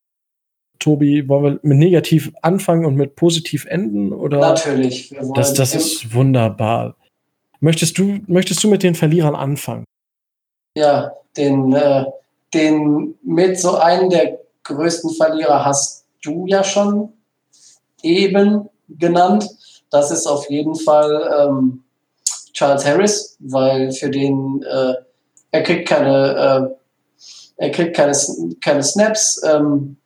[0.78, 4.12] Tobi, wollen wir mit negativ anfangen und mit positiv enden?
[4.12, 4.38] Oder?
[4.38, 5.14] Natürlich.
[5.34, 6.96] Das, das ist wunderbar.
[7.60, 9.84] Möchtest du, möchtest du mit den Verlierern anfangen?
[10.76, 12.04] Ja, den, äh,
[12.52, 17.12] den mit so einem der größten Verlierer hast du ja schon
[18.02, 19.48] eben genannt.
[19.90, 21.84] Das ist auf jeden Fall ähm,
[22.52, 24.94] Charles Harris, weil für den äh,
[25.52, 26.74] er kriegt keine äh,
[27.56, 28.16] er kriegt keine,
[28.60, 29.96] keine Snaps, ähm,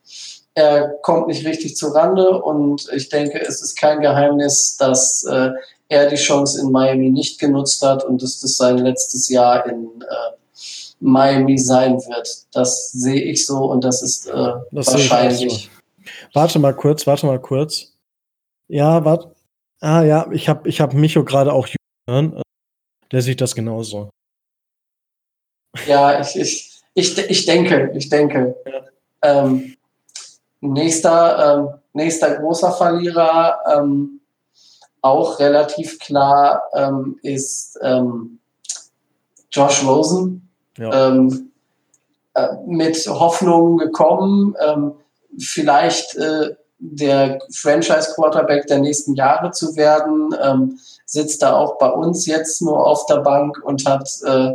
[0.59, 5.51] er kommt nicht richtig zu Rande und ich denke, es ist kein Geheimnis, dass äh,
[5.89, 10.03] er die Chance in Miami nicht genutzt hat und dass das sein letztes Jahr in
[10.03, 10.65] äh,
[10.99, 12.29] Miami sein wird.
[12.53, 15.71] Das sehe ich so und das ist äh, das wahrscheinlich.
[15.73, 16.11] So.
[16.35, 17.93] Warte mal kurz, warte mal kurz.
[18.67, 19.33] Ja, warte.
[19.81, 21.69] Ah ja, ich habe ich hab Micho gerade auch
[22.09, 22.43] hören.
[23.13, 24.11] Der sieht das genauso.
[25.87, 28.57] Ja, ich, ich, ich, ich denke, ich denke.
[28.67, 29.45] Ja.
[29.45, 29.78] Ähm,
[30.61, 34.21] nächster, ähm, nächster großer Verlierer, ähm,
[35.01, 38.39] auch relativ klar, ähm, ist ähm,
[39.51, 41.09] Josh Rosen ja.
[41.09, 41.53] ähm,
[42.35, 44.95] äh, mit Hoffnung gekommen, ähm,
[45.39, 50.33] vielleicht äh, der Franchise-Quarterback der nächsten Jahre zu werden,
[51.09, 54.53] sitzt da auch bei uns jetzt nur auf der Bank und hat, äh,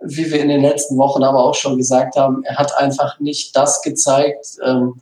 [0.00, 3.56] wie wir in den letzten Wochen aber auch schon gesagt haben, er hat einfach nicht
[3.56, 5.00] das gezeigt, ähm,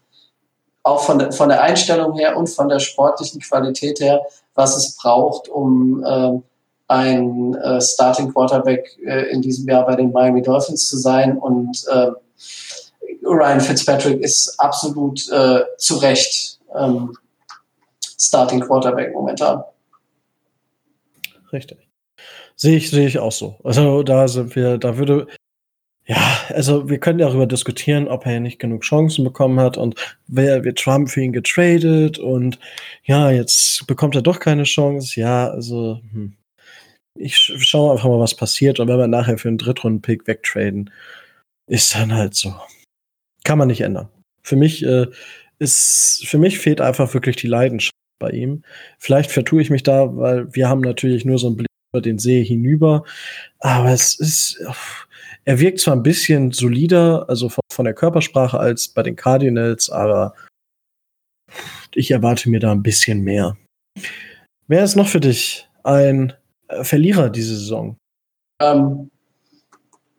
[0.83, 4.21] auch von der, von der Einstellung her und von der sportlichen Qualität her,
[4.55, 6.41] was es braucht, um äh,
[6.89, 11.39] ein äh, Starting Quarterback äh, in diesem Jahr bei den Miami Dolphins zu sein.
[11.39, 12.11] Und äh,
[13.25, 17.17] Ryan Fitzpatrick ist absolut äh, zu Recht ähm,
[18.19, 19.65] Starting Quarterback momentan.
[21.53, 21.79] Richtig.
[22.57, 23.57] Sehe ich, sehe ich auch so.
[23.65, 25.27] Also da sind wir, da würde,
[26.13, 29.95] ja, also wir können darüber diskutieren, ob er nicht genug Chancen bekommen hat und
[30.27, 32.59] wer wird Trump für ihn getradet und
[33.05, 35.19] ja, jetzt bekommt er doch keine Chance.
[35.19, 36.35] Ja, also hm.
[37.19, 40.91] ich schaue einfach mal, was passiert und wenn wir nachher für einen Drittrunden-Pick wegtraden,
[41.67, 42.55] ist dann halt so.
[43.45, 44.11] Kann man nicht ändern.
[44.43, 45.07] Für mich äh,
[45.59, 48.65] ist, für mich fehlt einfach wirklich die Leidenschaft bei ihm.
[48.99, 52.19] Vielleicht vertue ich mich da, weil wir haben natürlich nur so einen Blick über den
[52.19, 53.05] See hinüber,
[53.61, 54.61] aber es ist,
[55.45, 59.91] er wirkt zwar ein bisschen solider, also von, von der Körpersprache als bei den Cardinals,
[59.91, 60.35] aber
[61.95, 63.57] ich erwarte mir da ein bisschen mehr.
[64.69, 66.33] Wer ist noch für dich ein
[66.69, 67.97] äh, Verlierer diese Saison?
[68.61, 69.11] Ähm,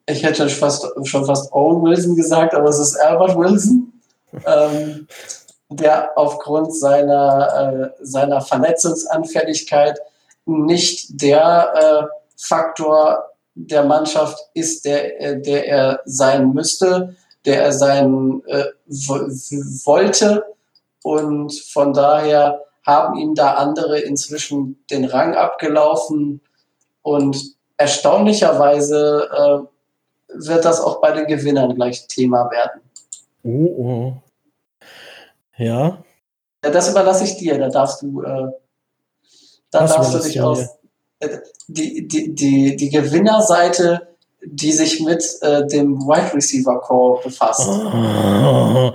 [0.05, 3.93] ich hätte schon fast, schon fast Owen Wilson gesagt, aber es ist Albert Wilson,
[4.45, 5.07] ähm,
[5.69, 9.97] der aufgrund seiner, äh, seiner Verletzungsanfälligkeit
[10.45, 17.15] nicht der äh, Faktor der Mannschaft ist, der, äh, der er sein müsste,
[17.45, 20.43] der er sein äh, wollte.
[21.03, 26.41] Und von daher haben ihm da andere inzwischen den Rang abgelaufen.
[27.01, 29.59] Und erstaunlicherweise äh,
[30.33, 32.81] wird das auch bei den Gewinnern gleich Thema werden.
[33.43, 34.13] Oh, oh.
[35.57, 36.03] Ja.
[36.63, 38.51] ja das überlasse ich dir, da darfst du, äh,
[39.69, 40.61] da darfst du dich aus.
[40.61, 40.67] Äh,
[41.67, 44.07] die, die, die, die Gewinnerseite,
[44.45, 47.67] die sich mit äh, dem Wide Receiver Call befasst.
[47.67, 48.91] Oh,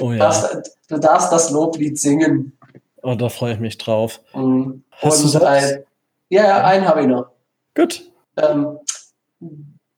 [0.00, 0.16] oh, ja.
[0.16, 2.58] du, darfst, du darfst das Loblied singen.
[3.02, 4.20] Oh, da freue ich mich drauf.
[4.34, 4.82] Mhm.
[4.90, 5.84] Hast Und du ein,
[6.28, 7.30] ja, ja, einen habe ich noch.
[7.74, 8.02] Gut.
[8.36, 8.78] Ähm,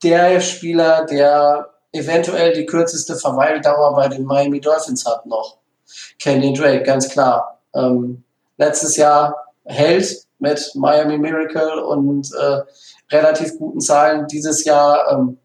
[0.03, 5.57] der Spieler, der eventuell die kürzeste Verweildauer bei den Miami Dolphins hat noch.
[6.19, 7.59] Kenny Drake, ganz klar.
[7.73, 8.23] Ähm,
[8.57, 9.35] letztes Jahr
[9.65, 12.61] Held mit Miami Miracle und äh,
[13.15, 14.27] relativ guten Zahlen.
[14.27, 15.37] Dieses Jahr ähm,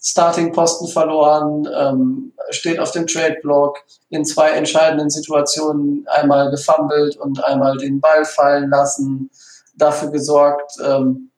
[0.00, 3.78] Starting-Posten verloren, ähm, steht auf dem Trade-Block,
[4.10, 9.30] in zwei entscheidenden Situationen einmal gefummelt und einmal den Ball fallen lassen,
[9.76, 11.30] dafür gesorgt, ähm,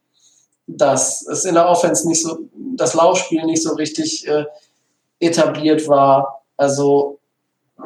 [0.66, 2.38] dass es in der Offense nicht so,
[2.76, 4.46] das Laufspiel nicht so richtig äh,
[5.20, 6.42] etabliert war.
[6.56, 7.18] Also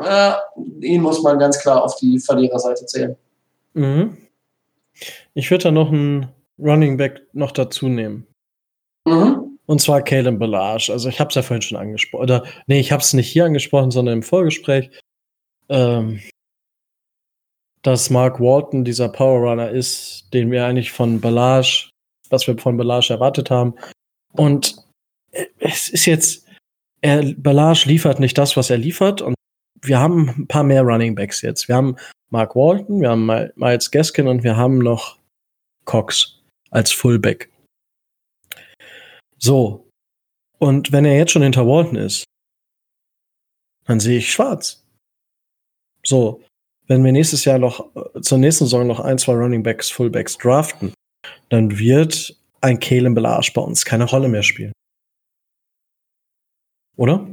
[0.01, 0.33] äh,
[0.81, 3.17] ihn muss man ganz klar auf die Verliererseite zählen.
[3.75, 4.17] Mhm.
[5.39, 6.27] Ich würde da noch einen
[6.59, 8.27] Running Back noch dazu nehmen.
[9.07, 9.57] Mhm.
[9.67, 10.91] Und zwar Caleb Ballage.
[10.91, 12.25] Also ich habe es ja vorhin schon angesprochen.
[12.25, 14.91] Oder nee, ich habe es nicht hier angesprochen, sondern im Vorgespräch.
[15.69, 16.21] Ähm,
[17.83, 21.89] dass Mark Walton dieser Power Runner ist, den wir eigentlich von Ballage,
[22.31, 23.75] was wir von Ballage erwartet haben.
[24.33, 24.75] Und
[25.61, 26.49] es ist jetzt,
[27.01, 29.23] er, liefert nicht das, was er liefert.
[29.23, 29.37] Und
[29.83, 31.69] wir haben ein paar mehr Running Backs jetzt.
[31.69, 31.95] Wir haben
[32.31, 35.18] Mark Walton, wir haben Miles Gaskin und wir haben noch
[35.89, 36.39] Cox
[36.71, 37.51] als Fullback.
[39.39, 39.89] So.
[40.59, 42.25] Und wenn er jetzt schon hinter Walton ist,
[43.87, 44.85] dann sehe ich schwarz.
[46.05, 46.45] So.
[46.87, 50.37] Wenn wir nächstes Jahr noch, äh, zur nächsten Saison noch ein, zwei Running Backs, Fullbacks
[50.39, 50.95] draften,
[51.49, 54.73] dann wird ein Kalen Belage bei uns keine Rolle mehr spielen.
[56.97, 57.27] Oder?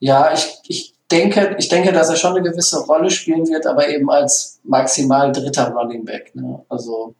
[0.00, 3.88] Ja, ich, ich denke, ich denke, dass er schon eine gewisse Rolle spielen wird, aber
[3.88, 6.34] eben als maximal dritter Running Back.
[6.34, 6.60] Ne?
[6.68, 7.14] Also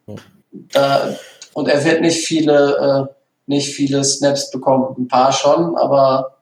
[0.75, 1.13] äh,
[1.53, 3.15] und er wird nicht viele, äh,
[3.47, 4.95] nicht viele Snaps bekommen.
[4.99, 6.37] Ein paar schon, aber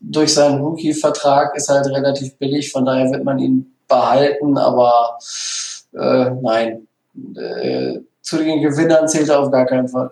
[0.00, 5.18] durch seinen Rookie-Vertrag ist er halt relativ billig, von daher wird man ihn behalten, aber
[5.92, 6.86] äh, nein.
[7.36, 10.10] Äh, zu den Gewinnern zählt er auf gar keinen Fall.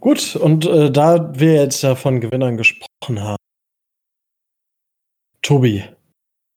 [0.00, 3.36] Gut, und äh, da wir jetzt ja von Gewinnern gesprochen haben,
[5.44, 5.84] Tobi,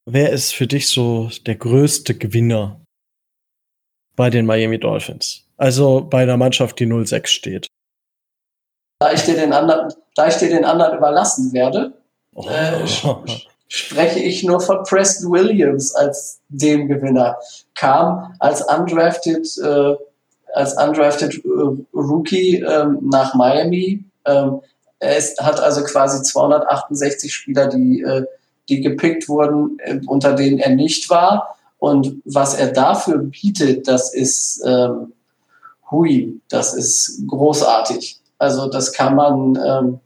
[0.05, 2.79] wer ist für dich so der größte Gewinner
[4.15, 5.43] bei den Miami Dolphins?
[5.57, 7.67] Also bei einer Mannschaft, die 0-6 steht.
[8.99, 11.95] Da ich dir den anderen, da ich dir den anderen überlassen werde,
[12.33, 12.47] oh.
[12.47, 12.87] äh,
[13.67, 17.37] spreche ich nur von Preston Williams als dem Gewinner.
[17.75, 19.95] Kam als undrafted, äh,
[20.53, 21.49] als undrafted äh,
[21.93, 24.05] Rookie ähm, nach Miami.
[24.23, 24.61] Ähm,
[24.99, 28.25] er ist, hat also quasi 268 Spieler, die äh,
[28.69, 31.55] die gepickt wurden, äh, unter denen er nicht war.
[31.79, 35.13] Und was er dafür bietet, das ist ähm,
[35.91, 38.19] hui, das ist großartig.
[38.37, 39.99] Also das kann man, ähm,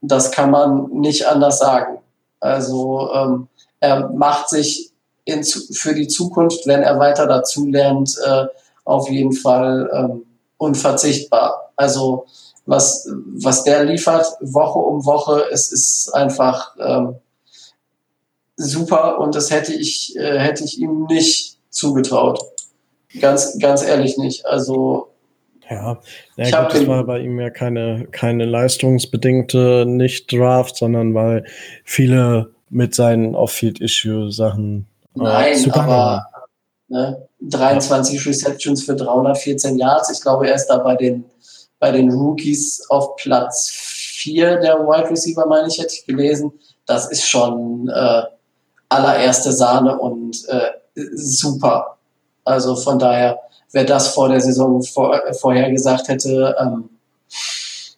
[0.00, 1.98] das kann man nicht anders sagen.
[2.40, 3.48] Also ähm,
[3.80, 4.90] er macht sich
[5.24, 8.46] in, für die Zukunft, wenn er weiter dazu lernt, äh,
[8.84, 10.22] auf jeden Fall ähm,
[10.56, 11.72] unverzichtbar.
[11.76, 12.26] Also
[12.66, 17.16] was, was der liefert, Woche um Woche, es ist einfach ähm,
[18.60, 22.40] super und das hätte ich, äh, hätte ich ihm nicht zugetraut.
[23.20, 24.46] Ganz, ganz ehrlich nicht.
[24.46, 25.08] Also
[25.68, 25.98] ja,
[26.36, 31.44] ja ich gut, das war bei ihm ja keine, keine leistungsbedingte Nicht-Draft, sondern weil
[31.84, 36.26] viele mit seinen Off-Field-Issue-Sachen äh, Nein, aber
[36.88, 38.30] ne, 23 ja.
[38.30, 40.10] Receptions für 314 Yards.
[40.10, 41.24] Ich glaube, er ist da bei den,
[41.78, 46.52] bei den Rookies auf Platz 4 der Wide Receiver, meine ich, hätte ich gelesen.
[46.86, 48.22] Das ist schon äh,
[48.90, 50.70] allererste Sahne und äh,
[51.14, 51.96] super.
[52.44, 53.40] Also von daher,
[53.72, 56.90] wer das vor der Saison vor, äh, vorher gesagt hätte, ähm,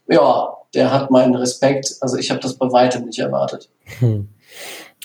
[0.06, 1.96] ja, der hat meinen Respekt.
[2.00, 3.68] Also ich habe das bei weitem nicht erwartet.
[3.98, 4.28] Hm.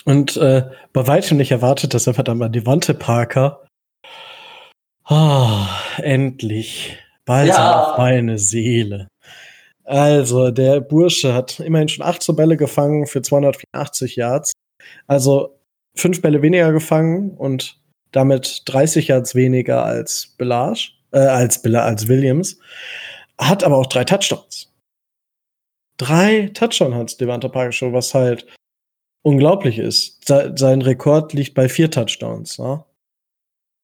[0.04, 3.64] Und äh, bei weitem nicht erwartet, dass er verdammt an Devante Parker.
[5.08, 5.66] Oh,
[5.98, 6.98] endlich.
[7.24, 7.84] Balsam ja.
[7.84, 9.08] auf meine Seele.
[9.84, 14.52] Also, der Bursche hat immerhin schon 18 Bälle gefangen für 284 Yards.
[15.06, 15.57] Also
[15.98, 17.78] fünf Bälle weniger gefangen und
[18.12, 22.58] damit 30 Yards weniger als Belage, äh, als, als Williams.
[23.38, 24.72] Hat aber auch drei Touchdowns.
[25.96, 28.46] Drei Touchdowns hat Devante Parker schon, was halt
[29.22, 30.24] unglaublich ist.
[30.26, 32.58] sein Rekord liegt bei vier Touchdowns.
[32.58, 32.84] Ne?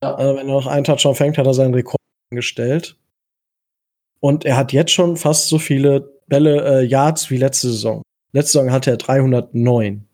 [0.02, 0.14] Ja.
[0.14, 2.00] Also wenn er noch einen Touchdown fängt, hat er seinen Rekord
[2.30, 2.96] gestellt.
[4.20, 8.02] Und er hat jetzt schon fast so viele Bälle, äh, Yards wie letzte Saison.
[8.32, 10.08] Letzte Saison hatte er 309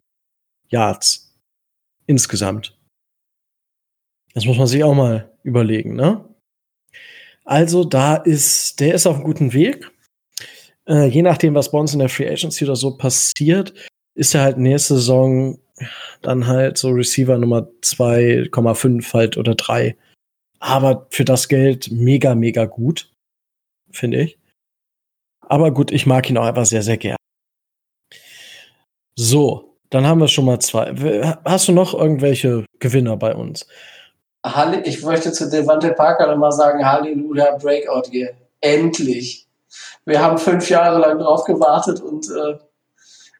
[0.68, 1.29] Yards
[2.10, 2.76] insgesamt.
[4.34, 6.24] Das muss man sich auch mal überlegen, ne?
[7.44, 9.90] Also, da ist, der ist auf einem guten Weg.
[10.86, 13.72] Äh, je nachdem, was bei uns in der Free Agency oder so passiert,
[14.14, 15.58] ist er halt nächste Saison
[16.20, 19.96] dann halt so Receiver Nummer 2,5 halt oder 3.
[20.58, 23.10] Aber für das Geld mega, mega gut,
[23.90, 24.38] finde ich.
[25.40, 27.16] Aber gut, ich mag ihn auch einfach sehr, sehr gern.
[29.16, 30.94] So, dann haben wir schon mal zwei.
[31.44, 33.66] Hast du noch irgendwelche Gewinner bei uns?
[34.84, 38.30] Ich möchte zu Devante Parker nochmal sagen, Halleluja, Breakout hier.
[38.60, 39.46] Endlich.
[40.04, 42.58] Wir haben fünf Jahre lang drauf gewartet und äh,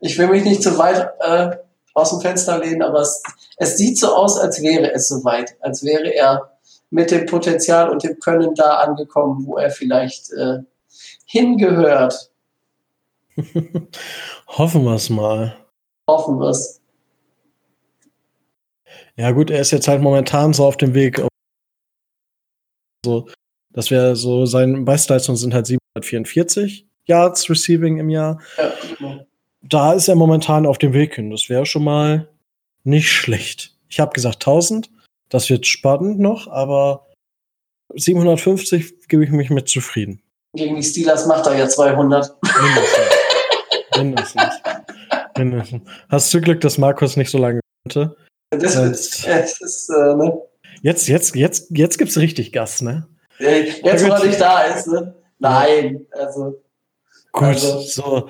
[0.01, 1.57] ich will mich nicht zu weit äh,
[1.95, 3.23] aus dem Fenster lehnen, aber es,
[3.57, 6.53] es sieht so aus, als wäre es soweit, als wäre er
[6.91, 10.59] mit dem Potenzial und dem Können da angekommen, wo er vielleicht äh,
[11.25, 12.31] hingehört.
[14.47, 15.57] Hoffen wir es mal.
[16.11, 16.81] Hoffen wir es.
[19.17, 21.23] Ja, gut, er ist jetzt halt momentan so auf dem Weg.
[23.05, 23.29] So,
[23.73, 28.41] das wäre so, seine Bestleistung sind halt 744 Yards Receiving im Jahr.
[28.57, 29.27] Ja, genau
[29.63, 31.31] da ist er momentan auf dem Weg hin.
[31.31, 32.29] Das wäre schon mal
[32.85, 33.75] nicht schlecht.
[33.89, 34.91] Ich habe gesagt 1000.
[35.29, 37.07] Das wird spannend noch, aber
[37.95, 40.23] 750 gebe ich mich mit zufrieden.
[40.55, 42.37] Gegen die Steelers macht er ja 200.
[42.43, 43.05] Mindestens.
[43.97, 44.55] Mindestens.
[46.09, 48.17] Hast du Glück, dass Markus nicht so lange konnte?
[48.51, 50.41] Das, ist, das ist äh, ne?
[50.83, 53.07] Jetzt, jetzt, jetzt, jetzt gibt's richtig Gas, ne?
[53.39, 55.15] Jetzt, wo er nicht da ist, ne?
[55.39, 56.61] Nein, also.
[57.33, 58.29] Gut, also, so.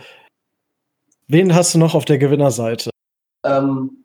[1.28, 2.90] Wen hast du noch auf der Gewinnerseite?
[3.44, 4.04] Ähm,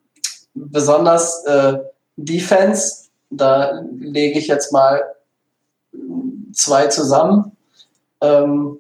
[0.53, 1.80] besonders äh,
[2.18, 5.03] Defense, da lege ich jetzt mal
[6.53, 7.52] zwei zusammen,
[8.22, 8.80] ähm,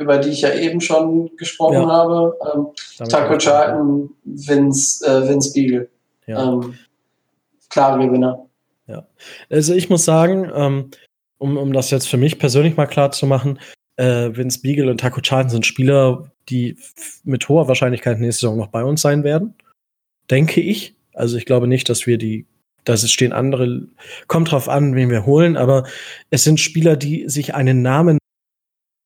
[0.00, 1.86] über die ich ja eben schon gesprochen ja.
[1.86, 2.36] habe.
[2.54, 5.88] Ähm, Taco Charlton, Vince, äh, Vince Beagle.
[6.26, 6.54] Ja.
[6.54, 6.74] Ähm,
[7.68, 8.46] klare Gewinner.
[8.86, 9.06] Ja.
[9.50, 10.90] Also ich muss sagen, ähm,
[11.38, 13.58] um, um das jetzt für mich persönlich mal klar zu machen,
[13.96, 16.78] äh, Vince Beagle und Taco Charlton sind Spieler, die
[17.24, 19.54] mit hoher Wahrscheinlichkeit nächste Saison noch bei uns sein werden.
[20.30, 20.94] Denke ich.
[21.12, 22.46] Also ich glaube nicht, dass wir die,
[22.84, 23.82] dass es stehen andere,
[24.28, 25.84] kommt drauf an, wen wir holen, aber
[26.30, 28.19] es sind Spieler, die sich einen Namen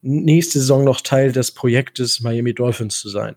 [0.04, 3.36] nächste Saison noch Teil des Projektes Miami Dolphins zu sein.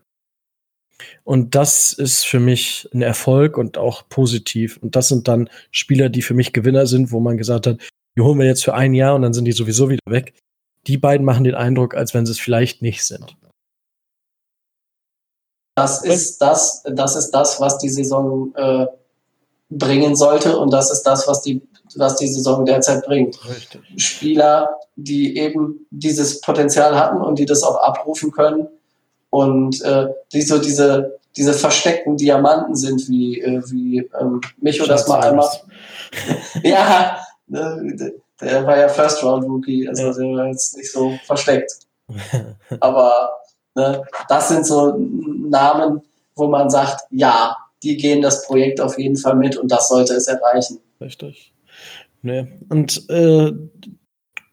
[1.24, 4.78] Und das ist für mich ein Erfolg und auch positiv.
[4.78, 7.80] Und das sind dann Spieler, die für mich Gewinner sind, wo man gesagt hat,
[8.18, 10.34] die holen wir jetzt für ein Jahr und dann sind die sowieso wieder weg
[10.88, 13.36] die beiden machen den Eindruck, als wenn sie es vielleicht nicht sind.
[15.76, 18.88] Das ist das, das ist das, was die Saison äh,
[19.70, 21.62] bringen sollte und das ist das, was die,
[21.96, 23.38] was die Saison derzeit bringt.
[23.48, 23.82] Richtig.
[23.98, 28.68] Spieler, die eben dieses Potenzial hatten und die das auch abrufen können
[29.30, 35.08] und äh, die so diese, diese versteckten Diamanten sind, wie, äh, wie ähm, Micho das
[35.08, 35.50] mal einmal.
[36.64, 37.20] ja,
[37.52, 38.12] äh,
[38.42, 40.14] der war ja First Round Rookie, also ja.
[40.14, 41.72] der war jetzt nicht so versteckt.
[42.80, 43.32] Aber
[43.76, 46.02] ne, das sind so Namen,
[46.36, 50.14] wo man sagt, ja, die gehen das Projekt auf jeden Fall mit und das sollte
[50.14, 50.80] es erreichen.
[51.00, 51.54] Richtig.
[52.22, 52.48] Nee.
[52.70, 53.52] Und äh,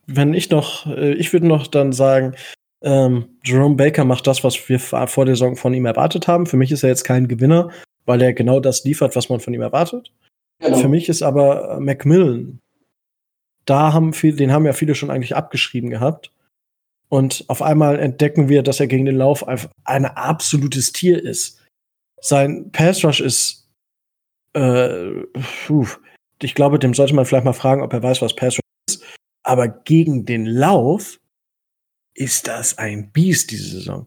[0.06, 2.34] wenn ich noch, äh, ich würde noch dann sagen,
[2.82, 6.46] ähm, Jerome Baker macht das, was wir vor der Saison von ihm erwartet haben.
[6.46, 7.70] Für mich ist er jetzt kein Gewinner,
[8.04, 10.12] weil er genau das liefert, was man von ihm erwartet.
[10.58, 10.76] Genau.
[10.76, 12.60] Für mich ist aber äh, Macmillan,
[13.64, 16.30] da haben viel, den haben ja viele schon eigentlich abgeschrieben gehabt.
[17.08, 21.62] Und auf einmal entdecken wir, dass er gegen den Lauf einfach ein absolutes Tier ist.
[22.20, 23.70] Sein Pass Rush ist,
[24.54, 25.22] äh,
[25.66, 25.86] puh,
[26.40, 28.58] ich glaube, dem sollte man vielleicht mal fragen, ob er weiß, was Pass
[28.88, 29.02] ist.
[29.42, 31.20] Aber gegen den Lauf
[32.14, 34.06] ist das ein Biest diese Saison.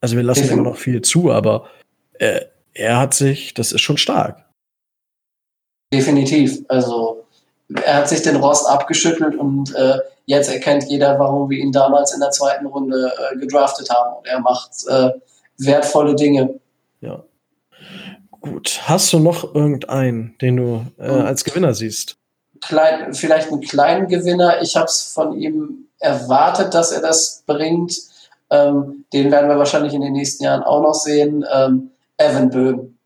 [0.00, 1.68] Also wir lassen immer noch viel zu, aber
[2.14, 2.40] äh,
[2.72, 4.44] er hat sich, das ist schon stark.
[5.92, 6.64] Definitiv.
[6.68, 7.26] Also
[7.84, 12.14] er hat sich den Rost abgeschüttelt und äh, jetzt erkennt jeder, warum wir ihn damals
[12.14, 14.16] in der zweiten Runde äh, gedraftet haben.
[14.16, 15.10] Und er macht äh,
[15.58, 16.58] wertvolle Dinge.
[17.00, 17.22] Ja.
[18.40, 18.80] Gut.
[18.84, 22.16] Hast du noch irgendeinen, den du äh, als Gewinner siehst?
[22.60, 24.62] Klein, vielleicht einen kleinen Gewinner.
[24.62, 27.96] Ich habe es von ihm erwartet, dass er das bringt.
[28.50, 31.44] Ähm, den werden wir wahrscheinlich in den nächsten Jahren auch noch sehen.
[31.52, 32.98] Ähm, Evan Böhm.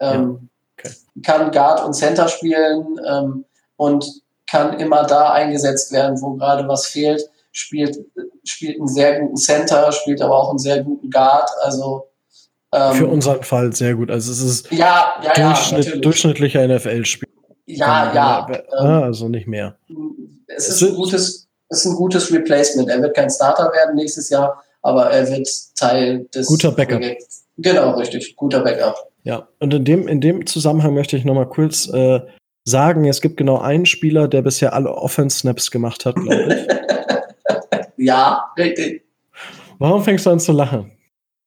[0.00, 0.90] Ähm, ja.
[0.90, 0.96] okay.
[1.22, 3.44] Kann Guard und Center spielen ähm,
[3.76, 4.06] und
[4.48, 7.28] kann immer da eingesetzt werden, wo gerade was fehlt.
[7.52, 8.04] Spielt,
[8.44, 11.48] spielt einen sehr guten Center, spielt aber auch einen sehr guten Guard.
[11.62, 12.08] Also
[12.74, 14.10] ähm, für unseren Fall sehr gut.
[14.10, 17.28] Also es ist ja, ja, Durchschnitt, ja, durchschnittlicher NFL-Spiel.
[17.66, 18.62] Ja, ja.
[18.72, 19.76] Ah, also nicht mehr.
[20.48, 22.88] Es ist ein gutes, ist ein gutes Replacement.
[22.88, 27.00] Er wird kein Starter werden nächstes Jahr, aber er wird Teil des guter Backup.
[27.00, 27.44] Projekts.
[27.56, 28.96] Genau, richtig, guter Backup.
[29.22, 32.20] Ja, und in dem in dem Zusammenhang möchte ich noch mal kurz äh,
[32.64, 36.66] sagen, es gibt genau einen Spieler, der bisher alle Offense-Snaps gemacht hat, glaube
[37.96, 37.96] ich.
[38.06, 39.04] ja, richtig.
[39.78, 40.93] Warum fängst du an zu lachen?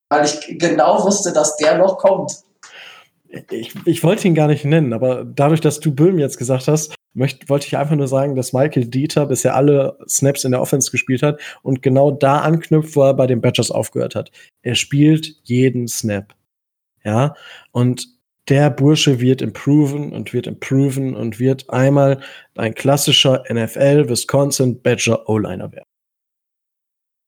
[0.10, 2.32] Weil ich genau wusste, dass der noch kommt.
[3.52, 6.96] Ich, ich wollte ihn gar nicht nennen, aber dadurch, dass du Böhm jetzt gesagt hast,
[7.14, 10.92] möchte, wollte ich einfach nur sagen, dass Michael Dieter bisher alle Snaps in der Offense
[10.92, 14.32] gespielt hat und genau da anknüpft, wo er bei den Badgers aufgehört hat.
[14.62, 16.34] Er spielt jeden Snap.
[17.04, 17.36] Ja,
[17.72, 18.08] und
[18.50, 22.22] der Bursche wird improven und wird improven und wird einmal
[22.56, 25.86] ein klassischer NFL Wisconsin Badger O-Liner werden.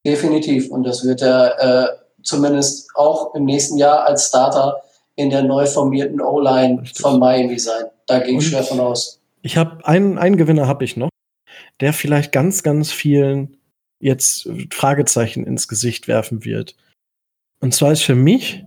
[0.05, 0.69] Definitiv.
[0.69, 1.87] Und das wird er äh,
[2.29, 4.81] zumindest auch im nächsten Jahr als Starter
[5.15, 7.85] in der neu formierten O-Line von Miami sein.
[8.07, 9.19] Da gehe ich schwer von aus.
[9.41, 11.09] Ich habe einen, einen Gewinner habe ich noch,
[11.81, 13.57] der vielleicht ganz, ganz vielen
[13.99, 16.75] jetzt Fragezeichen ins Gesicht werfen wird.
[17.59, 18.63] Und zwar ist für mich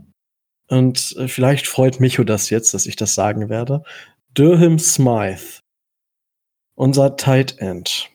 [0.69, 3.83] und äh, vielleicht freut Micho das jetzt, dass ich das sagen werde.
[4.35, 5.61] Durham Smythe,
[6.75, 8.11] unser Tight End,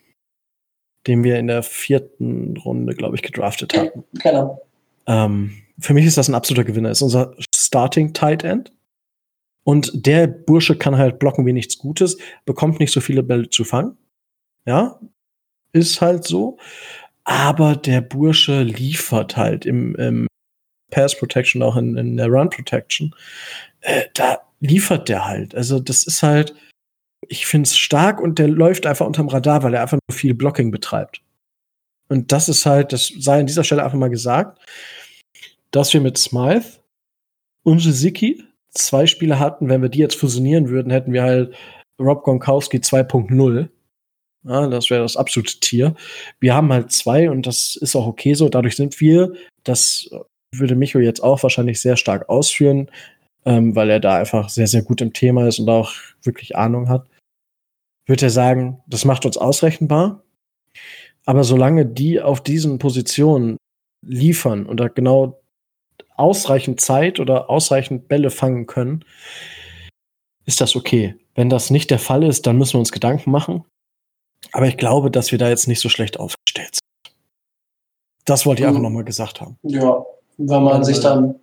[1.07, 4.03] den wir in der vierten Runde, glaube ich, gedraftet hatten.
[4.13, 4.66] Genau.
[5.07, 6.91] Ähm, für mich ist das ein absoluter Gewinner.
[6.91, 8.71] Ist unser Starting Tight End.
[9.63, 13.65] Und der Bursche kann halt blocken wie nichts Gutes, bekommt nicht so viele Bälle zu
[13.65, 13.97] fangen.
[14.65, 14.99] Ja,
[15.73, 16.57] ist halt so.
[17.25, 20.27] Aber der Bursche liefert halt im, im
[20.89, 23.13] Pass Protection, auch in, in der Run Protection,
[23.81, 25.53] äh, da liefert der halt.
[25.53, 26.55] Also das ist halt,
[27.27, 30.33] ich finde es stark und der läuft einfach unterm Radar, weil er einfach nur viel
[30.33, 31.21] Blocking betreibt.
[32.07, 34.59] Und das ist halt, das sei an dieser Stelle einfach mal gesagt,
[35.71, 36.79] dass wir mit Smythe
[37.63, 39.69] und Jiziki zwei Spieler hatten.
[39.69, 41.55] Wenn wir die jetzt fusionieren würden, hätten wir halt
[41.99, 43.69] Rob Gronkowski 2.0.
[44.43, 45.95] Ja, das wäre das absolute Tier.
[46.39, 48.49] Wir haben halt zwei und das ist auch okay so.
[48.49, 49.33] Dadurch sind wir
[49.63, 50.09] das
[50.51, 52.89] würde Micho jetzt auch wahrscheinlich sehr stark ausführen,
[53.45, 56.89] ähm, weil er da einfach sehr, sehr gut im Thema ist und auch wirklich Ahnung
[56.89, 57.07] hat.
[58.05, 60.23] Würde er sagen, das macht uns ausrechenbar.
[61.25, 63.57] Aber solange die auf diesen Positionen
[64.05, 65.41] liefern und da genau
[66.17, 69.05] ausreichend Zeit oder ausreichend Bälle fangen können,
[70.45, 71.15] ist das okay.
[71.35, 73.63] Wenn das nicht der Fall ist, dann müssen wir uns Gedanken machen.
[74.51, 77.15] Aber ich glaube, dass wir da jetzt nicht so schlecht aufgestellt sind.
[78.25, 79.57] Das wollte ich einfach nochmal gesagt haben.
[79.63, 80.05] Ja,
[80.37, 81.35] wenn man sich dann,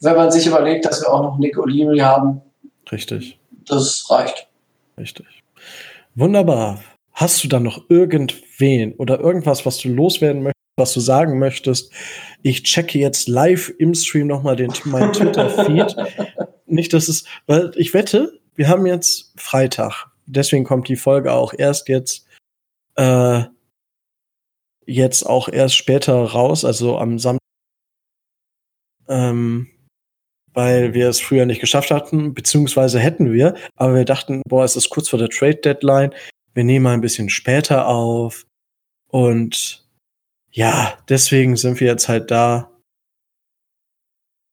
[0.00, 2.40] wenn man sich überlegt, dass wir auch noch Nick O'Leary haben.
[2.90, 3.38] Richtig.
[3.66, 4.46] Das reicht.
[4.98, 5.26] Richtig.
[6.14, 6.82] Wunderbar.
[7.12, 11.92] Hast du dann noch irgendwen oder irgendwas, was du loswerden möchtest, was du sagen möchtest?
[12.42, 15.96] Ich checke jetzt live im Stream nochmal den, meinen Twitter-Feed.
[16.66, 20.06] Nicht, dass es, weil ich wette, wir haben jetzt Freitag.
[20.26, 22.26] Deswegen kommt die Folge auch erst jetzt,
[22.96, 23.44] äh,
[24.86, 27.42] jetzt auch erst später raus, also am Samstag
[29.08, 29.68] ähm,
[30.54, 34.76] weil wir es früher nicht geschafft hatten, beziehungsweise hätten wir, aber wir dachten, boah, es
[34.76, 36.14] ist kurz vor der Trade Deadline,
[36.54, 38.44] wir nehmen mal ein bisschen später auf
[39.08, 39.81] und
[40.52, 42.70] ja, deswegen sind wir jetzt halt da,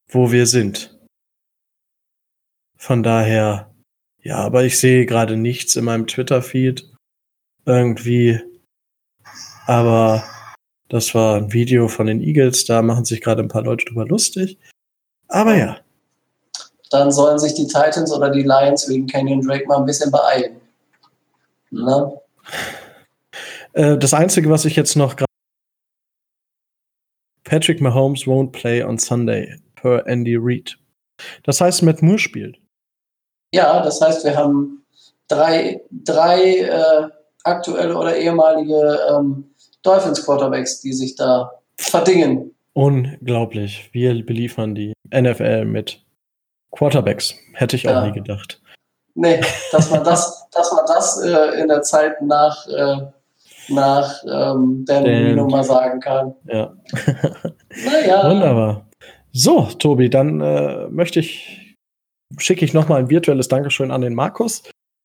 [0.07, 0.97] wo wir sind.
[2.77, 3.69] Von daher,
[4.21, 6.89] ja, aber ich sehe gerade nichts in meinem Twitter-Feed.
[7.65, 8.41] irgendwie.
[9.67, 10.23] Aber
[10.87, 14.07] das war ein Video von den Eagles, da machen sich gerade ein paar Leute drüber
[14.07, 14.57] lustig.
[15.27, 15.77] Aber ja.
[16.89, 20.59] Dann sollen sich die Titans oder die Lions wegen Canyon Drake mal ein bisschen beeilen.
[21.69, 22.19] Ne?
[23.73, 25.28] Äh, das Einzige, was ich jetzt noch gerade.
[27.49, 30.77] Patrick Mahomes won't play on Sunday, per Andy Reid.
[31.43, 32.57] Das heißt, Matt Moore spielt.
[33.51, 34.85] Ja, das heißt, wir haben
[35.27, 37.09] drei, drei äh,
[37.43, 39.49] aktuelle oder ehemalige ähm,
[39.81, 42.53] Dolphins Quarterbacks, die sich da verdingen.
[42.73, 43.89] Unglaublich.
[43.93, 46.05] Wir beliefern die NFL mit
[46.71, 47.33] Quarterbacks.
[47.53, 47.99] Hätte ich ja.
[47.99, 48.61] auch nie gedacht.
[49.15, 53.07] Nee, dass man das, dass man das äh, in der Zeit nach, äh,
[53.69, 56.33] nach ähm, Dan Marino mal sagen kann.
[56.45, 56.73] Ja.
[57.85, 58.29] naja.
[58.29, 58.89] Wunderbar.
[59.31, 61.75] So, Tobi, dann äh, möchte ich,
[62.37, 64.63] schicke ich nochmal ein virtuelles Dankeschön an den Markus.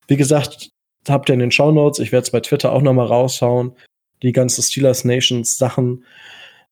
[0.08, 0.70] Wie gesagt,
[1.08, 1.98] habt ihr in den Show Notes.
[1.98, 3.72] Ich werde es bei Twitter auch nochmal raushauen.
[4.22, 6.04] Die ganze Steelers Nations Sachen.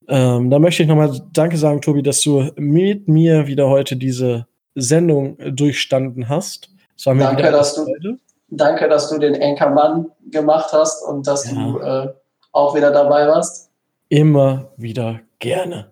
[0.08, 4.46] Ähm, da möchte ich nochmal Danke sagen, Tobi, dass du mit mir wieder heute diese
[4.74, 6.70] Sendung durchstanden hast.
[7.04, 8.16] danke, dass du,
[8.52, 11.54] danke, dass du den Enkermann gemacht hast und dass ja.
[11.54, 12.12] du äh,
[12.52, 13.70] auch wieder dabei warst.
[14.08, 15.90] Immer wieder gerne.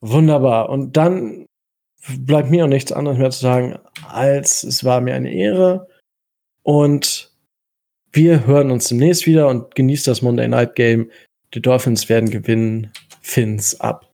[0.00, 0.70] Wunderbar.
[0.70, 1.46] Und dann
[2.18, 5.88] bleibt mir auch nichts anderes mehr zu sagen, als es war mir eine Ehre.
[6.62, 7.30] Und
[8.12, 11.10] wir hören uns demnächst wieder und genießt das Monday Night Game.
[11.54, 12.92] Die Dolphins werden gewinnen.
[13.20, 14.09] Fins ab.